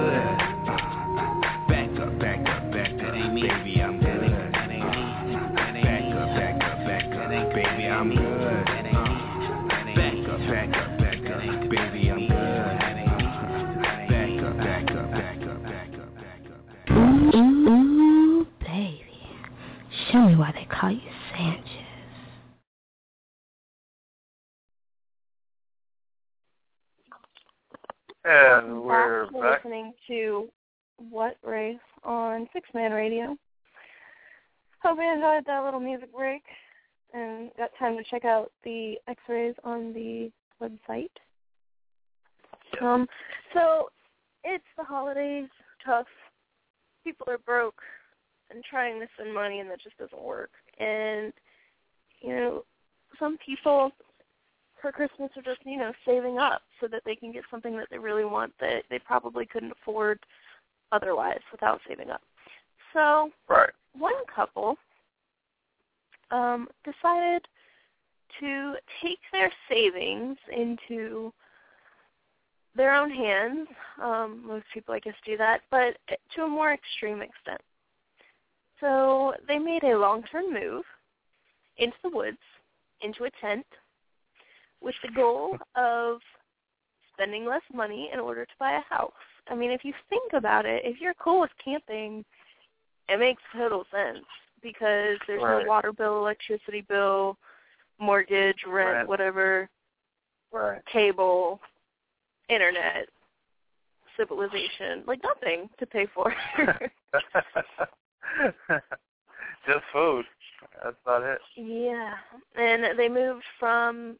Back 1.71 1.89
up, 2.03 2.19
back 2.19 2.39
up, 2.49 2.69
back 2.73 2.91
up. 2.91 2.99
That 2.99 3.15
ain't 3.15 3.33
me. 3.33 3.43
Baby, 3.47 3.68
And 28.29 28.83
we're 28.83 29.25
back 29.31 29.63
listening 29.63 29.91
to 30.07 30.49
What 31.09 31.37
Race 31.43 31.77
on 32.03 32.47
Six 32.53 32.69
Man 32.75 32.91
Radio. 32.91 33.35
Hope 34.83 34.99
you 34.99 35.11
enjoyed 35.11 35.45
that 35.47 35.65
little 35.65 35.79
music 35.79 36.13
break 36.15 36.43
and 37.11 37.49
got 37.57 37.71
time 37.79 37.97
to 37.97 38.03
check 38.03 38.25
out 38.25 38.51
the 38.63 38.97
X-rays 39.07 39.55
on 39.63 39.93
the 39.93 40.29
website. 40.61 41.09
Um, 42.79 43.07
so 43.55 43.89
it's 44.43 44.63
the 44.77 44.83
holidays, 44.83 45.49
tough. 45.83 46.05
People 47.03 47.25
are 47.29 47.39
broke 47.39 47.81
and 48.51 48.63
trying 48.63 48.99
to 48.99 49.07
spend 49.15 49.33
money, 49.33 49.59
and 49.59 49.71
that 49.71 49.81
just 49.81 49.97
doesn't 49.97 50.21
work. 50.21 50.51
And 50.77 51.33
you 52.21 52.29
know, 52.29 52.63
some 53.17 53.39
people 53.43 53.89
for 54.81 54.91
Christmas 54.91 55.29
are 55.35 55.41
just 55.41 55.59
you 55.65 55.77
know 55.77 55.93
saving 56.05 56.37
up 56.37 56.61
so 56.79 56.87
that 56.87 57.01
they 57.05 57.15
can 57.15 57.31
get 57.31 57.43
something 57.49 57.75
that 57.77 57.87
they 57.91 57.97
really 57.97 58.25
want 58.25 58.53
that 58.59 58.83
they 58.89 58.99
probably 58.99 59.45
couldn't 59.45 59.71
afford 59.71 60.19
otherwise 60.91 61.39
without 61.51 61.79
saving 61.87 62.09
up. 62.09 62.21
So 62.93 63.31
Right. 63.47 63.69
one 63.93 64.13
couple 64.33 64.77
um, 66.31 66.67
decided 66.83 67.47
to 68.39 68.75
take 69.01 69.19
their 69.31 69.51
savings 69.67 70.37
into 70.55 71.33
their 72.75 72.93
own 72.93 73.09
hands. 73.09 73.67
Um, 74.01 74.43
most 74.45 74.65
people, 74.73 74.93
I 74.93 74.99
guess, 74.99 75.15
do 75.25 75.37
that, 75.37 75.61
but 75.71 75.97
to 76.35 76.43
a 76.43 76.47
more 76.47 76.73
extreme 76.73 77.21
extent. 77.21 77.61
So 78.79 79.33
they 79.47 79.57
made 79.57 79.83
a 79.83 79.97
long-term 79.97 80.53
move 80.53 80.83
into 81.77 81.97
the 82.03 82.09
woods, 82.09 82.37
into 83.01 83.25
a 83.25 83.31
tent, 83.41 83.65
with 84.81 84.95
the 85.03 85.11
goal 85.11 85.57
of 85.75 86.19
spending 87.13 87.45
less 87.45 87.61
money 87.73 88.09
in 88.13 88.19
order 88.19 88.45
to 88.45 88.51
buy 88.59 88.77
a 88.77 88.93
house. 88.93 89.11
I 89.49 89.55
mean, 89.55 89.71
if 89.71 89.83
you 89.83 89.93
think 90.09 90.33
about 90.33 90.65
it, 90.65 90.83
if 90.85 91.01
you're 91.01 91.13
cool 91.15 91.41
with 91.41 91.51
camping, 91.63 92.23
it 93.09 93.19
makes 93.19 93.41
total 93.53 93.85
sense 93.91 94.25
because 94.61 95.17
there's 95.27 95.41
Right. 95.41 95.63
no 95.63 95.67
water 95.67 95.91
bill, 95.91 96.17
electricity 96.19 96.81
bill, 96.81 97.37
mortgage, 97.99 98.63
rent, 98.65 98.95
Rent. 98.97 99.09
whatever, 99.09 99.69
Right. 100.51 100.85
cable, 100.85 101.59
internet, 102.47 103.09
civilization, 104.17 105.03
like 105.05 105.21
nothing 105.23 105.69
to 105.79 105.85
pay 105.85 106.05
for. 106.07 106.33
Just 109.65 109.85
food. 109.91 110.25
That's 110.83 110.95
about 111.03 111.23
it. 111.23 111.39
Yeah, 111.55 112.13
and 112.55 112.97
they 112.97 113.09
moved 113.09 113.43
from 113.59 114.17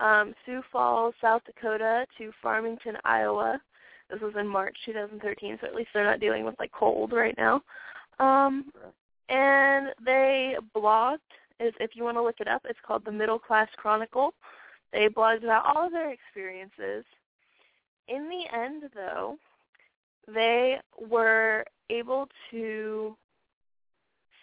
um, 0.00 0.34
Sioux 0.44 0.62
Falls, 0.70 1.14
South 1.20 1.42
Dakota, 1.44 2.06
to 2.18 2.30
Farmington, 2.42 2.96
Iowa. 3.04 3.60
This 4.10 4.20
was 4.20 4.34
in 4.38 4.46
March 4.46 4.76
2013, 4.86 5.58
so 5.60 5.66
at 5.66 5.74
least 5.74 5.90
they're 5.92 6.04
not 6.04 6.20
dealing 6.20 6.44
with 6.44 6.54
like 6.58 6.72
cold 6.72 7.12
right 7.12 7.34
now. 7.36 7.62
Um, 8.18 8.70
and 9.28 9.88
they 10.04 10.56
blogged. 10.74 11.18
Is 11.60 11.74
if 11.80 11.90
you 11.94 12.04
want 12.04 12.16
to 12.16 12.22
look 12.22 12.40
it 12.40 12.46
up, 12.46 12.62
it's 12.64 12.78
called 12.86 13.04
the 13.04 13.12
Middle 13.12 13.38
Class 13.38 13.68
Chronicle. 13.76 14.32
They 14.92 15.08
blogged 15.08 15.42
about 15.42 15.66
all 15.66 15.86
of 15.86 15.92
their 15.92 16.12
experiences. 16.12 17.04
In 18.06 18.28
the 18.28 18.56
end, 18.56 18.84
though, 18.94 19.36
they 20.32 20.76
were 21.10 21.64
able 21.90 22.28
to 22.52 23.16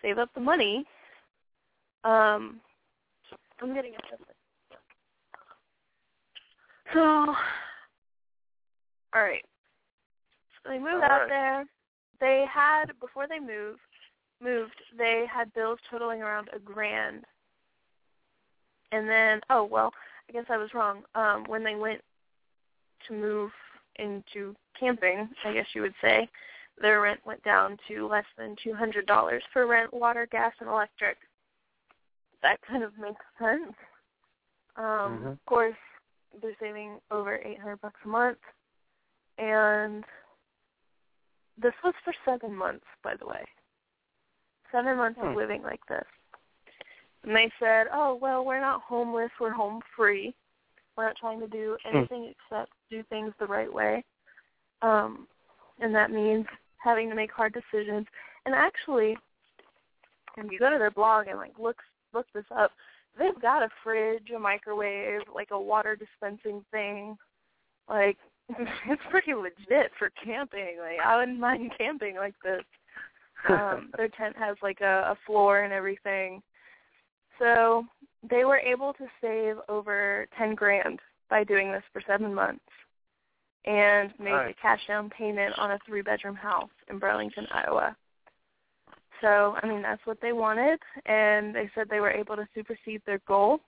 save 0.01 0.17
up 0.17 0.29
the 0.35 0.41
money 0.41 0.85
um, 2.05 2.61
I'm 3.61 3.73
getting 3.73 3.93
a 3.95 4.01
So, 6.93 6.99
all 7.01 7.35
right. 9.15 9.43
So 10.63 10.69
they 10.69 10.79
moved 10.79 11.03
All 11.03 11.03
out 11.03 11.21
right. 11.21 11.29
there. 11.29 11.65
They 12.19 12.45
had 12.51 12.85
before 12.99 13.27
they 13.27 13.39
moved, 13.39 13.79
moved. 14.41 14.75
They 14.97 15.25
had 15.31 15.53
bills 15.53 15.79
totaling 15.89 16.21
around 16.21 16.49
a 16.53 16.59
grand. 16.59 17.25
And 18.91 19.09
then, 19.09 19.41
oh 19.49 19.63
well, 19.63 19.91
I 20.29 20.33
guess 20.33 20.45
I 20.49 20.57
was 20.57 20.73
wrong. 20.73 21.03
Um, 21.15 21.43
when 21.47 21.63
they 21.63 21.75
went 21.75 22.01
to 23.07 23.13
move 23.13 23.51
into 23.97 24.55
camping, 24.79 25.29
I 25.43 25.53
guess 25.53 25.67
you 25.73 25.81
would 25.81 25.95
say, 26.01 26.29
their 26.81 27.01
rent 27.01 27.19
went 27.25 27.43
down 27.43 27.77
to 27.87 28.07
less 28.07 28.25
than 28.37 28.55
two 28.63 28.73
hundred 28.73 29.05
dollars 29.05 29.43
for 29.51 29.65
rent, 29.65 29.93
water, 29.93 30.27
gas, 30.31 30.53
and 30.59 30.69
electric 30.69 31.17
that 32.45 32.59
kind 32.61 32.83
of 32.83 32.95
makes 32.99 33.25
sense. 33.39 33.73
Um, 34.75 34.85
Mhm. 34.85 35.31
Of 35.31 35.45
course, 35.45 35.77
they're 36.41 36.55
saving 36.59 36.99
over 37.11 37.37
eight 37.37 37.59
hundred 37.59 37.81
bucks 37.81 37.99
a 38.05 38.07
month, 38.07 38.37
and 39.37 40.03
this 41.61 41.73
was 41.83 41.93
for 42.03 42.13
seven 42.25 42.55
months, 42.55 42.85
by 43.03 43.15
the 43.15 43.25
way. 43.25 43.45
Seven 44.71 44.97
months 44.97 45.19
Hmm. 45.19 45.27
of 45.27 45.35
living 45.35 45.61
like 45.63 45.85
this, 45.87 46.05
and 47.23 47.35
they 47.35 47.51
said, 47.59 47.87
"Oh 47.91 48.15
well, 48.15 48.43
we're 48.45 48.59
not 48.59 48.81
homeless. 48.81 49.31
We're 49.39 49.51
home 49.51 49.81
free. 49.95 50.35
We're 50.95 51.05
not 51.05 51.17
trying 51.17 51.39
to 51.39 51.47
do 51.47 51.77
anything 51.85 52.25
except 52.25 52.71
do 52.89 53.03
things 53.03 53.33
the 53.39 53.47
right 53.47 53.71
way." 53.71 54.03
Um, 54.81 55.27
and 55.79 55.93
that 55.95 56.11
means 56.11 56.45
having 56.77 57.09
to 57.09 57.15
make 57.15 57.31
hard 57.31 57.53
decisions. 57.53 58.07
And 58.45 58.53
actually, 58.53 59.17
if 60.37 60.51
you 60.51 60.59
go 60.59 60.69
to 60.69 60.77
their 60.77 60.91
blog 60.91 61.27
and 61.27 61.37
like 61.37 61.57
look 61.57 61.81
look 62.13 62.27
this 62.33 62.45
up, 62.51 62.71
they've 63.17 63.41
got 63.41 63.63
a 63.63 63.69
fridge, 63.83 64.29
a 64.35 64.39
microwave, 64.39 65.21
like 65.33 65.49
a 65.51 65.59
water 65.59 65.95
dispensing 65.95 66.63
thing. 66.71 67.17
Like 67.89 68.17
it's 68.87 69.01
pretty 69.09 69.33
legit 69.33 69.91
for 69.97 70.11
camping. 70.23 70.77
Like 70.79 70.99
I 71.05 71.17
wouldn't 71.17 71.39
mind 71.39 71.71
camping 71.77 72.15
like 72.15 72.35
this. 72.43 72.63
Um, 73.49 73.91
their 73.97 74.09
tent 74.09 74.35
has 74.37 74.57
like 74.61 74.81
a, 74.81 75.11
a 75.11 75.17
floor 75.25 75.63
and 75.63 75.73
everything. 75.73 76.41
So 77.39 77.85
they 78.29 78.45
were 78.45 78.57
able 78.57 78.93
to 78.93 79.05
save 79.21 79.57
over 79.67 80.27
ten 80.37 80.55
grand 80.55 80.99
by 81.29 81.43
doing 81.43 81.71
this 81.71 81.83
for 81.91 82.01
seven 82.07 82.33
months 82.33 82.61
and 83.65 84.13
make 84.19 84.33
Nice. 84.33 84.55
a 84.57 84.61
cash 84.61 84.81
down 84.87 85.09
payment 85.09 85.57
on 85.57 85.71
a 85.71 85.79
three 85.85 86.01
bedroom 86.01 86.35
house 86.35 86.69
in 86.89 86.99
Burlington, 86.99 87.47
Iowa. 87.51 87.95
So, 89.21 89.55
I 89.61 89.67
mean, 89.67 89.81
that's 89.81 90.05
what 90.05 90.19
they 90.21 90.33
wanted, 90.33 90.79
and 91.05 91.55
they 91.55 91.69
said 91.73 91.87
they 91.89 91.99
were 91.99 92.11
able 92.11 92.35
to 92.35 92.47
supersede 92.53 93.01
their 93.05 93.21
goal. 93.27 93.59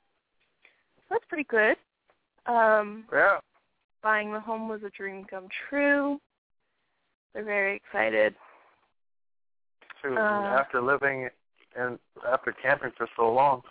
So 0.98 1.04
that's 1.12 1.26
pretty 1.28 1.45
good. 1.45 1.78
Um, 2.45 3.06
Yeah. 3.12 3.39
buying 4.04 4.32
the 4.32 4.39
home 4.39 4.70
was 4.70 4.84
a 4.84 4.89
dream 4.89 5.26
come 5.30 5.48
true. 5.70 6.20
They're 7.34 7.43
very 7.43 7.76
excited. 7.76 8.36
Too. 10.02 10.16
Uh, 10.16 10.56
after 10.60 10.82
living 10.82 11.30
and 11.76 12.00
after 12.28 12.52
camping 12.52 12.91
for 12.98 13.08
so 13.16 13.32
long, 13.32 13.62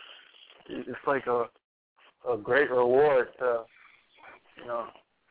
it's 0.68 0.99
like 1.07 1.27
a 1.27 1.47
a 2.29 2.37
great 2.37 2.70
reward 2.70 3.29
to 3.39 3.64
you 4.59 4.66
know 4.66 4.87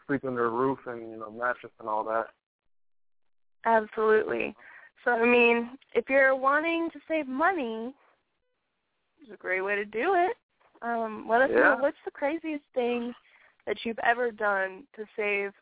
sleep 0.08 0.24
under 0.26 0.46
a 0.46 0.50
roof 0.50 0.80
and 0.88 1.12
you 1.12 1.18
know 1.18 1.32
mattress 1.32 1.72
and 1.80 1.89
all 1.89 2.04
that. 2.04 2.28
Absolutely. 3.66 4.56
So, 5.06 5.12
I 5.12 5.24
mean, 5.24 5.78
if 5.93 6.10
you're 6.10 6.36
wanting 6.36 6.89
to 6.91 6.99
save 7.08 7.28
money, 7.28 7.93
it's 9.22 9.32
a 9.32 9.38
great 9.38 9.62
way 9.62 9.76
to 9.76 9.86
do 9.86 10.16
it. 10.16 10.36
Um, 10.82 11.28
let 11.30 11.41
us 11.41 11.49
Yeah. 11.51 11.76
know 11.76 11.78
what's 11.78 12.01
the 12.03 12.12
craziest 12.12 12.66
thing 12.74 13.16
that 13.66 13.86
you've 13.86 13.99
ever 13.99 14.32
done 14.32 14.88
to 14.95 15.08
save 15.16 15.53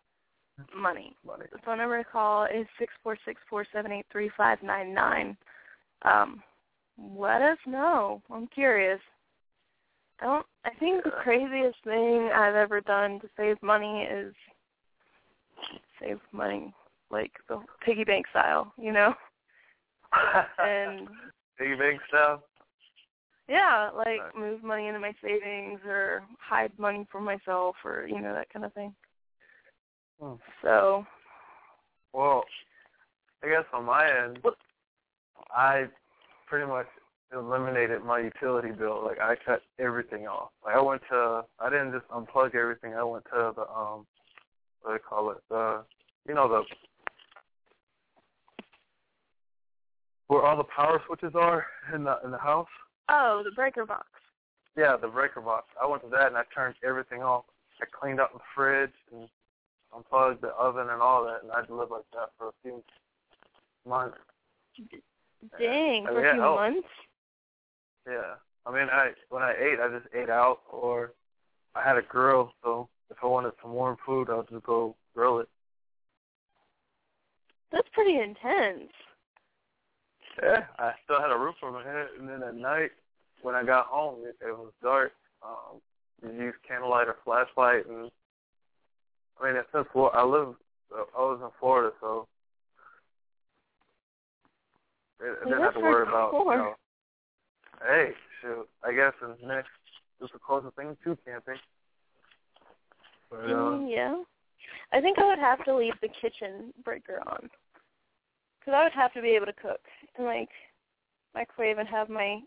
money. 0.74 1.16
Money. 1.26 1.46
The 1.52 1.60
phone 1.60 1.80
number 1.80 1.98
to 2.02 2.10
call 2.10 2.46
is 2.46 2.66
six 2.80 2.94
four 3.04 3.18
six 3.26 3.42
four 3.50 3.66
seven 3.66 3.92
eight 3.92 4.06
three 4.10 4.30
five 4.30 4.64
nine 4.64 4.94
nine. 4.94 5.38
Um, 6.04 6.42
let 6.98 7.42
us 7.42 7.58
know. 7.66 8.22
I'm 8.32 8.48
curious. 8.48 9.02
I 10.20 10.26
don't. 10.26 10.46
I 10.64 10.70
think 10.76 11.04
the 11.04 11.12
craziest 11.12 11.84
thing 11.84 12.32
I've 12.34 12.56
ever 12.56 12.80
done 12.82 13.20
to 13.20 13.30
save 13.36 13.62
money 13.62 14.04
is 14.04 14.34
save 16.00 16.20
money 16.32 16.74
like 17.10 17.32
the 17.50 17.62
piggy 17.86 18.04
bank 18.04 18.28
style, 18.30 18.74
you 18.78 18.92
know. 18.92 19.14
And 20.60 21.08
Piggy 21.58 21.76
bank 21.76 22.02
style. 22.08 22.44
yeah, 23.48 23.90
like 23.96 24.36
move 24.38 24.64
money 24.64 24.88
into 24.88 25.00
my 25.00 25.14
savings 25.22 25.80
or 25.86 26.24
hide 26.40 26.72
money 26.78 27.08
for 27.12 27.22
myself 27.22 27.76
or 27.86 28.08
you 28.08 28.20
know 28.20 28.34
that 28.34 28.52
kind 28.52 28.66
of 28.66 28.74
thing. 28.74 28.94
Hmm. 30.20 30.34
So 30.62 31.06
Well, 32.14 32.44
I 33.44 33.48
guess 33.48 33.66
on 33.74 33.86
my 33.86 34.08
end, 34.08 34.40
I 35.52 35.86
pretty 36.48 36.68
much 36.68 36.88
eliminated 37.34 38.04
my 38.04 38.20
utility 38.20 38.72
bill. 38.72 39.04
Like 39.04 39.20
I 39.20 39.36
cut 39.46 39.62
everything 39.80 40.28
off. 40.28 40.50
Like 40.64 40.76
I 40.76 40.82
went 40.82 41.02
to, 41.10 41.42
I 41.60 41.70
didn't 41.70 41.92
just 41.92 42.08
unplug 42.10 42.56
everything. 42.56 42.94
I 42.94 43.04
went 43.04 43.26
to 43.26 43.54
the 43.56 43.62
um, 43.64 44.06
what 44.82 44.92
do 44.92 44.94
they 44.94 45.00
call 45.00 45.32
it? 45.32 45.38
The, 45.50 45.84
you 46.28 46.36
know 46.36 46.48
the, 46.48 46.64
where 50.28 50.44
all 50.44 50.58
the 50.58 50.64
power 50.64 51.02
switches 51.06 51.34
are 51.36 51.66
in 51.94 52.04
the 52.04 52.18
in 52.24 52.32
the 52.32 52.38
house. 52.38 52.68
oh, 53.10 53.42
the 53.44 53.52
breaker 53.52 53.86
box. 53.86 54.08
Yeah, 54.76 54.96
the 54.98 55.08
breaker 55.08 55.42
box. 55.42 55.68
I 55.82 55.86
went 55.88 56.02
to 56.04 56.10
that 56.10 56.28
and 56.28 56.38
I 56.38 56.44
turned 56.54 56.76
everything 56.84 57.22
off. 57.22 57.46
I 57.82 57.86
cleaned 58.00 58.20
out 58.20 58.34
the 58.34 58.40
fridge 58.56 58.94
and 59.12 59.28
unplugged 59.96 60.42
the 60.42 60.50
oven 60.50 60.90
and 60.90 61.02
all 61.02 61.24
that, 61.26 61.44
and 61.44 61.52
I 61.52 61.60
lived 61.72 61.92
like 61.92 62.06
that 62.14 62.30
for 62.38 62.48
a 62.48 62.52
few 62.64 62.84
months. 63.88 64.18
Dang, 65.60 66.06
I 66.08 66.10
for 66.10 66.16
mean, 66.16 66.26
a 66.26 66.32
few 66.34 66.42
helped. 66.42 66.60
months. 66.62 66.88
Yeah. 68.08 68.34
I 68.66 68.72
mean, 68.72 68.88
I 68.92 69.12
when 69.30 69.44
I 69.44 69.54
ate, 69.60 69.80
I 69.80 69.90
just 69.90 70.08
ate 70.16 70.30
out, 70.30 70.60
or 70.72 71.12
I 71.76 71.84
had 71.84 71.98
a 71.98 72.02
grill. 72.02 72.54
So 72.64 72.88
if 73.10 73.18
I 73.22 73.28
wanted 73.28 73.52
some 73.62 73.74
warm 73.74 73.98
food, 74.06 74.30
I'll 74.30 74.44
just 74.50 74.64
go 74.64 74.96
grill 75.14 75.40
it. 75.40 75.50
That's 77.72 77.88
pretty 77.92 78.18
intense. 78.20 78.92
Yeah. 80.42 80.66
I 80.80 80.94
still 81.04 81.22
had 81.22 81.32
a 81.32 81.38
roof 81.38 81.56
over 81.64 81.72
my 81.72 81.84
head, 81.84 82.08
and 82.20 82.28
then 82.28 82.44
at 82.44 82.56
night 82.56 82.92
when 83.42 83.56
I 83.56 83.64
got 83.64 83.88
home, 83.88 84.20
it, 84.24 84.36
it 84.46 84.52
was 84.52 84.72
dark. 84.82 85.12
Um, 85.44 85.82
you 86.24 86.46
use 86.46 86.54
candlelight 86.68 87.08
or 87.08 87.18
flashlight, 87.24 87.86
and 87.88 88.10
I 89.42 89.52
mean, 89.52 89.62
since 89.74 89.88
Flor- 89.92 90.16
I 90.16 90.24
live, 90.24 90.56
I 90.94 91.20
was 91.20 91.40
in 91.44 91.50
Florida, 91.60 91.94
so 92.00 92.28
I 95.22 95.26
I 95.42 95.46
didn't 95.46 95.62
have 95.62 95.74
to 95.74 95.80
worry 95.80 96.08
about. 96.08 96.32
You 96.34 96.46
know, 96.46 96.76
hey, 97.86 98.12
shoot. 98.42 98.68
I 98.84 98.94
guess 98.94 99.14
the 99.22 99.36
next 99.46 99.70
is 100.22 100.30
the 100.32 100.40
closest 100.40 100.76
thing 100.76 100.96
to 101.04 101.18
camping. 101.26 101.58
But, 103.30 103.38
uh, 103.38 103.48
Mm, 103.48 103.92
yeah. 103.92 104.24
I 104.94 105.02
think 105.02 105.20
I 105.20 105.26
would 105.26 105.40
have 105.40 105.64
to 105.66 105.76
leave 105.76 106.00
the 106.02 106.08
kitchen 106.08 106.74
breaker 106.84 107.22
on. 107.28 107.50
Because 108.64 108.78
I 108.78 108.84
would 108.84 108.94
have 108.94 109.14
to 109.14 109.22
be 109.22 109.30
able 109.30 109.48
to 109.48 109.54
cook 109.54 109.82
and, 110.18 110.26
like, 110.26 110.50
microwave 111.36 111.80
and 111.80 111.88
have 111.88 112.10
my 112.10 112.40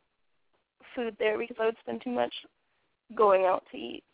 food 0.95 1.15
there 1.19 1.37
because 1.39 1.57
I 1.61 1.67
would 1.67 1.77
spend 1.81 2.01
too 2.03 2.11
much 2.11 2.33
going 3.15 3.45
out 3.45 3.65
to 3.73 3.77
eat. 3.77 4.05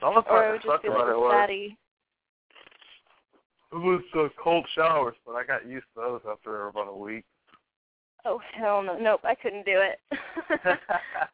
the 0.00 0.06
only 0.06 0.22
Or 0.30 0.44
I 0.44 0.50
would 0.52 0.62
just 0.62 0.72
sucked 0.72 0.84
be 0.84 0.88
like 0.88 1.02
about 1.02 1.08
it 1.10 1.16
a 1.16 1.30
fatty. 1.30 1.78
it 3.72 3.76
was 3.76 4.02
the 4.14 4.30
cold 4.42 4.66
showers, 4.74 5.16
but 5.26 5.32
I 5.32 5.44
got 5.44 5.66
used 5.66 5.86
to 5.94 6.00
those 6.00 6.20
after 6.30 6.68
about 6.68 6.88
a 6.88 6.96
week. 6.96 7.24
Oh, 8.24 8.40
hell 8.54 8.82
no. 8.82 8.96
Nope, 8.96 9.20
I 9.24 9.34
couldn't 9.34 9.66
do 9.66 9.80
it. 9.80 9.98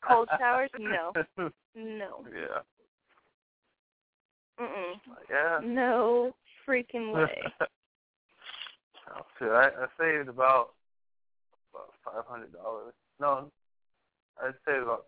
Cold 0.03 0.29
showers? 0.39 0.71
No. 0.79 1.13
No. 1.77 2.25
Yeah. 2.35 2.63
Mm-mm. 4.61 4.95
Yeah. 5.31 5.61
No 5.63 6.35
freaking 6.67 7.13
way. 7.15 7.41
oh, 9.17 9.27
shit, 9.39 9.49
I, 9.49 9.69
I 9.69 9.87
saved 9.99 10.29
about 10.29 10.71
about 11.73 11.93
five 12.05 12.25
hundred 12.27 12.53
dollars. 12.53 12.95
No, 13.21 13.51
I 14.41 14.51
saved 14.67 14.83
about 14.83 15.07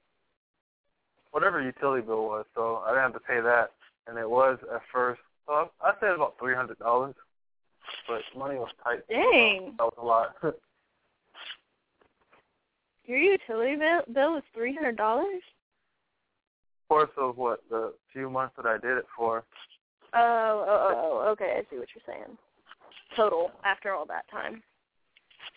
whatever 1.33 1.63
utility 1.63 2.07
bill 2.07 2.25
was, 2.25 2.47
so 2.55 2.83
I 2.85 2.91
didn't 2.91 3.03
have 3.03 3.13
to 3.15 3.21
pay 3.21 3.41
that. 3.41 3.73
And 4.07 4.19
it 4.19 4.29
was 4.29 4.59
at 4.73 4.83
first, 4.93 5.21
so 5.47 5.53
I, 5.53 5.67
I 5.89 5.93
saved 6.01 6.17
about 6.17 6.35
three 6.39 6.55
hundred 6.55 6.79
dollars, 6.79 7.15
but 8.09 8.23
money 8.37 8.57
was 8.57 8.71
tight. 8.83 9.07
Dang. 9.09 9.75
That 9.79 9.85
was 9.85 9.95
a 9.99 10.05
lot. 10.05 10.37
Your 13.07 13.19
utility 13.19 13.77
bill, 13.77 14.03
bill 14.13 14.33
was 14.35 14.43
$300? 14.57 14.97
course 16.91 17.11
of 17.17 17.37
what 17.37 17.63
the 17.71 17.93
few 18.13 18.29
months 18.29 18.55
that 18.57 18.67
I 18.67 18.77
did 18.77 18.99
it 18.99 19.07
for. 19.17 19.45
Oh, 20.13 20.65
oh, 20.69 20.89
oh, 20.91 21.23
oh 21.25 21.29
okay. 21.31 21.55
I 21.57 21.61
see 21.71 21.79
what 21.79 21.89
you're 21.95 22.03
saying. 22.05 22.37
Total 23.17 23.51
after 23.65 23.93
all 23.93 24.07
that 24.07 24.25
time. 24.31 24.63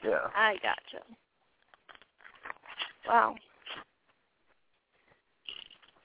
Yeah. 0.04 0.28
I 0.36 0.56
gotcha. 0.56 1.04
Wow. 3.08 3.36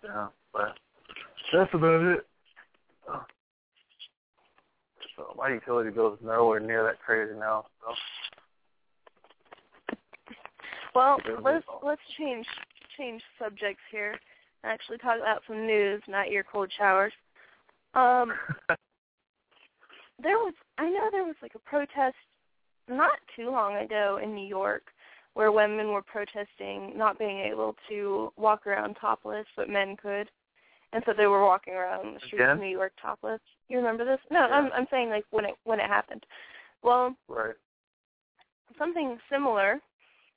Yeah, 0.05 0.28
but 0.53 0.74
that's 1.53 1.72
about 1.74 2.03
it. 2.03 2.26
Oh. 3.09 3.24
So 5.16 5.34
my 5.36 5.49
utility 5.49 5.90
bill 5.90 6.14
is 6.14 6.20
nowhere 6.22 6.61
near 6.61 6.84
that 6.84 7.01
crazy 7.05 7.38
now. 7.38 7.66
So 7.80 7.94
Well, 10.94 11.18
let's 11.42 11.66
let's 11.82 12.01
change 12.16 12.46
change 12.96 13.22
subjects 13.42 13.82
here. 13.90 14.18
and 14.62 14.72
Actually, 14.72 14.99
talk 14.99 15.18
about 15.18 15.42
some 15.46 15.66
news, 15.66 16.03
not 16.09 16.30
your 16.30 16.44
cold 16.44 16.70
showers. 16.76 17.12
Um, 17.94 18.32
there 20.23 20.37
was 20.37 20.55
I 20.79 20.89
know 20.89 21.09
there 21.11 21.25
was 21.25 21.37
like 21.43 21.55
a 21.55 21.59
protest 21.61 22.16
not 22.89 23.19
too 23.37 23.51
long 23.51 23.77
ago 23.77 24.19
in 24.23 24.35
New 24.35 24.47
York 24.47 24.83
where 25.35 25.53
women 25.53 25.93
were 25.93 26.03
protesting 26.03 26.97
not 26.97 27.19
being 27.19 27.39
able 27.39 27.77
to 27.89 28.33
walk 28.37 28.66
around 28.66 28.95
topless, 28.95 29.47
but 29.57 29.69
men 29.69 29.97
could, 29.97 30.29
and 30.93 31.03
so 31.07 31.12
they 31.16 31.27
were 31.27 31.45
walking 31.45 31.75
around 31.75 32.16
the 32.16 32.21
streets 32.27 32.45
of 32.49 32.59
New 32.59 32.66
York 32.66 32.93
topless. 33.01 33.41
You 33.69 33.77
remember 33.77 34.05
this? 34.05 34.19
No, 34.31 34.41
I'm 34.41 34.73
I'm 34.73 34.87
saying 34.91 35.11
like 35.11 35.25
when 35.31 35.45
it 35.45 35.55
when 35.64 35.81
it 35.81 35.87
happened. 35.87 36.25
Well, 36.83 37.14
right. 37.29 37.55
something 38.79 39.19
similar, 39.31 39.81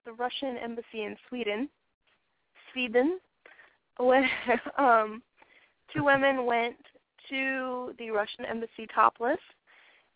the 0.06 0.14
Russian 0.14 0.58
embassy 0.58 1.04
in 1.04 1.16
Sweden, 1.30 1.70
Sweden, 2.72 3.20
where 3.98 4.30
um, 4.78 5.22
two 5.94 6.04
women 6.04 6.46
went 6.46 6.76
to 7.30 7.94
the 7.98 8.10
Russian 8.10 8.46
embassy 8.46 8.88
topless 8.94 9.40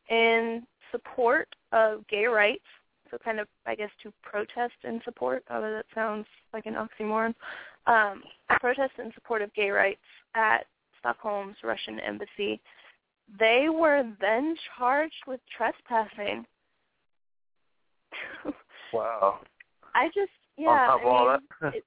in 0.10 0.66
support 0.92 1.48
of 1.72 2.08
gay 2.08 2.26
rights. 2.26 2.64
So 3.12 3.18
kind 3.24 3.40
of, 3.40 3.48
I 3.66 3.76
guess, 3.76 3.92
to 4.04 4.12
protest 4.24 4.74
in 4.84 5.00
support. 5.06 5.44
Although 5.50 5.72
that 5.72 5.86
sounds 5.94 6.26
like 6.54 6.66
an 6.66 6.76
oxymoron. 6.76 7.36
Um, 7.88 8.24
protest 8.60 8.94
in 8.98 9.12
support 9.14 9.42
of 9.42 9.54
gay 9.54 9.70
rights 9.70 10.00
at 10.34 10.66
Stockholm's 11.00 11.58
Russian 11.64 12.00
embassy. 12.00 12.60
They 13.40 13.68
were 13.70 14.04
then 14.20 14.56
charged 14.78 15.24
with 15.28 15.40
trespassing. 15.56 16.46
Wow. 18.94 19.40
I 19.94 20.08
just 20.08 20.32
yeah. 20.58 20.70
On 20.70 21.00
top 21.00 21.02
I 21.02 21.34
mean, 21.34 21.40
that. 21.62 21.76
it, 21.76 21.84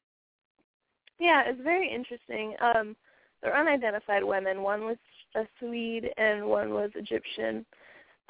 yeah, 1.18 1.42
it's 1.46 1.60
very 1.62 1.90
interesting. 1.90 2.54
Um, 2.60 2.96
they're 3.42 3.56
unidentified 3.56 4.24
women. 4.24 4.62
One 4.62 4.84
was 4.84 4.96
a 5.34 5.44
Swede 5.58 6.10
and 6.16 6.44
one 6.46 6.70
was 6.70 6.90
Egyptian. 6.94 7.64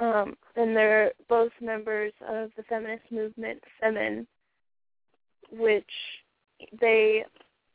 Um, 0.01 0.37
and 0.57 0.77
they're 0.77 1.13
both 1.29 1.51
members 1.61 2.13
of 2.29 2.51
the 2.57 2.63
feminist 2.69 3.05
movement, 3.11 3.63
Femen, 3.83 4.27
which 5.51 5.85
they 6.81 7.25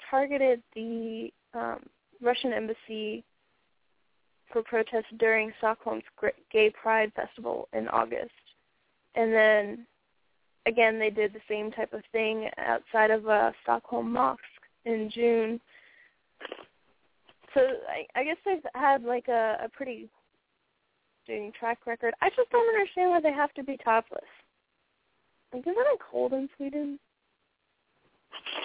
targeted 0.10 0.62
the 0.74 1.32
um, 1.54 1.80
Russian 2.22 2.54
embassy 2.54 3.24
for 4.52 4.64
protests 4.64 5.12
during 5.18 5.52
Stockholm's 5.58 6.04
Gay 6.52 6.70
Pride 6.70 7.12
Festival 7.16 7.68
in 7.74 7.88
August. 7.90 8.32
And 9.16 9.34
then 9.34 9.86
again, 10.66 11.00
they 11.00 11.10
did 11.10 11.34
the 11.34 11.42
same 11.50 11.72
type 11.72 11.94
of 11.94 12.02
thing 12.12 12.50
outside 12.58 13.12
of 13.12 13.26
a 13.28 13.54
Stockholm 13.64 14.12
mosque 14.12 14.42
in 14.86 15.10
June. 15.14 15.60
So 17.54 17.62
I, 17.62 18.20
I 18.20 18.24
guess 18.24 18.38
they've 18.46 18.66
had 18.74 19.04
like 19.04 19.28
a, 19.28 19.58
a 19.64 19.70
pretty 19.70 20.10
track 21.60 21.80
record. 21.86 22.14
I 22.22 22.30
just 22.30 22.50
don't 22.52 22.68
understand 22.68 23.12
why 23.12 23.22
they 23.22 23.34
have 23.34 23.54
to 23.54 23.64
be 23.64 23.78
topless. 23.84 24.22
Like, 25.54 25.62
isn't 25.64 25.76
it 25.78 26.00
cold 26.12 26.34
in 26.34 26.50
Sweden? 26.58 27.00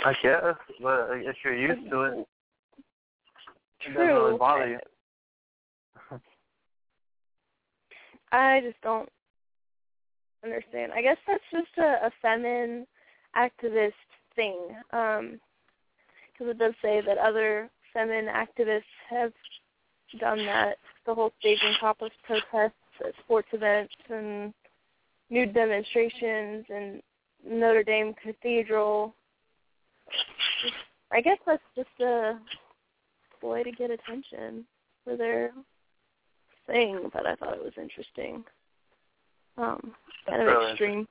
I 0.04 0.14
guess, 0.22 0.56
but 0.82 1.08
if 1.10 1.36
you're 1.44 1.56
used 1.56 1.90
to 1.90 2.02
it, 2.02 2.26
True. 3.80 3.92
it 3.92 3.94
doesn't 3.94 4.14
really 4.14 4.38
bother 4.38 4.68
you. 4.68 4.78
I 8.32 8.60
just 8.60 8.80
don't 8.82 9.08
understand. 10.44 10.92
I 10.92 11.02
guess 11.02 11.16
that's 11.26 11.42
just 11.52 11.78
a, 11.78 12.06
a 12.06 12.10
feminine 12.22 12.86
activist 13.36 13.92
thing, 14.34 14.56
because 14.90 15.20
um, 15.20 16.48
it 16.48 16.58
does 16.58 16.74
say 16.80 17.02
that 17.04 17.18
other 17.18 17.70
feminine 17.92 18.26
activists 18.26 18.82
have 19.10 19.32
done 20.18 20.46
that 20.46 20.78
the 21.08 21.14
whole 21.14 21.32
staging 21.40 21.72
topless 21.80 22.12
protests 22.26 22.74
at 23.00 23.14
sports 23.24 23.48
events 23.52 23.94
and 24.10 24.52
nude 25.30 25.54
demonstrations 25.54 26.66
and 26.68 27.00
Notre 27.46 27.82
Dame 27.82 28.14
Cathedral. 28.22 29.14
I 31.10 31.22
guess 31.22 31.38
that's 31.46 31.62
just 31.74 31.88
a 32.02 32.38
way 33.42 33.62
to 33.62 33.72
get 33.72 33.90
attention 33.90 34.66
for 35.02 35.16
their 35.16 35.52
thing, 36.66 37.08
but 37.10 37.26
I 37.26 37.36
thought 37.36 37.54
it 37.54 37.64
was 37.64 37.72
interesting. 37.80 38.44
Um, 39.56 39.94
kind 40.28 40.42
of 40.42 40.46
really 40.46 40.70
extreme. 40.72 41.08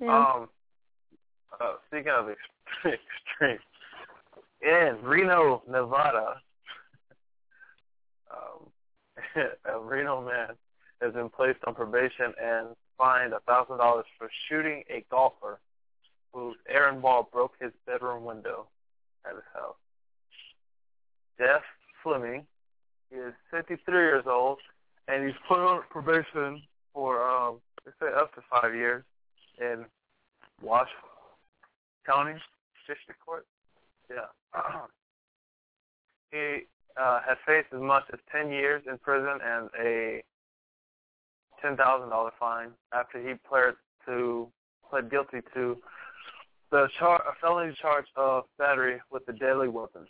Yeah. 0.00 0.18
Um, 0.18 0.48
uh, 1.60 1.74
speaking 1.86 2.10
of 2.12 2.28
ex- 2.28 2.98
extreme, 3.38 3.58
in 4.62 4.98
Reno, 5.04 5.62
Nevada, 5.70 6.40
a 9.40 9.78
Reno 9.80 10.24
man 10.24 10.56
has 11.00 11.12
been 11.12 11.28
placed 11.28 11.58
on 11.66 11.74
probation 11.74 12.32
and 12.42 12.68
fined 12.96 13.32
a 13.32 13.40
thousand 13.40 13.78
dollars 13.78 14.06
for 14.18 14.28
shooting 14.48 14.82
a 14.90 15.04
golfer 15.10 15.60
whose 16.32 16.56
errand 16.68 17.02
ball 17.02 17.28
broke 17.32 17.54
his 17.60 17.72
bedroom 17.86 18.24
window 18.24 18.66
at 19.24 19.34
his 19.34 19.44
house. 19.54 19.76
Jeff 21.38 21.62
Fleming 22.02 22.44
he 23.10 23.16
is 23.16 23.32
53 23.50 23.94
years 23.94 24.24
old, 24.26 24.58
and 25.06 25.24
he's 25.24 25.36
put 25.48 25.58
on 25.58 25.82
probation 25.90 26.62
for 26.92 27.22
um, 27.26 27.60
they 27.84 27.92
say 28.00 28.12
up 28.14 28.34
to 28.34 28.42
five 28.50 28.74
years 28.74 29.02
in 29.58 29.84
Washoe 30.60 30.90
County 32.06 32.34
District 32.86 33.20
Court. 33.24 33.46
Yeah. 34.10 34.26
he 36.32 36.66
uh, 37.00 37.20
had 37.26 37.36
faced 37.46 37.68
as 37.74 37.80
much 37.80 38.04
as 38.12 38.18
10 38.32 38.50
years 38.50 38.82
in 38.88 38.98
prison 38.98 39.38
and 39.44 39.68
a 39.80 40.22
$10,000 41.64 42.30
fine 42.38 42.70
after 42.92 43.20
he 43.20 43.34
pled 43.48 43.74
to 44.06 44.48
pled 44.88 45.10
guilty 45.10 45.40
to 45.54 45.76
the 46.70 46.88
char- 46.98 47.22
a 47.28 47.34
felony 47.40 47.74
charge 47.80 48.06
of 48.16 48.44
battery 48.58 49.00
with 49.10 49.22
a 49.28 49.32
deadly 49.32 49.68
weapon. 49.68 50.06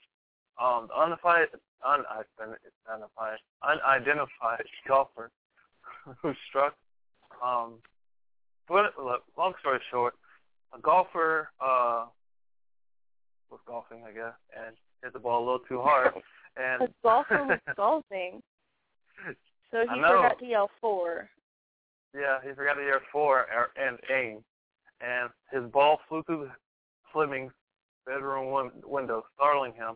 Um, 0.60 0.88
the 0.88 0.94
unidentified, 0.94 1.48
unidentified, 1.84 3.38
unidentified 3.62 4.64
golfer 4.86 5.30
who 6.22 6.32
struck. 6.48 6.74
Um, 7.44 7.74
but 8.68 8.92
long 9.36 9.54
story 9.60 9.78
short, 9.90 10.14
a 10.76 10.80
golfer 10.80 11.50
uh, 11.60 12.06
was 13.50 13.60
golfing, 13.66 14.02
I 14.06 14.12
guess, 14.12 14.34
and 14.56 14.76
hit 15.02 15.12
the 15.12 15.18
ball 15.18 15.38
a 15.38 15.44
little 15.44 15.66
too 15.68 15.80
hard. 15.80 16.12
And 16.60 16.82
the 16.82 16.92
golfer 17.02 17.44
was 17.48 17.60
golfing, 17.76 18.42
so 19.70 19.80
he 19.80 20.00
forgot 20.00 20.38
to 20.38 20.46
yell 20.46 20.70
fore. 20.80 21.28
Yeah, 22.14 22.38
he 22.42 22.54
forgot 22.54 22.74
to 22.74 22.84
yell 22.84 23.00
fore 23.12 23.46
er- 23.54 23.70
and 23.76 23.98
aim, 24.10 24.42
and 25.00 25.30
his 25.52 25.70
ball 25.70 26.00
flew 26.08 26.22
through 26.24 26.50
Fleming's 27.12 27.52
bedroom 28.06 28.50
win- 28.50 28.82
window, 28.84 29.24
startling 29.34 29.72
him. 29.74 29.94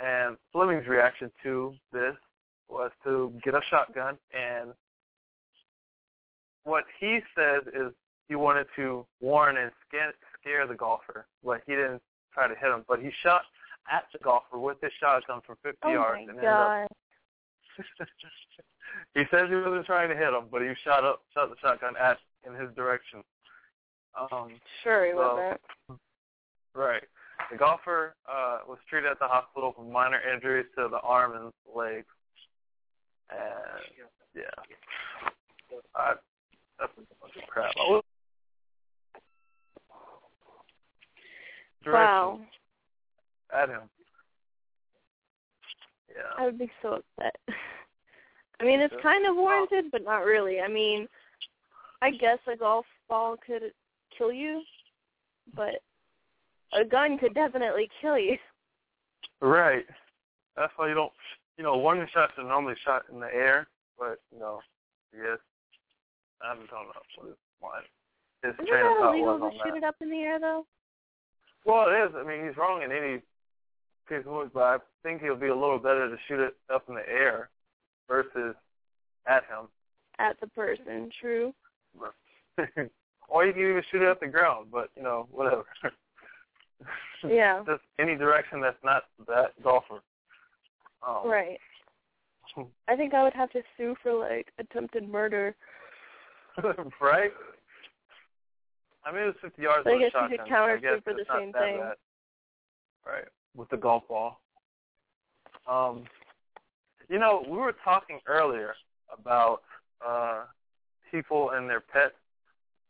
And 0.00 0.36
Fleming's 0.52 0.86
reaction 0.86 1.30
to 1.42 1.74
this 1.92 2.14
was 2.68 2.90
to 3.04 3.32
get 3.42 3.54
a 3.54 3.60
shotgun, 3.68 4.16
and 4.32 4.70
what 6.64 6.84
he 7.00 7.20
says 7.36 7.62
is 7.74 7.92
he 8.28 8.34
wanted 8.34 8.66
to 8.76 9.06
warn 9.20 9.56
and 9.56 9.72
scare, 9.86 10.12
scare 10.40 10.66
the 10.66 10.74
golfer, 10.74 11.26
but 11.42 11.62
he 11.66 11.72
didn't 11.72 12.02
try 12.32 12.46
to 12.46 12.54
hit 12.54 12.70
him. 12.70 12.84
But 12.86 13.00
he 13.00 13.10
shot 13.22 13.42
at 13.90 14.04
the 14.12 14.18
golfer 14.18 14.58
with 14.58 14.76
his 14.82 14.92
shotgun 15.00 15.40
from 15.46 15.56
50 15.62 15.78
Oh 15.84 15.90
yards, 15.90 16.22
my 16.26 16.32
and 16.32 16.38
up 16.38 16.42
god! 16.42 16.88
he 19.14 19.22
says 19.30 19.48
he 19.48 19.54
wasn't 19.56 19.86
trying 19.86 20.08
to 20.08 20.16
hit 20.16 20.28
him, 20.34 20.44
but 20.50 20.62
he 20.62 20.68
shot 20.84 21.04
up, 21.04 21.22
shot 21.34 21.48
the 21.50 21.56
shotgun 21.60 21.94
at 22.00 22.18
in 22.46 22.54
his 22.54 22.74
direction. 22.74 23.22
Um, 24.18 24.50
Sure 24.82 25.06
he 25.06 25.12
so- 25.12 25.18
wasn't. 25.18 26.00
Right. 26.74 27.02
The 27.50 27.56
golfer 27.56 28.14
uh, 28.30 28.58
was 28.68 28.78
treated 28.90 29.10
at 29.10 29.18
the 29.20 29.26
hospital 29.28 29.72
for 29.74 29.82
minor 29.84 30.20
injuries 30.32 30.66
to 30.76 30.88
the 30.90 30.98
arm 31.00 31.32
and 31.34 31.52
leg. 31.74 32.04
And 33.30 33.40
yeah, 34.34 34.42
I, 35.94 36.14
that's 36.78 36.92
a 36.96 37.00
bunch 37.20 37.34
of 37.36 37.48
crap. 37.48 37.72
Wow, 41.86 42.40
At 43.54 43.68
him. 43.68 43.82
Yeah. 46.08 46.22
I 46.36 46.44
would 46.44 46.58
be 46.58 46.70
so 46.82 47.00
upset. 47.18 47.36
I 48.60 48.64
mean, 48.64 48.80
it's 48.80 48.94
kind 49.02 49.26
of 49.26 49.36
warranted, 49.36 49.90
but 49.92 50.04
not 50.04 50.24
really. 50.24 50.60
I 50.60 50.68
mean, 50.68 51.06
I 52.02 52.10
guess 52.10 52.38
a 52.52 52.56
golf 52.56 52.86
ball 53.08 53.36
could 53.44 53.72
kill 54.16 54.32
you, 54.32 54.62
but 55.54 55.82
a 56.72 56.84
gun 56.84 57.18
could 57.18 57.34
definitely 57.34 57.88
kill 58.00 58.18
you. 58.18 58.36
Right. 59.40 59.86
That's 60.56 60.72
why 60.76 60.88
you 60.88 60.94
don't, 60.94 61.12
you 61.56 61.64
know, 61.64 61.76
warning 61.76 62.08
shots 62.12 62.32
are 62.36 62.44
normally 62.44 62.74
shot 62.84 63.04
in 63.12 63.20
the 63.20 63.32
air, 63.32 63.68
but, 63.98 64.18
you 64.32 64.40
know, 64.40 64.60
yes, 65.14 65.38
I 66.42 66.54
don't 66.54 66.66
know 66.66 66.88
what 67.16 67.36
why 67.60 67.80
his 68.42 68.54
Isn't 68.54 68.66
train 68.66 68.86
of 68.86 68.98
that 68.98 69.08
illegal 69.10 69.38
to 69.38 69.56
shoot 69.58 69.72
that. 69.72 69.76
it 69.78 69.84
up 69.84 69.96
in 70.00 70.10
the 70.10 70.18
air, 70.18 70.38
though? 70.38 70.66
Well, 71.64 71.88
it 71.88 72.08
is. 72.08 72.14
I 72.16 72.24
mean, 72.24 72.46
he's 72.46 72.56
wrong 72.56 72.82
in 72.82 72.92
any 72.92 73.20
case 74.08 74.24
of 74.26 74.52
but 74.52 74.62
I 74.62 74.76
think 75.02 75.22
it 75.22 75.30
would 75.30 75.40
be 75.40 75.48
a 75.48 75.54
little 75.54 75.78
better 75.78 76.08
to 76.08 76.16
shoot 76.26 76.40
it 76.40 76.56
up 76.72 76.84
in 76.88 76.94
the 76.94 77.08
air 77.08 77.50
versus 78.08 78.54
at 79.26 79.44
him. 79.44 79.68
At 80.18 80.40
the 80.40 80.46
person, 80.48 81.10
true. 81.20 81.54
or 83.28 83.46
you 83.46 83.52
can 83.52 83.62
even 83.62 83.82
shoot 83.90 84.02
it 84.02 84.08
at 84.08 84.20
the 84.20 84.26
ground, 84.26 84.68
but, 84.72 84.90
you 84.96 85.02
know, 85.02 85.28
whatever. 85.30 85.64
Yeah. 87.28 87.64
Just 87.66 87.82
any 87.98 88.14
direction 88.14 88.60
that's 88.60 88.82
not 88.84 89.04
that 89.26 89.60
golfer. 89.62 90.00
Um, 91.06 91.28
Right. 91.28 91.58
I 92.88 92.96
think 92.96 93.14
I 93.14 93.22
would 93.24 93.34
have 93.34 93.50
to 93.50 93.62
sue 93.76 93.96
for 94.02 94.12
like 94.14 94.52
attempted 94.58 95.08
murder. 95.08 95.56
right? 97.00 97.32
I 99.04 99.12
mean, 99.12 99.22
it 99.22 99.26
was 99.26 99.34
50 99.42 99.62
yards 99.62 99.84
So 99.84 99.94
I 99.94 99.98
guess 99.98 100.12
you 100.14 100.38
could 100.38 100.48
counter 100.48 100.78
sue 100.80 101.00
for 101.02 101.14
the 101.14 101.24
same 101.36 101.52
thing. 101.52 101.78
bad. 101.78 101.94
Right, 103.06 103.24
with 103.56 103.68
the 103.70 103.76
golf 103.76 104.04
ball. 104.08 104.40
Um, 105.66 106.04
you 107.08 107.18
know, 107.18 107.44
we 107.48 107.56
were 107.56 107.74
talking 107.84 108.20
earlier 108.26 108.74
about 109.12 109.62
uh 110.06 110.44
people 111.10 111.50
and 111.50 111.68
their 111.68 111.80
pets 111.80 112.14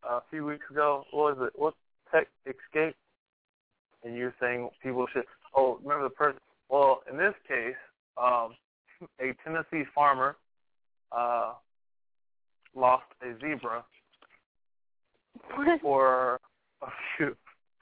uh, 0.08 0.16
a 0.16 0.22
few 0.30 0.44
weeks 0.44 0.64
ago. 0.70 1.04
What 1.10 1.38
was 1.38 1.48
it? 1.48 1.58
What 1.60 1.74
Tech 2.12 2.28
Escape? 2.46 2.94
And 4.04 4.16
you 4.16 4.24
were 4.24 4.34
saying 4.40 4.68
people 4.82 5.06
should. 5.12 5.24
Oh, 5.56 5.78
remember 5.82 6.04
the 6.04 6.10
person? 6.10 6.40
Well, 6.68 7.02
in 7.10 7.16
this 7.16 7.34
case, 7.46 7.74
um, 8.16 8.54
a 9.20 9.34
Tennessee 9.44 9.88
farmer 9.94 10.36
uh, 11.10 11.54
lost 12.74 13.04
a 13.22 13.32
zebra 13.40 13.84
for 15.80 16.40
a 16.82 16.86
few 17.16 17.36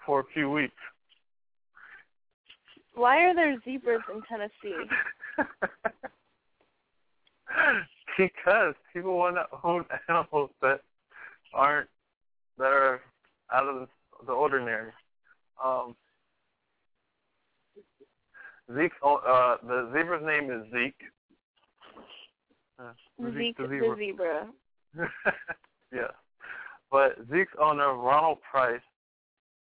for 0.04 0.20
a 0.20 0.24
few 0.32 0.50
weeks. 0.50 0.74
Why 2.96 3.18
are 3.24 3.34
there 3.34 3.60
zebras 3.64 4.00
in 4.12 4.22
Tennessee? 4.22 4.88
because 8.18 8.74
people 8.92 9.16
want 9.18 9.36
to 9.36 9.44
own 9.62 9.84
animals 10.08 10.50
that 10.62 10.80
aren't 11.52 11.88
that 12.58 12.64
are 12.64 13.00
out 13.52 13.68
of 13.68 13.88
the 14.26 14.32
ordinary. 14.32 14.92
Um, 15.62 15.94
Zeke, 18.74 18.92
oh, 19.02 19.16
uh, 19.16 19.58
the 19.66 19.90
zebra's 19.92 20.24
name 20.24 20.50
is 20.50 20.66
Zeke. 20.72 21.02
Uh, 22.78 22.92
Zeke 23.32 23.56
the 23.58 23.66
the 23.68 23.94
zebra. 23.98 24.48
yeah. 25.92 26.08
But 26.90 27.18
Zeke's 27.30 27.52
owner, 27.60 27.94
Ronald 27.94 28.38
Price, 28.50 28.80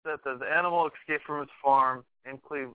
said 0.04 0.18
that 0.24 0.38
the 0.38 0.46
animal 0.46 0.88
escaped 0.88 1.24
from 1.24 1.40
his 1.40 1.50
farm 1.62 2.04
in 2.30 2.38
Cleve- 2.38 2.74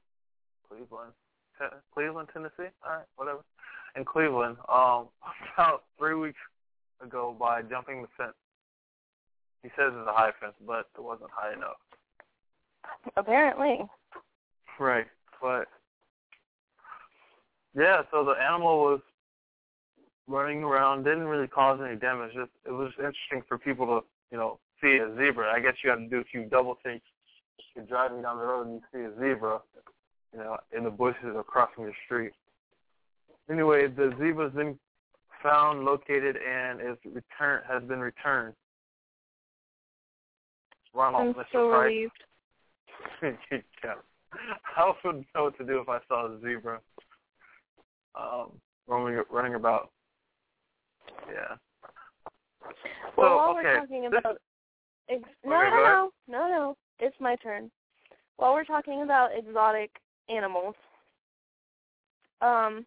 Cleveland, 0.70 1.11
Te- 1.57 1.78
Cleveland, 1.93 2.30
Tennessee. 2.34 2.72
All 2.86 2.97
right, 2.97 3.05
whatever. 3.15 3.43
In 3.95 4.05
Cleveland, 4.05 4.57
um, 4.70 5.07
about 5.57 5.84
three 5.97 6.15
weeks 6.15 6.39
ago 7.03 7.36
by 7.38 7.61
jumping 7.63 8.01
the 8.01 8.07
fence. 8.17 8.34
He 9.63 9.70
says 9.70 9.91
it's 9.93 10.07
a 10.07 10.13
high 10.13 10.32
fence, 10.39 10.53
but 10.65 10.88
it 10.95 11.03
wasn't 11.03 11.32
high 11.34 11.53
enough. 11.53 11.78
Apparently. 13.17 13.80
Right, 14.80 15.07
but 15.41 15.67
yeah, 17.76 18.03
so 18.11 18.24
the 18.24 18.32
animal 18.32 18.80
was 18.80 19.01
running 20.28 20.63
around 20.63 21.03
didn't 21.03 21.26
really 21.26 21.47
cause 21.47 21.80
any 21.86 21.97
damage. 21.97 22.34
Just 22.34 22.51
it 22.65 22.72
was 22.72 22.91
interesting 22.97 23.43
for 23.47 23.57
people 23.57 23.86
to 23.86 24.05
you 24.32 24.38
know 24.38 24.59
see 24.82 24.97
a 24.97 25.09
zebra. 25.17 25.51
I 25.51 25.59
guess 25.59 25.74
you 25.84 25.89
have 25.89 25.99
to 25.99 26.07
do 26.07 26.20
a 26.20 26.24
few 26.24 26.45
double 26.45 26.76
takes. 26.86 27.05
If 27.57 27.65
you're 27.76 27.86
driving 27.86 28.22
down 28.22 28.38
the 28.38 28.45
road 28.45 28.67
and 28.67 28.76
you 28.76 28.82
see 28.93 29.05
a 29.05 29.11
zebra, 29.20 29.59
you 30.34 30.40
know, 30.40 30.58
in 30.76 30.84
the 30.84 30.90
bushes 30.90 31.34
or 31.36 31.44
crossing 31.44 31.86
the 31.86 31.92
street. 32.06 32.32
Anyway, 33.50 33.88
the 33.88 34.14
zebra's 34.20 34.54
been 34.54 34.78
found, 35.42 35.86
located, 35.86 36.38
and 36.38 36.82
is 36.82 36.98
returned 37.06 37.64
has 37.68 37.84
been 37.84 38.00
returned. 38.00 38.54
Ronald, 40.94 41.30
I'm 41.30 41.34
Mr. 41.34 41.46
so 41.52 41.70
Price. 41.70 41.86
relieved. 41.86 42.24
yeah. 43.84 43.94
I 44.78 44.94
wouldn't 45.04 45.26
know 45.34 45.46
what 45.46 45.58
to 45.58 45.66
do 45.66 45.80
if 45.80 45.90
I 45.90 46.00
saw 46.08 46.28
a 46.28 46.40
zebra 46.42 46.80
um, 48.16 48.52
running 48.88 49.22
running 49.32 49.56
about. 49.56 49.92
Yeah. 51.28 51.56
Well, 53.18 53.36
while 53.36 53.50
okay. 53.52 53.64
we're 53.64 53.80
talking 53.80 54.06
about 54.06 54.38
ex- 55.10 55.22
no, 55.44 55.56
Okay, 55.56 55.70
no, 55.70 56.12
no, 56.28 56.38
no, 56.40 56.48
no, 56.48 56.78
it's 57.00 57.16
my 57.20 57.36
turn. 57.38 57.72
While 58.38 58.54
we're 58.54 58.64
talking 58.64 59.02
about 59.02 59.32
exotic 59.36 59.92
animals, 60.30 60.76
um, 62.42 62.86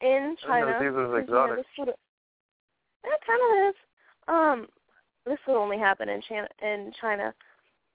in 0.00 0.36
I 0.48 0.60
didn't 0.60 0.66
know 0.66 0.72
China, 0.72 0.78
these 0.80 0.92
know, 0.92 1.14
exotic. 1.14 1.56
this 1.56 1.66
would, 1.78 1.88
it 1.88 3.20
kind 3.26 3.40
of 3.44 3.68
is. 3.68 3.74
Um, 4.28 4.66
this 5.26 5.38
would 5.46 5.56
only 5.56 5.78
happen 5.78 6.08
in 6.08 6.22
China. 6.22 6.48
In 6.62 6.92
China, 7.00 7.34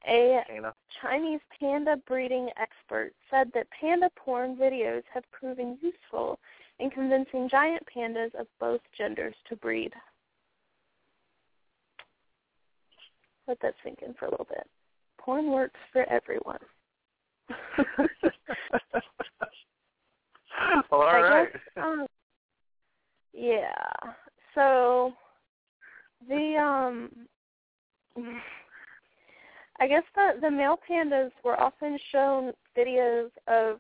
a 0.08 0.42
China. 0.48 0.74
Chinese 1.02 1.40
panda 1.60 1.96
breeding 2.08 2.50
expert 2.58 3.14
said 3.32 3.52
that 3.54 3.68
panda 3.80 4.10
porn 4.16 4.56
videos 4.56 5.04
have 5.14 5.24
proven 5.32 5.78
useful 5.82 6.40
in 6.80 6.90
convincing 6.90 7.48
giant 7.50 7.84
pandas 7.96 8.34
of 8.36 8.48
both 8.60 8.82
genders 8.98 9.36
to 9.48 9.56
breed. 9.56 9.94
Let 13.48 13.60
that 13.62 13.76
sink 13.84 14.00
in 14.06 14.14
for 14.14 14.26
a 14.26 14.32
little 14.32 14.48
bit. 14.50 14.68
Porn 15.18 15.52
works 15.52 15.80
for 15.92 16.04
everyone. 16.10 16.60
All 20.92 21.02
I 21.02 21.22
right. 21.22 21.52
guess, 21.52 21.62
um, 21.78 22.06
yeah. 23.34 23.74
So 24.56 25.14
the 26.28 26.58
um 26.58 27.10
I 29.80 29.88
guess 29.88 30.04
the 30.16 30.34
the 30.42 30.52
male 30.52 30.80
pandas 30.90 31.32
were 31.44 31.60
often 31.60 31.98
shown 32.12 32.54
videos 32.78 33.30
of 33.48 33.80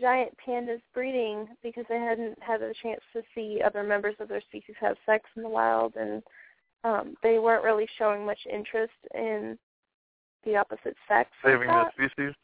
giant 0.00 0.32
pandas 0.46 0.80
breeding 0.92 1.48
because 1.62 1.84
they 1.88 1.98
hadn't 1.98 2.36
had 2.42 2.62
a 2.62 2.74
chance 2.82 3.00
to 3.12 3.22
see 3.34 3.60
other 3.64 3.84
members 3.84 4.16
of 4.18 4.28
their 4.28 4.40
species 4.40 4.74
have 4.80 4.96
sex 5.06 5.24
in 5.36 5.42
the 5.42 5.48
wild 5.48 5.94
and 5.96 6.22
um 6.82 7.16
they 7.22 7.38
weren't 7.38 7.64
really 7.64 7.86
showing 7.96 8.26
much 8.26 8.40
interest 8.52 8.92
in 9.14 9.56
the 10.44 10.56
opposite 10.56 10.96
sex. 11.08 11.30
Saving 11.44 11.68
the 11.68 11.90
species. 11.92 12.34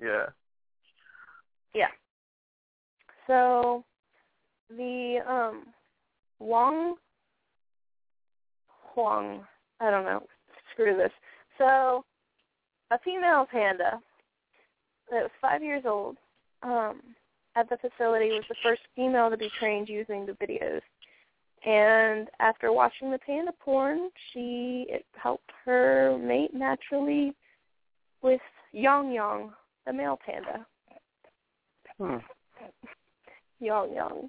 Yeah. 0.00 0.26
Yeah. 1.74 1.88
So 3.26 3.84
the 4.70 5.18
um 5.28 5.66
Wang 6.38 6.96
Huang, 8.94 9.44
I 9.80 9.90
don't 9.90 10.04
know. 10.04 10.22
Screw 10.72 10.96
this. 10.96 11.12
So 11.58 12.04
a 12.90 12.98
female 13.04 13.46
panda 13.50 14.00
that 15.10 15.22
was 15.22 15.30
five 15.40 15.62
years 15.62 15.84
old 15.86 16.16
um, 16.62 17.00
at 17.56 17.68
the 17.68 17.76
facility 17.76 18.30
was 18.30 18.44
the 18.48 18.56
first 18.62 18.82
female 18.94 19.30
to 19.30 19.36
be 19.36 19.50
trained 19.58 19.88
using 19.88 20.26
the 20.26 20.32
videos. 20.32 20.80
And 21.64 22.28
after 22.38 22.72
watching 22.72 23.10
the 23.10 23.18
panda 23.18 23.52
porn, 23.60 24.10
she 24.32 24.86
it 24.88 25.04
helped 25.14 25.50
her 25.64 26.18
mate 26.18 26.54
naturally 26.54 27.34
with 28.22 28.40
Yang 28.72 29.12
Yang, 29.12 29.50
the 29.86 29.92
male 29.92 30.18
panda. 30.24 30.66
Hmm. 31.98 32.16
Yang 33.60 33.94
Yang. 33.94 34.28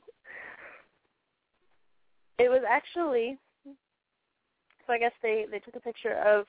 It 2.39 2.49
was 2.49 2.61
actually 2.69 3.37
so 3.65 4.93
I 4.93 4.99
guess 4.99 5.11
they 5.21 5.45
they 5.51 5.59
took 5.59 5.75
a 5.75 5.81
picture 5.81 6.13
of 6.13 6.45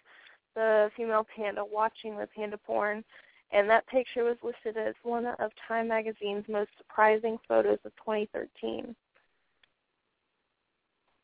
the 0.54 0.90
female 0.96 1.26
panda 1.34 1.62
watching 1.64 2.16
the 2.16 2.28
panda 2.34 2.58
porn 2.58 3.04
and 3.50 3.68
that 3.70 3.86
picture 3.88 4.24
was 4.24 4.36
listed 4.42 4.76
as 4.76 4.94
one 5.02 5.26
of 5.26 5.50
Time 5.66 5.88
magazine's 5.88 6.44
most 6.48 6.70
surprising 6.76 7.38
photos 7.48 7.78
of 7.84 7.92
2013. 7.96 8.94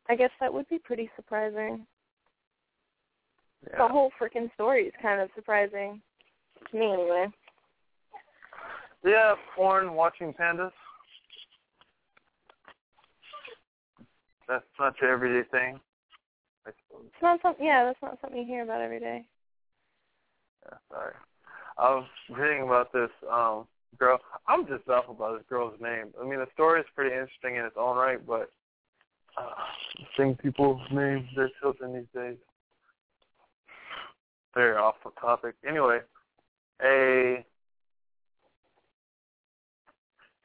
I 0.08 0.16
guess 0.16 0.30
that 0.40 0.52
would 0.52 0.68
be 0.68 0.78
pretty 0.78 1.10
surprising. 1.16 1.86
Yeah. 3.70 3.86
The 3.86 3.92
whole 3.92 4.10
freaking 4.20 4.52
story 4.54 4.84
is 4.84 4.92
kind 5.00 5.20
of 5.20 5.30
surprising 5.34 6.00
to 6.70 6.78
me 6.78 6.92
anyway. 6.92 7.26
Yeah, 9.04 9.34
porn 9.54 9.94
watching 9.94 10.32
pandas. 10.32 10.72
That's 14.48 14.64
not 14.78 14.94
your 15.00 15.12
everyday 15.12 15.48
thing. 15.50 15.80
I 16.66 16.70
suppose. 16.70 17.06
It's 17.06 17.22
not 17.22 17.40
something 17.42 17.64
yeah, 17.64 17.84
that's 17.84 18.00
not 18.02 18.18
something 18.20 18.40
you 18.40 18.46
hear 18.46 18.62
about 18.62 18.80
every 18.80 19.00
day. 19.00 19.24
Yeah, 20.64 20.78
sorry. 20.90 21.14
I 21.76 21.94
was 21.94 22.06
reading 22.30 22.62
about 22.62 22.92
this 22.92 23.10
um 23.30 23.66
girl. 23.98 24.18
I'm 24.48 24.66
just 24.66 24.88
off 24.88 25.08
about 25.08 25.36
this 25.36 25.46
girl's 25.48 25.78
name. 25.80 26.06
I 26.20 26.24
mean, 26.24 26.38
the 26.38 26.48
story 26.54 26.80
is 26.80 26.86
pretty 26.94 27.14
interesting 27.14 27.56
in 27.56 27.64
its 27.64 27.76
own 27.78 27.96
right, 27.96 28.24
but 28.26 28.50
uh, 29.36 29.50
seeing 30.16 30.36
people's 30.36 30.80
names, 30.90 31.28
their 31.36 31.50
children 31.60 31.94
these 31.94 32.06
days, 32.14 32.36
very 34.54 34.76
off 34.76 34.94
the 35.04 35.10
topic. 35.20 35.54
Anyway, 35.66 35.98
a 36.82 37.44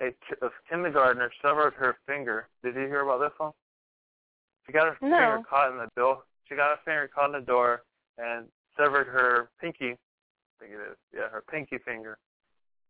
a, 0.02 0.08
a 0.46 0.50
kindergartner 0.70 1.32
severed 1.42 1.74
her 1.76 1.98
finger. 2.08 2.48
Did 2.64 2.76
you 2.76 2.82
hear 2.88 3.02
about 3.02 3.20
this 3.20 3.38
one? 3.38 3.52
She 4.66 4.74
got 4.74 4.88
her 4.88 4.98
No. 5.02 5.18
finger 5.18 5.42
caught 5.50 5.72
in 5.72 5.78
the 5.78 5.90
door. 5.96 6.24
She 6.48 6.56
got 6.56 6.70
her 6.72 6.80
finger 6.86 7.10
caught 7.14 7.28
in 7.28 7.40
the 7.40 7.46
door 7.46 7.84
and 8.18 8.48
severed 8.78 9.08
her 9.08 9.50
pinky. 9.60 9.92
I 9.92 10.60
think 10.60 10.74
it 10.74 10.92
is. 10.92 10.98
Yeah, 11.14 11.30
her 11.30 11.44
pinky 11.50 11.78
finger, 11.80 12.18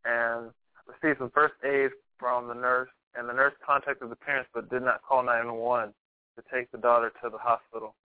and 0.06 0.52
received 0.88 1.20
some 1.20 1.30
first 1.32 1.54
aid 1.64 1.92
from 2.18 2.48
the 2.48 2.54
nurse. 2.54 2.90
And 3.16 3.28
the 3.28 3.34
nurse 3.34 3.54
contacted 3.66 4.10
the 4.10 4.16
parents, 4.16 4.50
but 4.54 4.70
did 4.70 4.84
not 4.84 5.02
call 5.02 5.24
911 5.24 5.94
to 6.38 6.44
take 6.54 6.72
the 6.72 6.78
daughter 6.78 7.12
to 7.24 7.30
the 7.30 7.38
hospital 7.38 7.96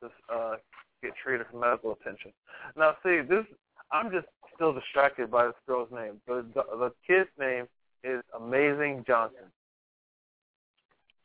to 0.00 0.10
uh, 0.32 0.56
get 1.02 1.12
treated 1.22 1.46
for 1.50 1.58
medical 1.58 1.92
attention. 1.92 2.32
Now, 2.76 2.96
see, 3.04 3.20
this 3.20 3.44
I'm 3.92 4.10
just 4.10 4.26
still 4.54 4.72
distracted 4.72 5.30
by 5.30 5.46
this 5.46 5.54
girl's 5.66 5.90
name. 5.92 6.20
The 6.26 6.44
the, 6.54 6.62
the 6.76 6.92
kid's 7.06 7.30
name 7.38 7.66
is 8.04 8.22
Amazing 8.36 9.04
Johnson. 9.06 9.46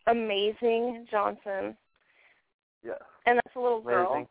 Amazing 0.07 1.05
Johnson. 1.11 1.75
Yes. 2.83 2.97
And 3.25 3.37
that's 3.37 3.55
a 3.55 3.59
little 3.59 3.81
girl. 3.81 4.11
Amazing. 4.13 4.27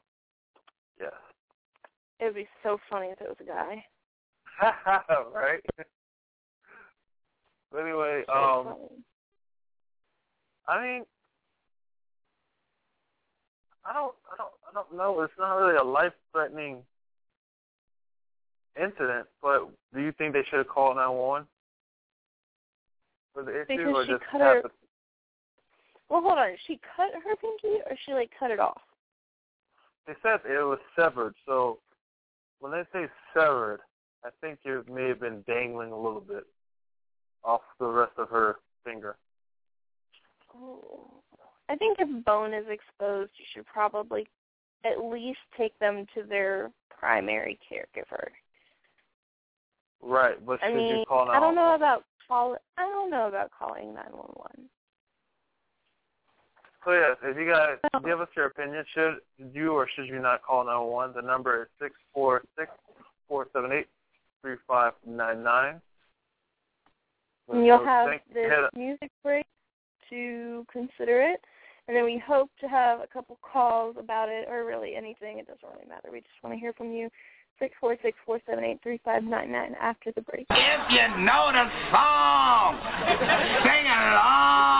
Yes. 1.01 1.13
It 2.21 2.25
would 2.25 2.35
be 2.35 2.49
so 2.63 2.79
funny 2.91 3.09
if 3.09 3.21
it 3.21 3.29
was 3.29 3.37
a 3.41 3.45
guy. 3.45 3.85
right. 5.35 5.61
But 7.71 7.79
anyway, 7.79 8.25
So 8.27 8.33
um, 8.33 8.65
funny. 8.65 8.79
I 10.67 10.83
mean, 10.83 11.05
I 13.85 13.93
don't, 13.93 14.15
I 14.33 14.37
don't, 14.37 14.53
I 14.69 14.75
don't 14.75 14.97
know. 14.97 15.21
It's 15.23 15.33
not 15.39 15.55
really 15.57 15.77
a 15.77 15.85
life-threatening 15.85 16.79
incident, 18.81 19.27
but 19.41 19.69
do 19.95 20.01
you 20.01 20.13
think 20.13 20.33
they 20.33 20.45
should 20.49 20.59
have 20.59 20.69
called 20.69 20.97
911 20.97 21.47
for 23.39 23.45
the 23.45 23.61
issue, 23.61 23.77
Because 23.77 23.95
or 23.95 24.05
she 24.05 24.11
just 24.11 24.25
cut 24.25 24.41
her- 24.41 24.63
the- 24.63 24.71
Well, 26.09 26.23
hold 26.23 26.39
on. 26.39 26.57
She 26.67 26.79
cut 26.79 27.15
her 27.15 27.37
pinky, 27.37 27.81
or 27.83 27.97
she 27.97 28.13
like 28.15 28.35
cut 28.39 28.51
it 28.51 28.59
off? 28.59 28.83
They 30.07 30.15
said 30.23 30.41
it 30.45 30.63
was 30.63 30.81
severed, 30.97 31.35
so 31.45 31.81
when 32.61 32.73
they 32.73 32.85
say 32.93 33.09
severed, 33.35 33.81
I 34.25 34.31
think 34.41 34.59
it 34.65 34.89
may 34.89 35.09
have 35.09 35.21
been 35.21 35.43
dangling 35.43 35.93
a 35.93 35.97
little 35.97 36.21
bit 36.21 36.47
off 37.45 37.61
the 37.79 37.87
rest 37.87 38.19
of 38.19 38.31
her 38.31 38.59
finger. 38.85 39.17
Oh. 40.55 41.23
I 41.69 41.77
think 41.77 41.99
if 42.01 42.25
bone 42.25 42.55
is 42.55 42.67
exposed, 42.69 43.33
you 43.37 43.45
should 43.53 43.67
probably 43.67 44.27
at 44.85 45.05
least 45.05 45.41
take 45.57 45.79
them 45.79 46.07
to 46.15 46.23
their 46.23 46.73
primary 46.89 47.59
caregiver. 47.71 48.29
Right, 50.01 50.45
but 50.45 50.63
I 50.63 50.69
should 50.69 50.77
mean, 50.77 50.99
you 51.01 51.05
call 51.07 51.29
I 51.29 51.39
don't 51.39 51.55
know 51.55 51.75
about 51.75 52.05
call. 52.29 52.57
I 52.77 52.83
don't 52.83 53.11
know 53.11 53.27
about 53.29 53.51
calling 53.59 53.95
nine 53.95 54.13
one 54.13 54.31
one. 54.35 54.69
So 56.85 56.93
yes, 56.93 57.17
if 57.23 57.37
you 57.37 57.51
guys 57.51 57.77
give 58.05 58.21
us 58.21 58.29
your 58.37 58.47
opinion, 58.47 58.85
should 58.95 59.17
you 59.53 59.73
or 59.73 59.89
should 59.95 60.07
you 60.07 60.21
not 60.21 60.43
call 60.43 60.65
911? 60.65 61.17
The 61.17 61.27
number 61.27 61.63
is 61.63 61.69
six 61.81 61.95
four 62.15 62.43
six 62.57 62.71
four 63.29 63.49
seven 63.53 63.73
eight 63.73 63.89
three 64.43 64.57
five 64.67 64.93
nine 65.07 65.43
nine. 65.43 65.81
And 67.51 67.67
you'll 67.67 67.79
So 67.79 67.85
have 67.85 68.11
this 68.33 68.53
music 68.75 69.11
break 69.23 69.47
to 70.11 70.67
consider 70.73 71.23
it. 71.23 71.41
And 71.89 71.97
then 71.97 72.05
we 72.05 72.23
hope 72.25 72.51
to 72.61 72.69
have 72.69 73.01
a 73.01 73.07
couple 73.07 73.39
calls 73.41 73.97
about 73.99 74.29
it, 74.29 74.47
or 74.49 74.67
really 74.67 74.95
anything. 74.95 75.39
It 75.39 75.47
doesn't 75.47 75.63
really 75.63 75.89
matter. 75.89 76.11
We 76.13 76.21
just 76.21 76.43
want 76.43 76.55
to 76.55 76.61
hear 76.61 76.75
from 76.75 76.93
you. 76.93 77.09
Six 77.59 77.75
four 77.81 77.97
six 78.03 78.17
four 78.25 78.41
seven 78.47 78.63
eight 78.63 78.79
three 78.85 79.01
five 79.05 79.25
nine 79.25 79.51
nine 79.51 79.75
after 79.81 80.13
the 80.13 80.21
break. 80.23 80.47
If 80.51 80.91
you 80.91 81.25
know 81.25 81.51
the 81.51 81.69
song, 81.91 82.79
sing 83.65 83.87
along. 83.87 84.79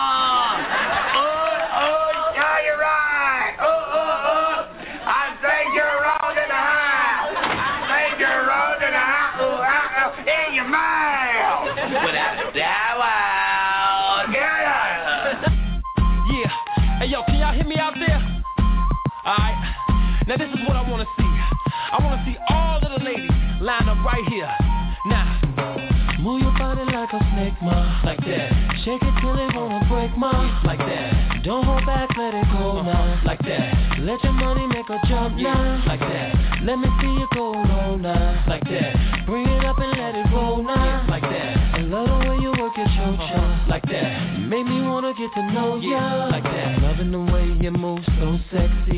Like 27.61 28.19
that. 28.19 28.51
Shake 28.85 29.01
it 29.01 29.13
till 29.21 29.35
it 29.35 29.55
wanna 29.55 29.85
break, 29.89 30.15
ma, 30.17 30.61
like 30.65 30.79
that. 30.79 31.43
Don't 31.43 31.65
hold 31.65 31.85
back, 31.85 32.09
let 32.17 32.33
it 32.33 32.45
go 32.51 32.81
now, 32.81 33.21
like 33.25 33.39
that. 33.43 33.99
Let 33.99 34.23
your 34.23 34.33
money 34.33 34.67
make 34.67 34.89
a 34.89 34.99
jump 35.07 35.35
now, 35.37 35.83
like 35.87 35.99
that. 35.99 36.63
Let 36.63 36.79
me 36.79 36.87
see 37.01 37.07
you 37.07 37.27
go 37.33 37.51
low 37.51 37.97
now, 37.97 38.43
like 38.47 38.63
that. 38.63 39.25
Bring 39.25 39.47
it 39.47 39.65
up 39.65 39.77
and 39.79 39.91
let 39.91 40.15
it 40.15 40.33
roll 40.33 40.63
now, 40.63 41.05
like 41.09 41.23
that. 41.23 41.75
I 41.75 41.81
love 41.81 42.07
the 42.07 42.29
way 42.29 42.37
you 42.41 42.49
work 42.59 42.77
your 42.77 42.87
cho 42.87 43.65
like 43.67 43.83
that. 43.83 44.39
Make 44.39 44.65
me 44.65 44.81
wanna 44.81 45.13
get 45.13 45.29
to 45.35 45.53
know 45.53 45.77
ya, 45.77 46.27
like 46.31 46.43
that. 46.43 46.81
Loving 46.81 47.11
the 47.11 47.19
way 47.19 47.45
you 47.61 47.71
move 47.71 48.03
so 48.19 48.39
sexy. 48.51 48.88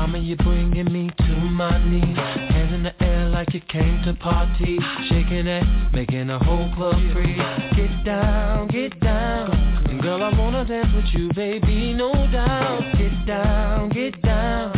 Mama, 0.00 0.18
you're 0.18 0.38
bringing 0.38 0.90
me 0.90 1.10
to 1.14 1.34
my 1.34 1.76
knees. 1.84 2.16
Hands 2.16 2.72
in 2.72 2.82
the 2.82 3.02
air 3.04 3.28
like 3.28 3.52
you 3.52 3.60
came 3.60 4.02
to 4.06 4.14
party. 4.14 4.78
Shaking 5.10 5.46
it, 5.46 5.62
making 5.92 6.28
the 6.28 6.38
whole 6.38 6.72
club 6.74 6.96
free. 7.12 7.36
Get 7.76 8.02
down, 8.06 8.68
get 8.68 8.98
down. 9.00 10.00
Girl, 10.00 10.22
I 10.22 10.30
wanna 10.38 10.64
dance 10.64 10.88
with 10.94 11.04
you, 11.12 11.28
baby, 11.34 11.92
no 11.92 12.12
doubt. 12.32 12.80
Get 12.96 13.26
down, 13.26 13.90
get 13.90 14.22
down. 14.22 14.72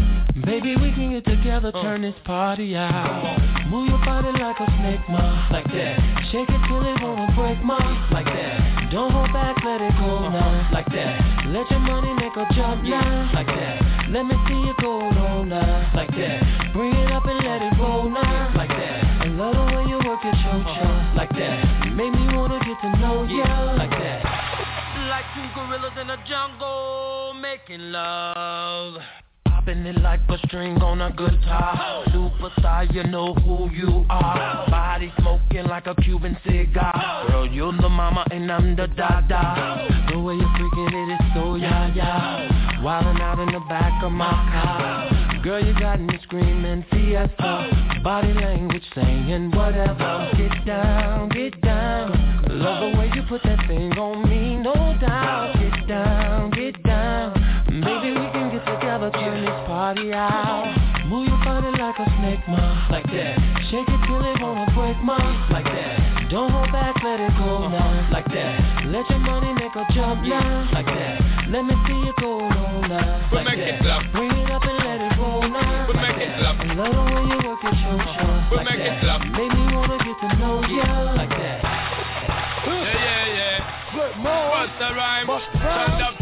Baby, 0.45 0.75
we 0.75 0.91
can 0.91 1.13
get 1.13 1.25
together, 1.25 1.71
uh. 1.73 1.83
turn 1.83 2.03
this 2.03 2.19
party 2.25 2.75
out. 2.75 3.69
Move 3.69 3.91
your 3.91 4.05
body 4.05 4.33
like 4.33 4.59
a 4.59 4.67
snake, 4.81 5.09
ma, 5.09 5.49
like 5.53 5.67
that. 5.67 6.03
Shake 6.33 6.51
it 6.51 6.61
till 6.67 6.83
it 6.83 7.01
wanna 7.01 7.33
break, 7.37 7.63
ma, 7.63 7.79
like 8.11 8.27
that. 8.27 8.91
Don't 8.91 9.13
hold 9.13 9.33
back, 9.33 9.55
let 9.65 9.81
it 9.81 9.95
go 10.01 10.29
now, 10.29 10.69
like 10.73 10.87
that. 10.87 11.47
Let 11.47 11.71
your 11.71 11.79
money 11.79 12.13
make 12.15 12.35
a 12.35 12.45
jump 12.57 12.83
now, 12.83 13.31
like 13.33 13.47
that. 13.47 13.82
Let 14.13 14.27
me 14.27 14.35
see 14.47 14.53
you 14.53 14.75
go 14.79 15.01
on 15.01 15.49
now, 15.49 15.91
like 15.95 16.11
that. 16.11 16.73
Bring 16.75 16.93
it 16.93 17.11
up 17.13 17.25
and 17.25 17.39
let 17.39 17.63
it 17.63 17.81
roll 17.81 18.11
now, 18.11 18.53
like 18.55 18.69
that. 18.69 19.05
I 19.23 19.25
love 19.29 19.55
the 19.55 19.75
way 19.75 19.89
you 19.89 19.97
work 20.07 20.21
your 20.23 20.35
uh-huh. 20.35 20.69
cho 20.69 21.17
like 21.17 21.31
that. 21.31 21.89
Make 21.97 22.13
me 22.13 22.37
wanna 22.37 22.61
get 22.61 22.77
to 22.83 23.01
know 23.01 23.25
ya, 23.25 23.73
like 23.73 23.89
that. 23.89 24.23
Like 25.09 25.25
two 25.35 25.49
gorillas 25.55 25.97
in 25.99 26.11
a 26.11 26.23
jungle 26.29 27.33
making 27.41 27.91
love. 27.91 29.01
Popping 29.47 29.87
it 29.87 29.99
like 30.03 30.21
a 30.29 30.37
string 30.47 30.77
on 30.83 31.01
a 31.01 31.11
guitar. 31.11 32.05
Superstar, 32.09 32.93
you 32.93 33.05
know 33.05 33.33
who 33.33 33.71
you 33.71 34.05
are. 34.11 34.69
Body 34.69 35.11
smoking 35.21 35.65
like 35.65 35.87
a 35.87 35.95
Cuban 35.95 36.37
cigar. 36.45 37.25
Girl, 37.29 37.49
you're 37.49 37.73
the 37.73 37.89
mama 37.89 38.27
and 38.31 38.53
I'm 38.53 38.77
the 38.77 38.89
dada. 38.89 39.89
The 40.13 40.21
way 40.21 40.35
you're 40.35 40.45
freaking 40.49 40.93
it 40.93 41.15
is 41.15 41.35
so 41.35 41.55
yeah 41.55 41.95
yeah. 41.95 42.62
Wildin' 42.83 43.21
out 43.21 43.39
in 43.39 43.53
the 43.53 43.61
back 43.69 44.03
of 44.03 44.11
my 44.11 44.27
car. 44.27 45.41
Girl, 45.45 45.65
you 45.65 45.73
got 45.79 46.01
me 46.01 46.19
screaming 46.25 46.85
fiesta. 46.91 48.01
Body 48.03 48.33
language 48.33 48.83
saying 48.93 49.53
whatever. 49.53 50.29
Get 50.37 50.67
down, 50.67 51.29
get 51.29 51.61
down. 51.61 52.11
Love 52.51 52.93
the 52.93 52.99
way 52.99 53.09
you 53.15 53.23
put 53.29 53.41
that 53.45 53.69
thing 53.69 53.93
on 53.93 54.29
me, 54.29 54.57
no 54.57 54.75
doubt. 55.01 55.55
Get 55.63 55.87
down, 55.87 56.51
get 56.51 56.83
down. 56.83 57.33
Baby, 57.67 58.19
we 58.19 58.27
can 58.35 58.51
get 58.51 58.67
together, 58.67 59.11
turn 59.15 59.47
this 59.47 59.61
party 59.71 60.13
out. 60.13 60.67
Move 61.07 61.29
your 61.29 61.39
body 61.45 61.71
like 61.79 61.99
a 61.99 62.07
snake, 62.19 62.43
ma, 62.49 62.89
like 62.91 63.07
that. 63.07 63.39
Shake 63.71 63.87
it 63.87 64.01
till 64.07 64.27
it 64.27 64.43
wanna 64.43 64.67
break, 64.75 64.99
ma, 65.05 65.19
like 65.51 65.65
that. 65.65 66.29
Don't 66.31 66.51
hold 66.51 66.73
back, 66.73 66.97
let 67.03 67.21
it 67.21 67.31
go 67.39 67.63
uh-huh. 67.63 67.69
now, 67.69 68.11
like 68.11 68.27
that. 68.27 68.87
Let 68.87 69.09
your 69.09 69.21
money 69.21 69.55
make 69.55 69.75
a 69.75 69.87
jump 69.95 70.27
now, 70.27 70.69
like 70.73 70.87
that. 70.87 71.49
Let 71.49 71.65
me 71.65 71.75
see 71.87 71.95
you 71.95 72.13
go 72.19 72.52
now, 72.93 73.29
like 73.33 73.47
make 73.47 73.59
it. 73.59 73.81
Bring 74.13 74.31
it 74.31 74.51
up 74.51 74.63
and 74.63 74.79
let 74.85 75.01
it 75.01 75.19
roll 75.19 75.43
now, 75.49 75.87
We 75.89 75.95
make 75.95 76.21
it 76.21 76.33
that. 76.37 76.61
I 76.61 76.75
love 76.77 76.93
the 76.93 77.05
way 77.09 77.25
you 77.33 77.39
work 77.49 77.63
your 77.65 77.73
show, 77.81 77.97
show, 77.97 78.33
We 78.53 78.57
make 78.69 78.85
it 78.85 78.97
that. 79.01 79.21
Make 79.33 79.53
me 79.53 79.65
wanna 79.73 79.99
get 80.05 80.17
to 80.21 80.29
know 80.37 80.61
like 81.17 81.31
that. 81.31 81.59
Yeah, 82.69 82.85
yeah, 82.85 83.39
yeah. 83.39 84.19
More. 84.21 84.51
What's 84.51 84.73
the 84.79 84.95
rhyme? 84.95 86.22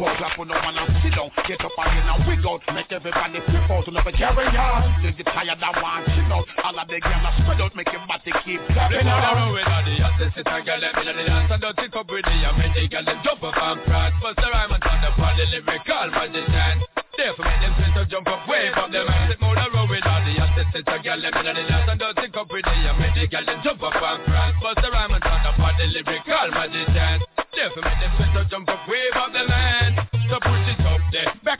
On, 0.00 0.10
up, 0.10 0.16
clap 0.18 0.38
on 0.38 0.48
the 0.48 0.54
one 0.54 0.76
and 0.76 0.90
sit 1.02 1.12
down. 1.14 1.30
Get 1.46 1.60
up 1.64 1.72
and 1.76 1.96
in 1.96 2.08
and 2.08 2.22
wiggle. 2.26 2.60
Make 2.74 2.92
everybody 2.92 3.40
flip 3.46 3.70
out 3.70 3.86
and 3.88 3.96
up 3.96 4.06
and 4.06 4.16
carry 4.16 4.46
on. 4.56 4.80
Till 5.02 5.14
you 5.16 5.24
tired 5.24 5.60
and 5.60 5.76
want 5.80 6.06
chill 6.12 6.32
out. 6.32 6.46
All 6.64 6.78
of 6.78 6.86
the 6.88 6.98
girls 7.00 7.24
are 7.24 7.34
spread 7.40 7.60
out, 7.60 7.72
make 7.76 7.92
your 7.92 8.04
body 8.06 8.32
keep 8.44 8.60
clapping 8.72 9.08
on 9.08 9.20
the 9.22 9.44
with 9.52 9.68
all 9.68 9.84
the 9.84 9.94
hottest 10.00 10.34
sit 10.36 10.48
and 10.48 10.64
girl, 10.64 10.80
let 10.80 10.92
me 10.96 11.02
know 11.04 11.14
the 11.16 11.24
dance 11.24 11.50
and 11.52 11.60
don't 11.62 11.76
take 11.76 11.96
up 11.96 12.08
with 12.08 12.24
the 12.24 12.34
young 12.40 12.56
girl, 12.56 13.04
them 13.04 13.18
jump 13.24 13.42
up 13.42 13.56
and 13.56 13.80
prance. 13.84 14.14
Bust 14.20 14.36
the 14.36 14.48
rhyme 14.50 14.72
and 14.72 14.82
turn 14.82 15.04
up 15.04 15.18
on 15.18 15.32
the 15.36 15.44
lyrical 15.52 16.08
magician. 16.12 16.76
Therefore 17.16 17.46
make 17.48 17.60
them 17.64 17.72
twist 17.80 17.96
up, 17.96 18.06
jump 18.12 18.28
up, 18.28 18.40
wave 18.48 18.76
up 18.76 18.90
them 18.92 19.08
hands. 19.08 19.32
Sit 19.32 19.40
more 19.40 19.56
the 19.56 19.66
road 19.72 19.88
with 19.88 20.04
all 20.04 20.22
the 20.24 20.32
hottest 20.36 20.68
sit 20.72 20.88
and 20.88 21.02
girl, 21.04 21.18
let 21.20 21.32
me 21.32 21.40
know 21.44 21.54
the 21.56 21.64
dance 21.64 21.88
and 21.88 21.98
don't 22.00 22.16
take 22.16 22.36
up 22.36 22.48
with 22.52 22.64
the 22.64 22.74
young 22.84 22.98
men, 23.00 23.12
they 23.16 23.26
girl, 23.26 23.44
them 23.44 23.60
jump 23.64 23.82
up 23.82 23.96
and 23.96 24.20
prance. 24.28 24.56
Bust 24.60 24.78
the 24.84 24.88
rhyme 24.92 25.12
and 25.16 25.22
turn 25.24 25.42
up 25.44 25.56
on 25.56 25.72
the 25.80 25.86
lyrical 25.88 26.48
magician. 26.52 27.16
Therefore 27.56 27.84
make 27.88 28.00
them 28.04 28.12
twist 28.20 28.36
up, 28.36 28.46
jump 28.52 28.68
up, 28.68 28.84
wave 28.84 29.16
up 29.16 29.32
them 29.32 29.55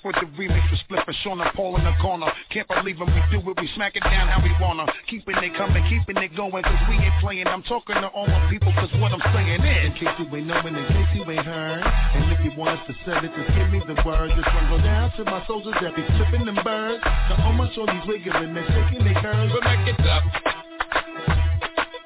with 0.06 0.16
the 0.22 0.26
remix 0.38 0.62
with 0.70 0.80
Spliff 0.86 1.02
and 1.06 1.16
Sean 1.22 1.40
and 1.40 1.50
Paul 1.54 1.76
in 1.76 1.84
the 1.84 1.92
corner. 2.00 2.30
Can't 2.50 2.68
believe 2.68 2.98
when 3.00 3.10
we 3.10 3.20
do 3.34 3.42
it, 3.42 3.58
we 3.58 3.68
smack 3.74 3.96
it 3.96 4.04
down 4.06 4.28
how 4.28 4.38
we 4.38 4.54
wanna. 4.62 4.86
Keeping 5.10 5.34
it 5.42 5.54
coming, 5.58 5.82
keeping 5.90 6.22
it 6.22 6.34
going, 6.36 6.62
cause 6.62 6.82
we 6.88 6.94
ain't 6.94 7.14
playing. 7.20 7.46
I'm 7.46 7.62
talking 7.64 7.96
to 7.96 8.08
all 8.14 8.26
my 8.26 8.48
people, 8.48 8.72
cause 8.78 8.88
what 9.02 9.10
I'm 9.10 9.22
saying 9.34 9.62
is. 9.62 9.86
In 9.86 9.92
case 9.98 10.14
you 10.18 10.26
ain't 10.30 10.46
knowing, 10.46 10.74
in 10.78 10.86
case 10.86 11.10
you 11.14 11.26
ain't 11.26 11.44
heard. 11.44 11.82
And 11.82 12.30
if 12.30 12.38
you 12.46 12.52
want 12.56 12.78
us 12.78 12.86
to 12.86 12.94
sell 13.04 13.18
it, 13.18 13.34
just 13.34 13.50
give 13.58 13.68
me 13.74 13.82
the 13.82 13.98
word. 14.06 14.30
This 14.30 14.46
one 14.46 14.70
go 14.70 14.78
down 14.78 15.10
to 15.18 15.24
my 15.24 15.42
soldiers 15.46 15.74
that 15.82 15.96
be 15.96 16.06
flipping 16.14 16.46
them 16.46 16.58
birds. 16.62 17.02
To 17.02 17.34
all 17.42 17.52
my 17.52 17.66
shorties 17.74 18.06
wiggling 18.06 18.56
and 18.56 18.66
shaking 18.70 19.04
their 19.04 19.18
curves. 19.20 19.52
We 19.52 19.60
make 19.60 19.90
it 19.90 19.96
clap. 19.98 20.22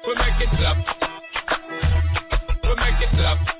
We 0.07 0.13
make 0.17 0.41
it 0.41 0.49
clap. 0.57 0.77
We 2.65 2.73
make 2.75 3.01
it 3.01 3.09
clap. 3.13 3.50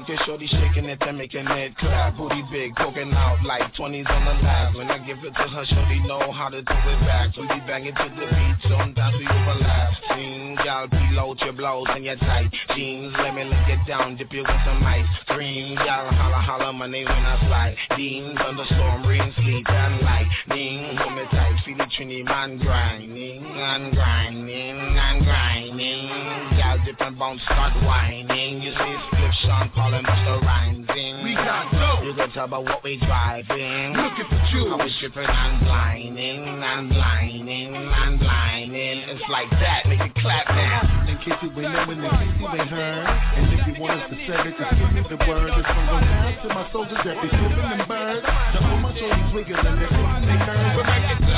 Look 0.00 0.08
at 0.08 0.26
shorty 0.26 0.46
shaking 0.46 0.86
it 0.86 0.98
and 1.02 1.18
making 1.18 1.46
it 1.46 1.76
clap. 1.76 2.16
Booty 2.16 2.42
big, 2.50 2.74
poking 2.76 3.12
out 3.12 3.44
like 3.44 3.62
20s 3.74 4.08
on 4.08 4.24
the 4.24 4.42
lap. 4.42 4.74
When 4.74 4.90
I 4.90 4.98
give 4.98 5.18
it 5.18 5.34
to 5.34 5.48
her, 5.48 5.64
shorty 5.66 6.00
know 6.06 6.32
how 6.32 6.48
to 6.48 6.62
do 6.62 6.72
it 6.72 7.00
back. 7.04 7.36
We 7.36 7.42
be 7.42 7.60
banging 7.66 7.94
to 7.94 8.08
the 8.08 8.26
beat, 8.26 8.70
sometimes 8.70 9.16
we 9.18 9.26
overlap. 9.28 9.92
Sing, 10.08 10.56
y'all 10.64 10.88
reload 10.88 11.40
your 11.40 11.52
blows 11.52 11.86
and 11.90 12.04
your 12.04 12.16
tight 12.16 12.50
jeans. 12.74 13.12
Let 13.18 13.34
me 13.34 13.44
lick 13.44 13.68
it 13.68 13.86
down, 13.86 14.16
dip 14.16 14.32
you 14.32 14.40
with 14.40 14.62
some 14.64 14.82
ice. 14.84 15.04
cream. 15.26 15.76
y'all 15.76 16.10
holla 16.12 16.40
holla 16.40 16.72
my 16.72 16.86
name 16.86 17.04
when 17.06 17.26
I 17.26 17.38
slide. 17.46 17.76
Dean, 17.96 18.34
thunderstorm, 18.36 19.06
rain, 19.06 19.32
sleet, 19.36 19.68
and 19.68 20.00
lightning. 20.00 20.96
Hold 20.96 21.14
me 21.14 21.24
tight, 21.30 21.60
feel 21.64 21.76
the 21.76 21.84
trini 21.84 22.24
man 22.24 22.58
grinding 22.58 23.44
and 23.44 23.92
grinding 23.92 24.78
and 24.78 25.24
grinding. 25.24 26.58
Y'all 26.58 26.78
dip 26.84 27.00
and 27.00 27.18
bounce, 27.18 27.42
start 27.42 27.74
whining. 27.84 28.62
You 28.62 28.72
see 28.72 28.96
Flip, 29.10 29.32
Sean 29.42 29.70
Paul 29.74 29.89
Rhymes 29.90 30.86
in. 30.96 31.24
We 31.24 31.34
got 31.34 31.70
dope. 31.72 32.04
You 32.04 32.14
can 32.14 32.30
tell 32.30 32.46
by 32.46 32.58
what 32.58 32.84
we 32.84 32.96
driving. 32.98 33.92
Looking 33.94 34.24
for 34.30 34.38
you. 34.54 34.70
How 34.70 34.78
we 34.78 34.90
shipping 35.00 35.26
and 35.26 35.60
blinding 35.66 36.46
and 36.46 36.88
blinding 36.88 37.74
and 37.74 38.18
blinding. 38.20 38.98
It's 39.10 39.28
like 39.28 39.50
that, 39.50 39.86
make 39.86 40.00
it 40.00 40.14
clap 40.14 40.46
now. 40.48 41.06
In 41.08 41.18
case 41.18 41.34
you 41.42 41.50
ain't 41.50 41.74
knowing, 41.74 41.98
in 41.98 42.10
case 42.10 42.38
you 42.38 42.48
ain't 42.48 42.70
heard. 42.70 43.06
And 43.34 43.52
if 43.52 43.66
you 43.66 43.82
want 43.82 44.00
us 44.00 44.10
to 44.10 44.16
sell 44.26 44.46
it, 44.46 44.54
just 44.54 44.70
give 44.78 44.92
me 44.94 45.02
the 45.10 45.18
word. 45.26 45.50
This 45.58 45.66
one 45.66 45.86
goes 45.90 46.06
down 46.06 46.38
to 46.38 46.48
my 46.54 46.70
soldiers 46.70 47.02
that 47.04 47.22
be 47.22 47.28
flipping 47.28 47.58
them 47.58 47.82
birds. 47.88 48.22
To 48.22 48.58
all 48.62 48.78
my 48.78 48.94
wiggling 49.34 49.66
and 49.66 49.78
shaking 49.78 50.22
their 50.26 50.38
curves. 50.46 50.76
We 50.78 50.82
make 50.86 51.10
it 51.10 51.29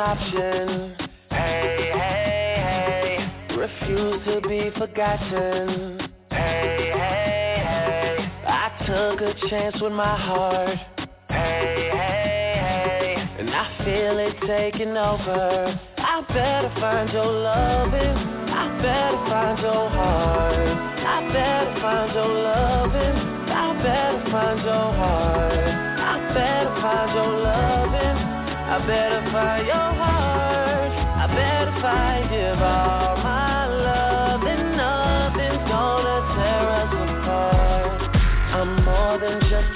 option. 0.00 0.59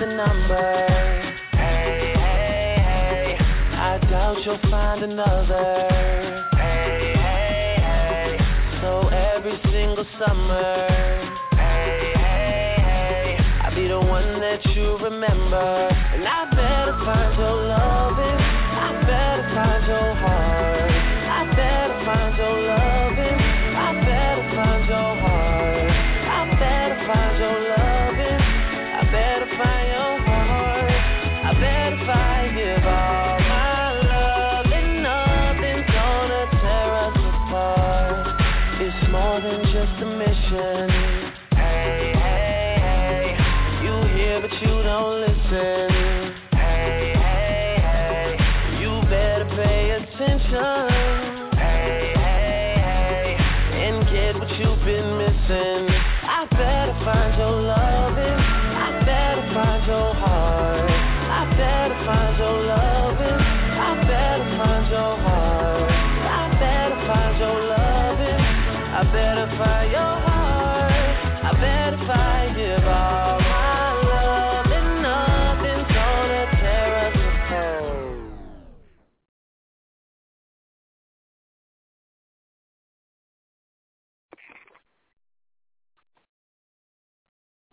A 0.05 0.17
number. 0.17 0.87
Hey, 1.53 2.13
hey, 2.15 2.77
hey. 2.77 3.37
I 3.73 3.99
doubt 4.11 4.37
you'll 4.45 4.59
find 4.71 5.03
another. 5.03 5.89
Hey, 6.53 7.15
hey, 7.17 7.77
hey. 7.81 8.39
So 8.83 9.09
every 9.09 9.59
single 9.73 10.05
summer. 10.19 10.89
Hey, 11.53 12.13
hey, 12.17 12.75
hey. 12.77 13.39
I'll 13.63 13.75
be 13.75 13.89
the 13.89 14.01
one 14.01 14.41
that 14.41 14.65
you 14.77 14.99
remember. 14.99 15.89
And 16.13 16.29
I 16.29 16.51
better 16.51 16.97
find 17.05 17.39
your 17.39 17.57
loving. 17.65 18.41
I 18.77 19.01
better 19.09 19.49
find 19.55 19.87
your 19.87 20.15
heart. 20.21 20.91
I 21.33 21.55
better 21.57 22.05
find 22.05 22.37
your 22.37 22.61
loving. 22.61 23.44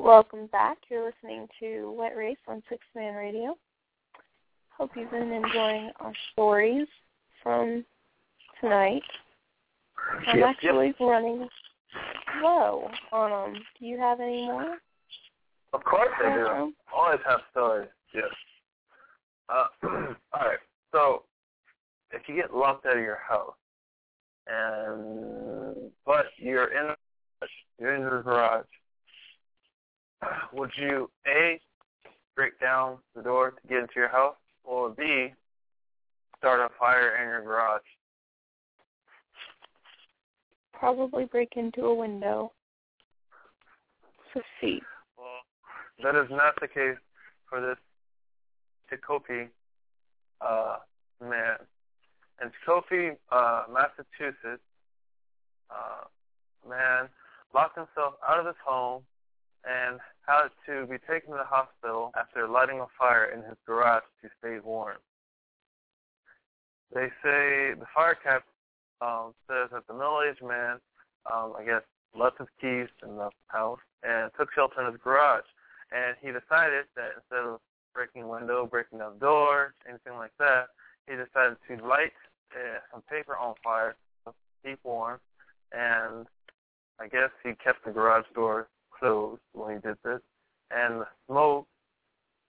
Welcome 0.03 0.47
back. 0.47 0.79
You're 0.89 1.05
listening 1.05 1.47
to 1.59 1.91
What 1.91 2.15
Race 2.15 2.35
on 2.47 2.63
Six 2.69 2.81
Man 2.95 3.13
Radio. 3.13 3.55
Hope 4.75 4.89
you've 4.95 5.11
been 5.11 5.31
enjoying 5.31 5.91
our 5.99 6.11
stories 6.33 6.87
from 7.43 7.85
tonight. 8.59 9.03
I'm 10.27 10.39
Yep, 10.39 10.47
actually 10.49 10.95
running 10.99 11.47
low 12.41 12.89
on 13.11 13.53
them. 13.53 13.63
Do 13.79 13.85
you 13.85 13.99
have 13.99 14.19
any 14.19 14.47
more? 14.47 14.77
Of 15.71 15.83
course 15.83 16.09
they 16.19 16.33
do. 16.33 16.73
Always 16.91 17.19
have 17.27 17.41
stories. 17.51 17.89
Yes. 18.11 18.23
Uh, 19.49 19.67
all 19.83 20.15
right. 20.33 20.57
So, 20.91 21.25
if 22.09 22.23
you 22.27 22.35
get 22.35 22.55
locked 22.55 22.87
out 22.87 22.97
of 22.97 23.03
your 23.03 23.19
house, 23.29 23.53
and 24.47 25.91
but 26.07 26.25
you're 26.37 26.75
in 26.75 26.95
you're 27.79 27.93
in 27.93 28.01
your 28.01 28.23
garage, 28.23 28.65
would 30.53 30.71
you 30.77 31.09
a 31.27 31.59
break 32.35 32.59
down 32.59 32.97
the 33.15 33.21
door 33.21 33.51
to 33.51 33.67
get 33.67 33.79
into 33.79 33.93
your 33.95 34.09
house, 34.09 34.35
or 34.63 34.89
b 34.89 35.33
start 36.37 36.59
a 36.59 36.69
fire 36.79 37.17
in 37.17 37.27
your 37.27 37.41
garage? 37.41 37.81
Probably 40.73 41.25
break 41.25 41.53
into 41.55 41.85
a 41.85 41.93
window. 41.93 42.51
C. 44.33 44.39
see. 44.59 44.81
That 46.03 46.15
is 46.15 46.27
not 46.31 46.55
the 46.59 46.67
case 46.67 46.97
for 47.47 47.61
this 47.61 47.77
Tecopi 48.91 49.49
uh, 50.41 50.77
man. 51.21 51.57
In 52.41 52.49
Tecopi, 52.49 53.15
uh, 53.31 53.63
Massachusetts, 53.71 54.63
uh, 55.69 56.05
man 56.67 57.07
locked 57.53 57.77
himself 57.77 58.15
out 58.27 58.39
of 58.39 58.45
his 58.45 58.55
home 58.65 59.03
and 59.63 59.99
had 60.25 60.49
to 60.65 60.85
be 60.87 60.97
taken 61.09 61.31
to 61.31 61.37
the 61.37 61.43
hospital 61.43 62.11
after 62.17 62.47
lighting 62.47 62.79
a 62.79 62.87
fire 62.97 63.25
in 63.25 63.43
his 63.43 63.57
garage 63.65 64.03
to 64.21 64.29
stay 64.39 64.59
warm. 64.63 64.97
They 66.93 67.07
say 67.23 67.73
the 67.77 67.85
fire 67.93 68.15
captain 68.15 68.51
um, 69.01 69.33
says 69.47 69.69
that 69.71 69.87
the 69.87 69.93
middle-aged 69.93 70.43
man, 70.43 70.77
um, 71.31 71.53
I 71.57 71.63
guess, 71.63 71.81
left 72.13 72.39
his 72.39 72.47
keys 72.59 72.87
in 73.03 73.15
the 73.15 73.29
house 73.47 73.79
and 74.03 74.29
took 74.37 74.53
shelter 74.53 74.81
in 74.81 74.91
his 74.91 75.01
garage. 75.01 75.47
And 75.91 76.15
he 76.21 76.27
decided 76.27 76.85
that 76.95 77.15
instead 77.17 77.45
of 77.45 77.59
breaking 77.93 78.23
a 78.23 78.27
window, 78.27 78.65
breaking 78.65 78.99
down 78.99 79.13
the 79.13 79.19
door, 79.19 79.73
anything 79.87 80.13
like 80.13 80.31
that, 80.39 80.67
he 81.07 81.15
decided 81.15 81.57
to 81.67 81.85
light 81.85 82.13
uh, 82.53 82.79
some 82.91 83.01
paper 83.09 83.35
on 83.35 83.55
fire 83.63 83.95
to 84.25 84.33
keep 84.63 84.79
warm. 84.83 85.19
And 85.71 86.27
I 86.99 87.07
guess 87.07 87.31
he 87.43 87.53
kept 87.63 87.85
the 87.85 87.91
garage 87.91 88.25
door 88.35 88.67
closed 89.01 89.41
when 89.53 89.75
he 89.75 89.81
did 89.81 89.97
this. 90.03 90.21
And 90.69 91.01
the 91.01 91.07
smoke 91.27 91.67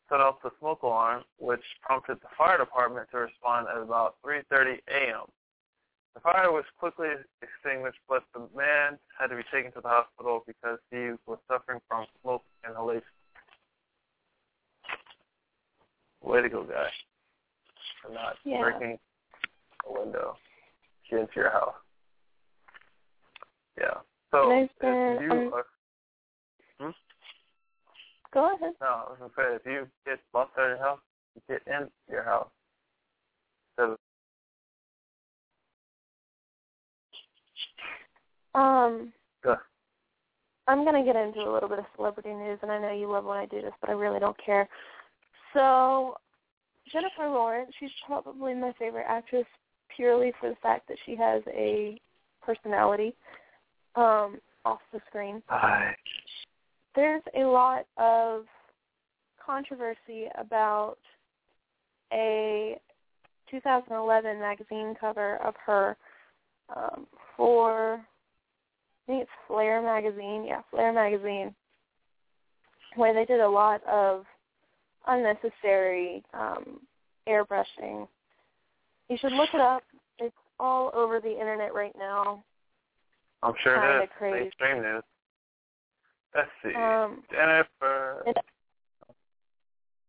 set 0.08 0.20
off 0.20 0.36
the 0.44 0.50
smoke 0.60 0.82
alarm, 0.82 1.24
which 1.38 1.62
prompted 1.80 2.18
the 2.20 2.28
fire 2.36 2.58
department 2.58 3.08
to 3.10 3.18
respond 3.18 3.66
at 3.74 3.80
about 3.80 4.16
3.30 4.24 4.78
a.m. 4.88 5.26
The 6.14 6.20
fire 6.20 6.52
was 6.52 6.64
quickly 6.78 7.08
extinguished, 7.40 7.98
but 8.08 8.22
the 8.34 8.40
man 8.54 8.98
had 9.18 9.28
to 9.28 9.36
be 9.36 9.42
taken 9.52 9.72
to 9.72 9.80
the 9.80 9.88
hospital 9.88 10.44
because 10.46 10.78
he 10.90 11.12
was 11.26 11.38
suffering 11.48 11.80
from 11.88 12.06
smoke 12.20 12.42
inhalation. 12.68 13.02
Way 16.22 16.42
to 16.42 16.48
go, 16.48 16.64
guy. 16.64 16.90
For 18.02 18.12
not 18.12 18.36
Yeah. 18.44 18.60
breaking 18.60 18.98
a 19.86 19.92
window. 19.92 20.36
Into 21.10 21.28
your 21.36 21.50
house. 21.50 21.74
Yeah. 23.78 24.00
So, 24.30 24.48
been, 24.80 25.18
you 25.20 25.30
um, 25.30 25.52
are? 25.52 25.66
Go 28.32 28.54
ahead. 28.54 28.72
No, 28.80 28.86
I 28.86 29.10
was 29.10 29.18
to 29.20 29.28
say, 29.36 29.56
if 29.56 29.62
you 29.66 29.86
get 30.06 30.18
locked 30.32 30.59
out 30.59 30.70
of 30.70 30.78
your 30.78 30.86
house, 30.86 31.00
you 31.34 31.42
get 31.48 31.62
in 31.66 31.88
your 32.10 32.24
house. 32.24 32.48
So, 33.76 33.96
Um, 38.54 39.12
Go. 39.42 39.56
I'm 40.68 40.84
going 40.84 41.04
to 41.04 41.10
get 41.10 41.20
into 41.20 41.40
a 41.40 41.52
little 41.52 41.68
bit 41.68 41.78
of 41.78 41.86
celebrity 41.96 42.32
news, 42.32 42.59
and 42.62 42.70
I 42.70 42.78
know 42.78 42.92
you 42.92 43.10
love 43.10 43.24
when 43.24 43.38
I 43.38 43.46
do 43.46 43.60
this, 43.60 43.72
but 43.80 43.90
I 43.90 43.94
really 43.94 44.20
don't 44.20 44.36
care. 44.44 44.68
So, 45.52 46.16
Jennifer 46.90 47.28
Lawrence, 47.28 47.72
she's 47.80 47.90
probably 48.06 48.54
my 48.54 48.72
favorite 48.78 49.06
actress 49.09 49.46
purely 49.94 50.32
for 50.40 50.48
the 50.50 50.56
fact 50.62 50.88
that 50.88 50.98
she 51.04 51.16
has 51.16 51.42
a 51.48 52.00
personality 52.44 53.14
um, 53.96 54.38
off 54.64 54.80
the 54.92 55.00
screen. 55.09 55.42
Hi. 55.48 55.94
There's 56.94 57.23
a 57.36 57.44
lot 57.44 57.86
of 57.97 58.44
controversy 59.44 60.27
about 60.39 60.98
a 62.12 62.78
2011 63.51 64.39
magazine 64.39 64.94
cover 65.01 65.36
of 65.36 65.55
her 65.64 65.97
um, 66.74 67.06
for 67.36 67.94
I 67.94 69.12
think 69.12 69.23
it's 69.23 69.31
Flare 69.48 69.82
magazine. 69.82 70.44
Yeah, 70.47 70.62
Flare 70.70 70.93
magazine, 70.93 71.55
where 72.97 73.12
they 73.12 73.24
did 73.24 73.40
a 73.40 73.48
lot 73.48 73.82
of 73.86 74.24
unnecessary 75.06 76.23
um, 76.32 76.81
airbrushing 77.28 78.06
You 79.09 79.16
should 79.20 79.32
look 79.32 79.51
it 79.55 79.60
up. 79.60 79.82
It's 80.19 80.35
all 80.60 80.90
over 80.94 81.20
the 81.20 81.32
internet 81.32 81.74
right 81.74 81.94
now. 81.98 82.44
I'm 83.43 83.55
sure 83.62 83.74
it 83.74 84.05
is. 84.05 84.10
crazy. 84.16 84.51
Mainstream 84.60 84.82
news. 84.82 85.02
Let's 86.34 86.50
see. 86.62 86.74
Um, 86.74 87.22
Jennifer. 87.30 88.22
it- 88.26 88.36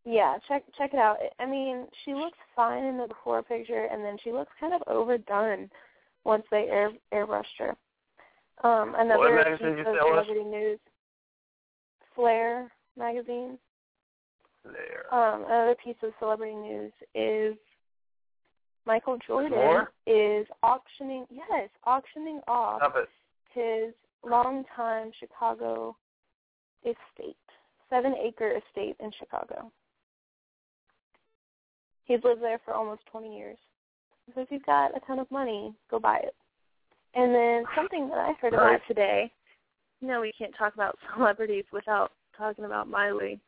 Yeah, 0.05 0.37
check 0.47 0.63
check 0.77 0.93
it 0.93 0.99
out. 0.99 1.17
I 1.39 1.45
mean, 1.45 1.87
she 2.03 2.13
looks 2.13 2.37
fine 2.55 2.83
in 2.83 2.97
the 2.97 3.07
before 3.07 3.41
picture, 3.43 3.85
and 3.85 4.03
then 4.03 4.17
she 4.23 4.31
looks 4.31 4.51
kind 4.59 4.73
of 4.73 4.81
overdone 4.87 5.69
once 6.25 6.45
they 6.51 6.69
air 6.69 6.91
airbrushed 7.13 7.57
her. 7.59 7.75
Um, 8.63 8.95
another 8.95 9.33
What 9.35 9.47
piece 9.47 9.61
you 9.61 9.69
of 9.69 9.75
say 9.75 9.81
it 9.81 9.85
was? 9.87 10.25
celebrity 10.25 10.43
news. 10.43 10.79
Flare 12.15 12.71
magazine. 12.97 13.57
There. 14.63 15.13
Um, 15.13 15.43
another 15.45 15.75
piece 15.75 15.95
of 16.03 16.13
celebrity 16.19 16.55
news 16.55 16.93
is 17.15 17.57
Michael 18.85 19.17
Jordan 19.25 19.51
more? 19.51 19.91
is 20.05 20.47
auctioning 20.61 21.25
yes, 21.29 21.69
auctioning 21.85 22.39
off 22.47 22.81
his 23.53 23.93
longtime 24.23 25.11
Chicago 25.19 25.97
estate, 26.85 27.37
seven 27.89 28.15
acre 28.21 28.51
estate 28.51 28.95
in 28.99 29.11
Chicago. 29.19 29.71
He's 32.05 32.23
lived 32.23 32.41
there 32.41 32.59
for 32.65 32.73
almost 32.73 33.01
20 33.11 33.35
years. 33.35 33.57
So 34.33 34.41
if 34.41 34.51
you've 34.51 34.65
got 34.65 34.95
a 34.95 34.99
ton 35.01 35.19
of 35.19 35.29
money, 35.31 35.73
go 35.89 35.99
buy 35.99 36.17
it. 36.17 36.35
And 37.15 37.33
then 37.33 37.63
something 37.75 38.09
that 38.09 38.17
I 38.17 38.33
heard 38.41 38.53
about 38.53 38.79
today, 38.87 39.31
you 40.01 40.07
know 40.07 40.21
we 40.21 40.33
can't 40.37 40.53
talk 40.57 40.73
about 40.73 40.97
celebrities 41.15 41.65
without 41.71 42.11
talking 42.37 42.65
about 42.65 42.89
Miley. 42.89 43.39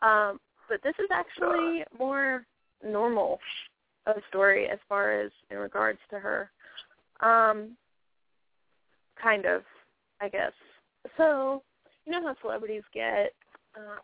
Um, 0.00 0.38
but 0.68 0.80
this 0.82 0.94
is 0.98 1.08
actually 1.10 1.84
more 1.98 2.44
normal 2.84 3.40
of 4.06 4.16
a 4.16 4.22
story 4.28 4.68
as 4.68 4.78
far 4.88 5.20
as 5.20 5.30
in 5.50 5.58
regards 5.58 5.98
to 6.10 6.18
her. 6.18 6.50
Um, 7.20 7.76
kind 9.20 9.44
of, 9.46 9.62
I 10.20 10.28
guess. 10.28 10.52
So, 11.16 11.62
you 12.08 12.20
know 12.20 12.26
how 12.28 12.34
celebrities 12.40 12.82
get 12.92 13.34
uh, 13.76 13.98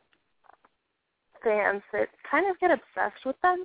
fans 1.43 1.83
that 1.93 2.09
kind 2.31 2.51
of 2.51 2.59
get 2.61 2.71
obsessed 2.71 3.25
with 3.25 3.37
them? 3.43 3.65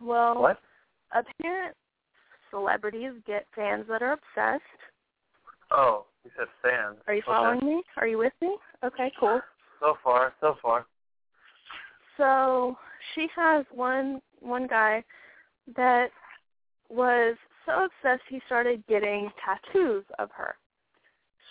Well, 0.00 0.40
What? 0.40 0.60
apparent 1.12 1.76
celebrities 2.50 3.12
get 3.26 3.46
fans 3.54 3.86
that 3.88 4.02
are 4.02 4.12
obsessed. 4.12 4.62
Oh, 5.70 6.06
you 6.24 6.30
said 6.36 6.46
fans. 6.62 6.98
Are 7.08 7.14
you 7.14 7.22
Okay. 7.22 7.32
following 7.32 7.64
me? 7.64 7.82
Are 7.96 8.06
you 8.06 8.18
with 8.18 8.32
me? 8.40 8.56
Okay, 8.84 9.12
cool. 9.18 9.40
So 9.80 9.96
far, 10.04 10.34
so 10.40 10.56
far. 10.62 10.86
So 12.16 12.78
she 13.14 13.26
has 13.34 13.66
one 13.72 14.22
one 14.40 14.66
guy 14.68 15.02
that 15.74 16.10
was 16.88 17.36
so 17.66 17.86
obsessed 17.86 18.22
he 18.28 18.40
started 18.46 18.84
getting 18.86 19.30
tattoos 19.44 20.04
of 20.18 20.30
her, 20.32 20.54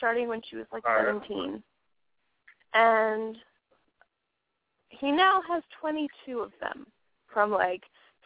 starting 0.04 0.28
when 0.28 0.42
she 0.50 0.58
was 0.58 0.66
like 0.74 0.86
Alright. 0.86 1.06
seventeen, 1.06 1.64
and 2.74 3.38
he 4.90 5.12
now 5.12 5.42
has 5.48 5.64
twenty 5.80 6.10
two 6.26 6.40
of 6.40 6.52
them, 6.60 6.86
from 7.34 7.52
like 7.52 7.84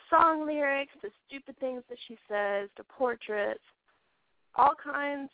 song 0.10 0.44
lyrics 0.48 0.94
to 1.04 1.10
stupid 1.28 1.56
things 1.60 1.84
that 1.88 2.00
she 2.08 2.18
says 2.28 2.68
to 2.78 2.84
portraits, 2.84 3.60
all 4.56 4.74
kinds 4.84 5.30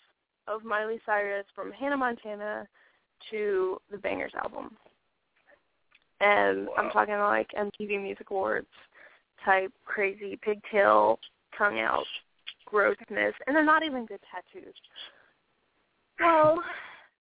of 0.50 0.66
Miley 0.66 1.00
Cyrus 1.06 1.46
from 1.56 1.72
Hannah 1.72 1.96
Montana 1.96 2.68
to 3.32 3.78
the 3.90 3.98
Bangerz 3.98 4.36
album. 4.44 4.76
And 6.20 6.68
I'm 6.78 6.90
talking 6.90 7.16
like 7.16 7.48
MTV 7.58 8.02
Music 8.02 8.32
Awards 8.32 8.68
type 9.46 9.72
crazy 9.86 10.38
pigtail, 10.42 11.20
tongue 11.58 11.80
out 11.80 12.04
grossness, 12.66 13.34
and 13.48 13.56
they're 13.56 13.64
not 13.64 13.84
even 13.84 14.06
good 14.06 14.20
tattoos. 14.30 14.74
Well, 16.24 16.64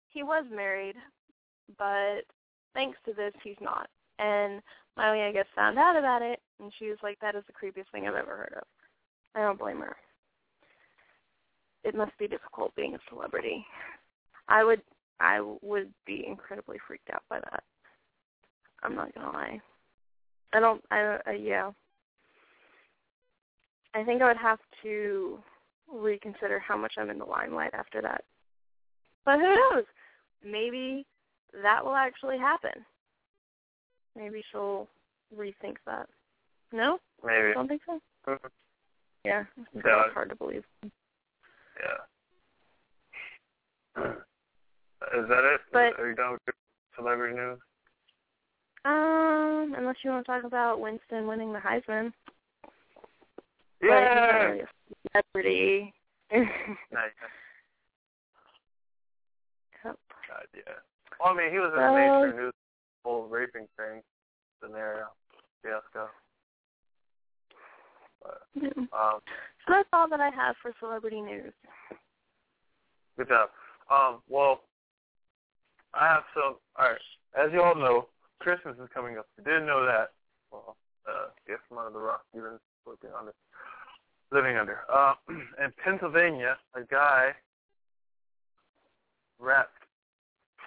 he 0.09 0.23
was 0.23 0.45
married, 0.53 0.95
but 1.77 2.22
thanks 2.73 2.97
to 3.05 3.14
this, 3.14 3.34
he's 3.43 3.57
not. 3.59 3.89
And 4.19 4.61
Miley, 4.95 5.22
I 5.22 5.31
guess, 5.31 5.45
found 5.55 5.77
out 5.77 5.97
about 5.97 6.22
it, 6.22 6.39
and 6.59 6.72
she 6.80 6.89
was 6.89 6.97
like, 7.03 7.19
that 7.19 7.35
is 7.35 7.43
the 7.47 7.53
creepiest 7.53 7.91
thing 7.91 8.07
I've 8.07 8.15
ever 8.15 8.35
heard 8.35 8.53
of. 8.55 8.64
I 9.35 9.41
don't 9.41 9.59
blame 9.59 9.80
her. 9.80 9.95
It 11.84 11.95
must 11.95 12.18
be 12.18 12.27
difficult 12.27 12.76
being 12.76 12.95
a 12.95 12.99
celebrity. 13.09 13.65
I 14.47 14.64
would, 14.64 14.81
I 15.19 15.41
would 15.61 15.93
be 16.05 16.26
incredibly 16.27 16.77
freaked 16.88 17.09
out 17.11 17.23
by 17.30 17.39
that. 17.39 17.64
I'm 18.84 18.95
not 18.95 19.14
gonna 19.14 19.31
lie. 19.31 19.61
I 20.53 20.59
don't. 20.59 20.84
I 20.91 21.18
uh, 21.27 21.31
yeah. 21.31 21.72
I 23.93 24.03
think 24.03 24.22
I 24.22 24.27
would 24.27 24.38
have 24.38 24.59
to 24.84 25.39
reconsider 25.91 26.59
how 26.59 26.77
much 26.77 26.93
I'm 26.97 27.09
in 27.09 27.18
the 27.18 27.26
limelight 27.26 27.73
after 27.73 28.01
that. 28.01 28.23
But 29.27 29.39
who 29.41 29.55
knows? 29.55 29.83
Maybe 30.41 31.05
that 31.61 31.83
will 31.83 31.95
actually 31.95 32.37
happen. 32.37 32.85
Maybe 34.15 34.41
she'll 34.49 34.87
rethink 35.37 35.75
that. 35.85 36.07
No? 36.71 36.99
Maybe. 37.25 37.51
Don't 37.53 37.67
think 37.67 37.81
so? 37.85 37.99
Yeah. 39.25 39.43
It's 39.75 39.85
Yeah. 39.85 40.09
hard 40.13 40.29
to 40.29 40.35
believe. 40.35 40.63
Yeah. 40.81 41.97
Is 45.13 45.27
that 45.27 45.43
it? 45.43 45.61
But- 45.73 45.99
Are 45.99 46.07
you 46.07 46.15
done 46.15 46.31
with 46.31 46.41
your 46.47 46.55
celebrity 46.95 47.35
news? 47.35 47.59
Um, 48.85 49.75
unless 49.77 49.97
you 50.05 50.11
want 50.11 50.25
to 50.25 50.31
talk 50.31 50.45
about 50.45 50.79
Winston 50.79 51.27
winning 51.27 51.51
the 51.51 51.59
Heisman. 51.59 52.13
But 52.61 52.71
he's 53.81 53.89
not 53.89 53.99
Yeah. 53.99 54.43
really 54.45 54.61
a 54.61 54.67
celebrity. 55.11 55.93
Nice. 56.91 57.11
Yeah. 60.65 60.73
Well, 61.19 61.34
I 61.34 61.38
mean, 61.38 61.51
he 61.51 61.59
was 61.59 61.69
in 61.73 61.79
the 61.79 61.88
So- 61.88 61.95
mainstream 61.95 62.35
news, 62.45 62.53
whole 63.03 63.27
raping 63.27 63.67
thing 63.77 64.01
scenario, 64.61 65.07
fiasco. 65.61 66.09
But, 68.21 68.41
um, 68.93 69.21
So 69.65 69.73
that's 69.73 69.89
all 69.93 70.07
that 70.09 70.19
I 70.19 70.29
have 70.29 70.55
for 70.61 70.73
celebrity 70.79 71.21
news. 71.21 71.53
good 73.17 73.27
job. 73.29 73.49
Um, 73.89 74.21
well, 74.27 74.61
I 75.93 76.07
have 76.07 76.23
some. 76.34 76.57
All 76.75 76.89
right, 76.89 77.01
as 77.35 77.51
you 77.53 77.61
all 77.61 77.75
know, 77.75 78.09
Christmas 78.39 78.77
is 78.79 78.89
coming 78.93 79.17
up. 79.17 79.27
If 79.38 79.45
you 79.45 79.51
didn't 79.51 79.67
know 79.67 79.85
that, 79.85 80.11
well, 80.51 80.75
uh, 81.07 81.27
guess 81.47 81.57
from 81.67 81.77
under 81.79 81.91
the 81.91 81.99
rock 81.99 82.25
you've 82.34 82.43
been 82.43 82.59
living 82.85 83.11
under. 83.17 83.34
Living 84.31 84.57
under. 84.57 84.81
Uh, 84.91 85.15
in 85.29 85.71
Pennsylvania, 85.84 86.57
a 86.73 86.84
guy 86.84 87.31
wrapped 89.39 89.76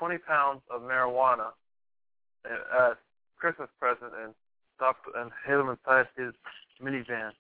20 0.00 0.18
pounds 0.18 0.62
of 0.70 0.80
marijuana 0.80 1.50
as 2.46 2.96
Christmas 3.38 3.68
present 3.78 4.12
and 4.24 4.32
stopped 4.74 5.06
and 5.14 5.30
hid 5.46 5.60
him 5.60 5.68
inside 5.68 6.06
his 6.16 6.32
minivan. 6.82 7.32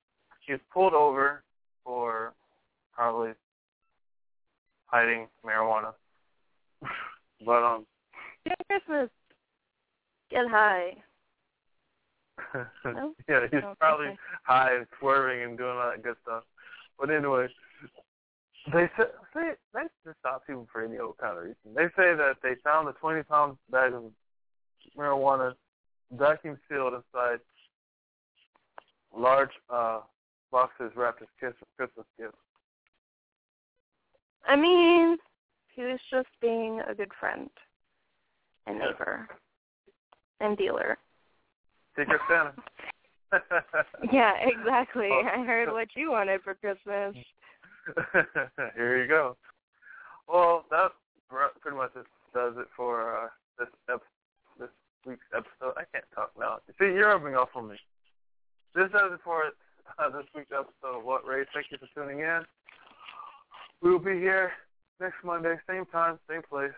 He 0.46 0.52
was 0.52 0.60
pulled 0.72 0.92
over 0.92 1.42
for 1.82 2.34
probably 2.94 3.30
hiding 4.86 5.26
marijuana. 5.44 5.94
but 7.46 7.62
um 7.64 7.86
Merry 8.44 8.56
Christmas. 8.66 9.10
Get 10.30 10.46
high. 10.48 10.96
Yeah, 13.28 13.46
he's 13.50 13.60
probably 13.78 14.18
high 14.44 14.74
and 14.76 14.86
swerving 14.98 15.44
and 15.44 15.58
doing 15.58 15.70
all 15.70 15.90
that 15.90 16.02
good 16.02 16.16
stuff. 16.22 16.42
But 16.98 17.10
anyway, 17.10 17.48
they 18.66 18.88
say, 18.96 19.04
say 19.34 19.50
they 19.74 19.80
just 20.04 20.18
stop 20.20 20.46
people 20.46 20.66
for 20.72 20.84
any 20.84 20.98
old 20.98 21.16
kind 21.18 21.36
of 21.36 21.44
reason. 21.44 21.74
They 21.74 21.86
say 21.96 22.14
that 22.14 22.36
they 22.42 22.54
found 22.62 22.88
a 22.88 22.92
20 22.92 23.22
pound 23.24 23.56
bag 23.70 23.92
of 23.92 24.04
marijuana 24.96 25.54
vacuum 26.12 26.58
sealed 26.68 26.94
inside 26.94 27.38
large 29.16 29.50
uh 29.70 30.00
boxes 30.52 30.90
wrapped 30.96 31.22
as 31.22 31.28
Christmas 31.38 32.06
gifts. 32.18 32.36
I 34.46 34.56
mean, 34.56 35.16
he 35.74 35.82
was 35.82 36.00
just 36.10 36.28
being 36.40 36.80
a 36.88 36.94
good 36.94 37.12
friend 37.18 37.48
and 38.66 38.78
neighbor 38.78 39.28
and 40.40 40.56
dealer. 40.56 40.98
Secret 41.96 42.20
Santa. 42.28 42.52
Yeah, 44.12 44.32
exactly. 44.42 45.08
Oh. 45.12 45.22
I 45.24 45.44
heard 45.44 45.72
what 45.72 45.86
you 45.94 46.10
wanted 46.10 46.40
for 46.42 46.54
Christmas. 46.54 47.14
Here 48.76 49.02
you 49.02 49.08
go. 49.08 49.36
Well, 50.28 50.64
that 50.70 50.92
pretty 51.28 51.76
much 51.76 51.92
does 52.34 52.54
it 52.56 52.66
for 52.76 53.16
uh, 53.16 53.28
this 53.58 53.68
ep- 53.92 54.02
this 54.58 54.68
week's 55.06 55.26
episode. 55.34 55.74
I 55.76 55.84
can't 55.92 56.04
talk 56.14 56.32
now. 56.38 56.58
See, 56.78 56.86
you're 56.86 57.08
rubbing 57.08 57.34
off 57.34 57.50
on 57.54 57.68
me. 57.68 57.76
This 58.74 58.90
does 58.92 59.12
it 59.12 59.20
for 59.24 59.44
uh, 59.98 60.10
this 60.10 60.26
week's 60.34 60.52
episode 60.52 60.98
of 60.98 61.04
What 61.04 61.26
Race. 61.26 61.48
Thank 61.52 61.66
you 61.70 61.78
for 61.78 61.88
tuning 61.94 62.20
in. 62.20 62.42
We 63.82 63.90
will 63.90 63.98
be 63.98 64.18
here 64.18 64.52
next 65.00 65.24
Monday, 65.24 65.56
same 65.68 65.86
time, 65.86 66.18
same 66.28 66.42
place. 66.42 66.70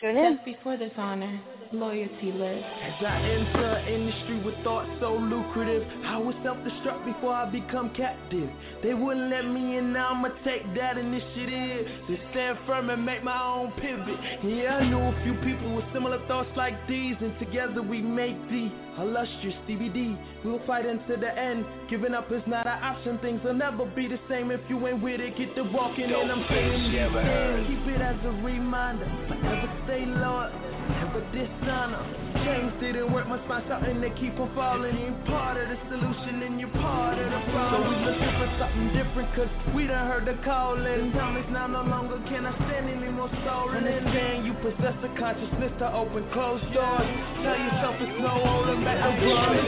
Tune 0.00 0.14
in. 0.14 0.34
Just 0.34 0.44
before 0.44 0.76
this 0.76 0.92
honor, 0.98 1.40
loyalty 1.72 2.30
lives. 2.30 2.62
As 2.84 3.02
I 3.02 3.16
enter 3.16 3.78
industry 3.88 4.42
with 4.44 4.54
thoughts 4.62 4.90
so 5.00 5.14
lucrative, 5.14 5.88
I 6.04 6.18
would 6.18 6.36
self-destruct 6.42 7.06
before 7.06 7.32
I 7.32 7.48
become 7.50 7.94
captive. 7.94 8.50
They 8.82 8.92
wouldn't 8.92 9.30
let 9.30 9.46
me 9.46 9.78
in, 9.78 9.94
now 9.94 10.10
I'ma 10.10 10.28
take 10.44 10.62
that 10.74 10.98
initiative 10.98 11.86
to 12.08 12.16
stand 12.30 12.58
firm 12.66 12.90
and 12.90 13.06
make 13.06 13.24
my 13.24 13.42
own 13.42 13.72
pivot. 13.80 14.20
Yeah, 14.44 14.76
I 14.76 14.86
knew 14.86 14.98
a 14.98 15.22
few 15.24 15.32
people 15.42 15.74
with 15.74 15.86
similar 15.94 16.20
thoughts 16.28 16.50
like 16.56 16.74
these, 16.86 17.16
and 17.20 17.38
together 17.38 17.80
we 17.80 18.02
make 18.02 18.36
the 18.50 18.70
illustrious 18.98 19.56
DVD. 19.68 20.16
We'll 20.44 20.64
fight 20.66 20.86
until 20.86 21.18
the 21.20 21.32
end. 21.36 21.64
Giving 21.88 22.14
up 22.14 22.30
is 22.32 22.42
not 22.46 22.66
an 22.66 22.82
option. 22.82 23.18
Things 23.18 23.40
will 23.42 23.54
never 23.54 23.86
be 23.86 24.08
the 24.08 24.18
same 24.28 24.50
if 24.50 24.60
you 24.68 24.86
ain't 24.86 25.02
with 25.02 25.20
it. 25.20 25.36
Get 25.36 25.54
to 25.56 25.62
walking, 25.64 26.04
and 26.04 26.30
I'm 26.32 26.44
saying 26.48 26.92
these 26.92 27.00
things. 27.00 27.66
Keep 27.66 27.96
it 27.96 28.02
as 28.02 28.16
a 28.24 28.30
reminder. 28.44 29.06
Forever 29.28 29.85
stay 29.86 30.04
loyal. 30.04 30.52
Never 30.86 31.18
dishonor. 31.32 32.04
Change 32.44 32.72
didn't 32.80 33.12
work, 33.12 33.26
must 33.26 33.44
find 33.48 33.64
something 33.68 34.00
that 34.02 34.16
keep 34.18 34.38
on 34.38 34.54
falling. 34.54 34.96
You're 34.98 35.12
part 35.26 35.56
of 35.56 35.68
the 35.68 35.76
solution 35.88 36.42
and 36.42 36.60
you're 36.60 36.70
part 36.78 37.18
of 37.18 37.24
the 37.26 37.40
problem. 37.50 37.82
So 37.82 37.88
we 37.90 37.96
looking 38.06 38.34
for 38.38 38.48
something 38.58 38.88
different, 38.94 39.34
cause 39.34 39.50
we 39.74 39.86
done 39.86 40.06
heard 40.06 40.26
the 40.26 40.34
calling. 40.44 41.12
Tell 41.12 41.32
me 41.32 41.42
now 41.50 41.66
no 41.66 41.82
longer 41.82 42.18
can 42.28 42.46
I 42.46 42.54
stand 42.66 42.88
anymore 42.90 43.30
stolen. 43.42 43.84
Understand 43.86 44.46
you 44.46 44.54
possess 44.62 44.94
a 45.02 45.08
consciousness 45.18 45.72
to 45.78 45.92
open 45.94 46.28
closed 46.30 46.72
doors. 46.74 47.08
Tell 47.42 47.58
yourself 47.58 47.96
it's 47.98 48.20
no 48.20 48.40
older 48.42 48.76
back. 48.84 49.02
I'm 49.02 49.20
yours. 49.22 49.66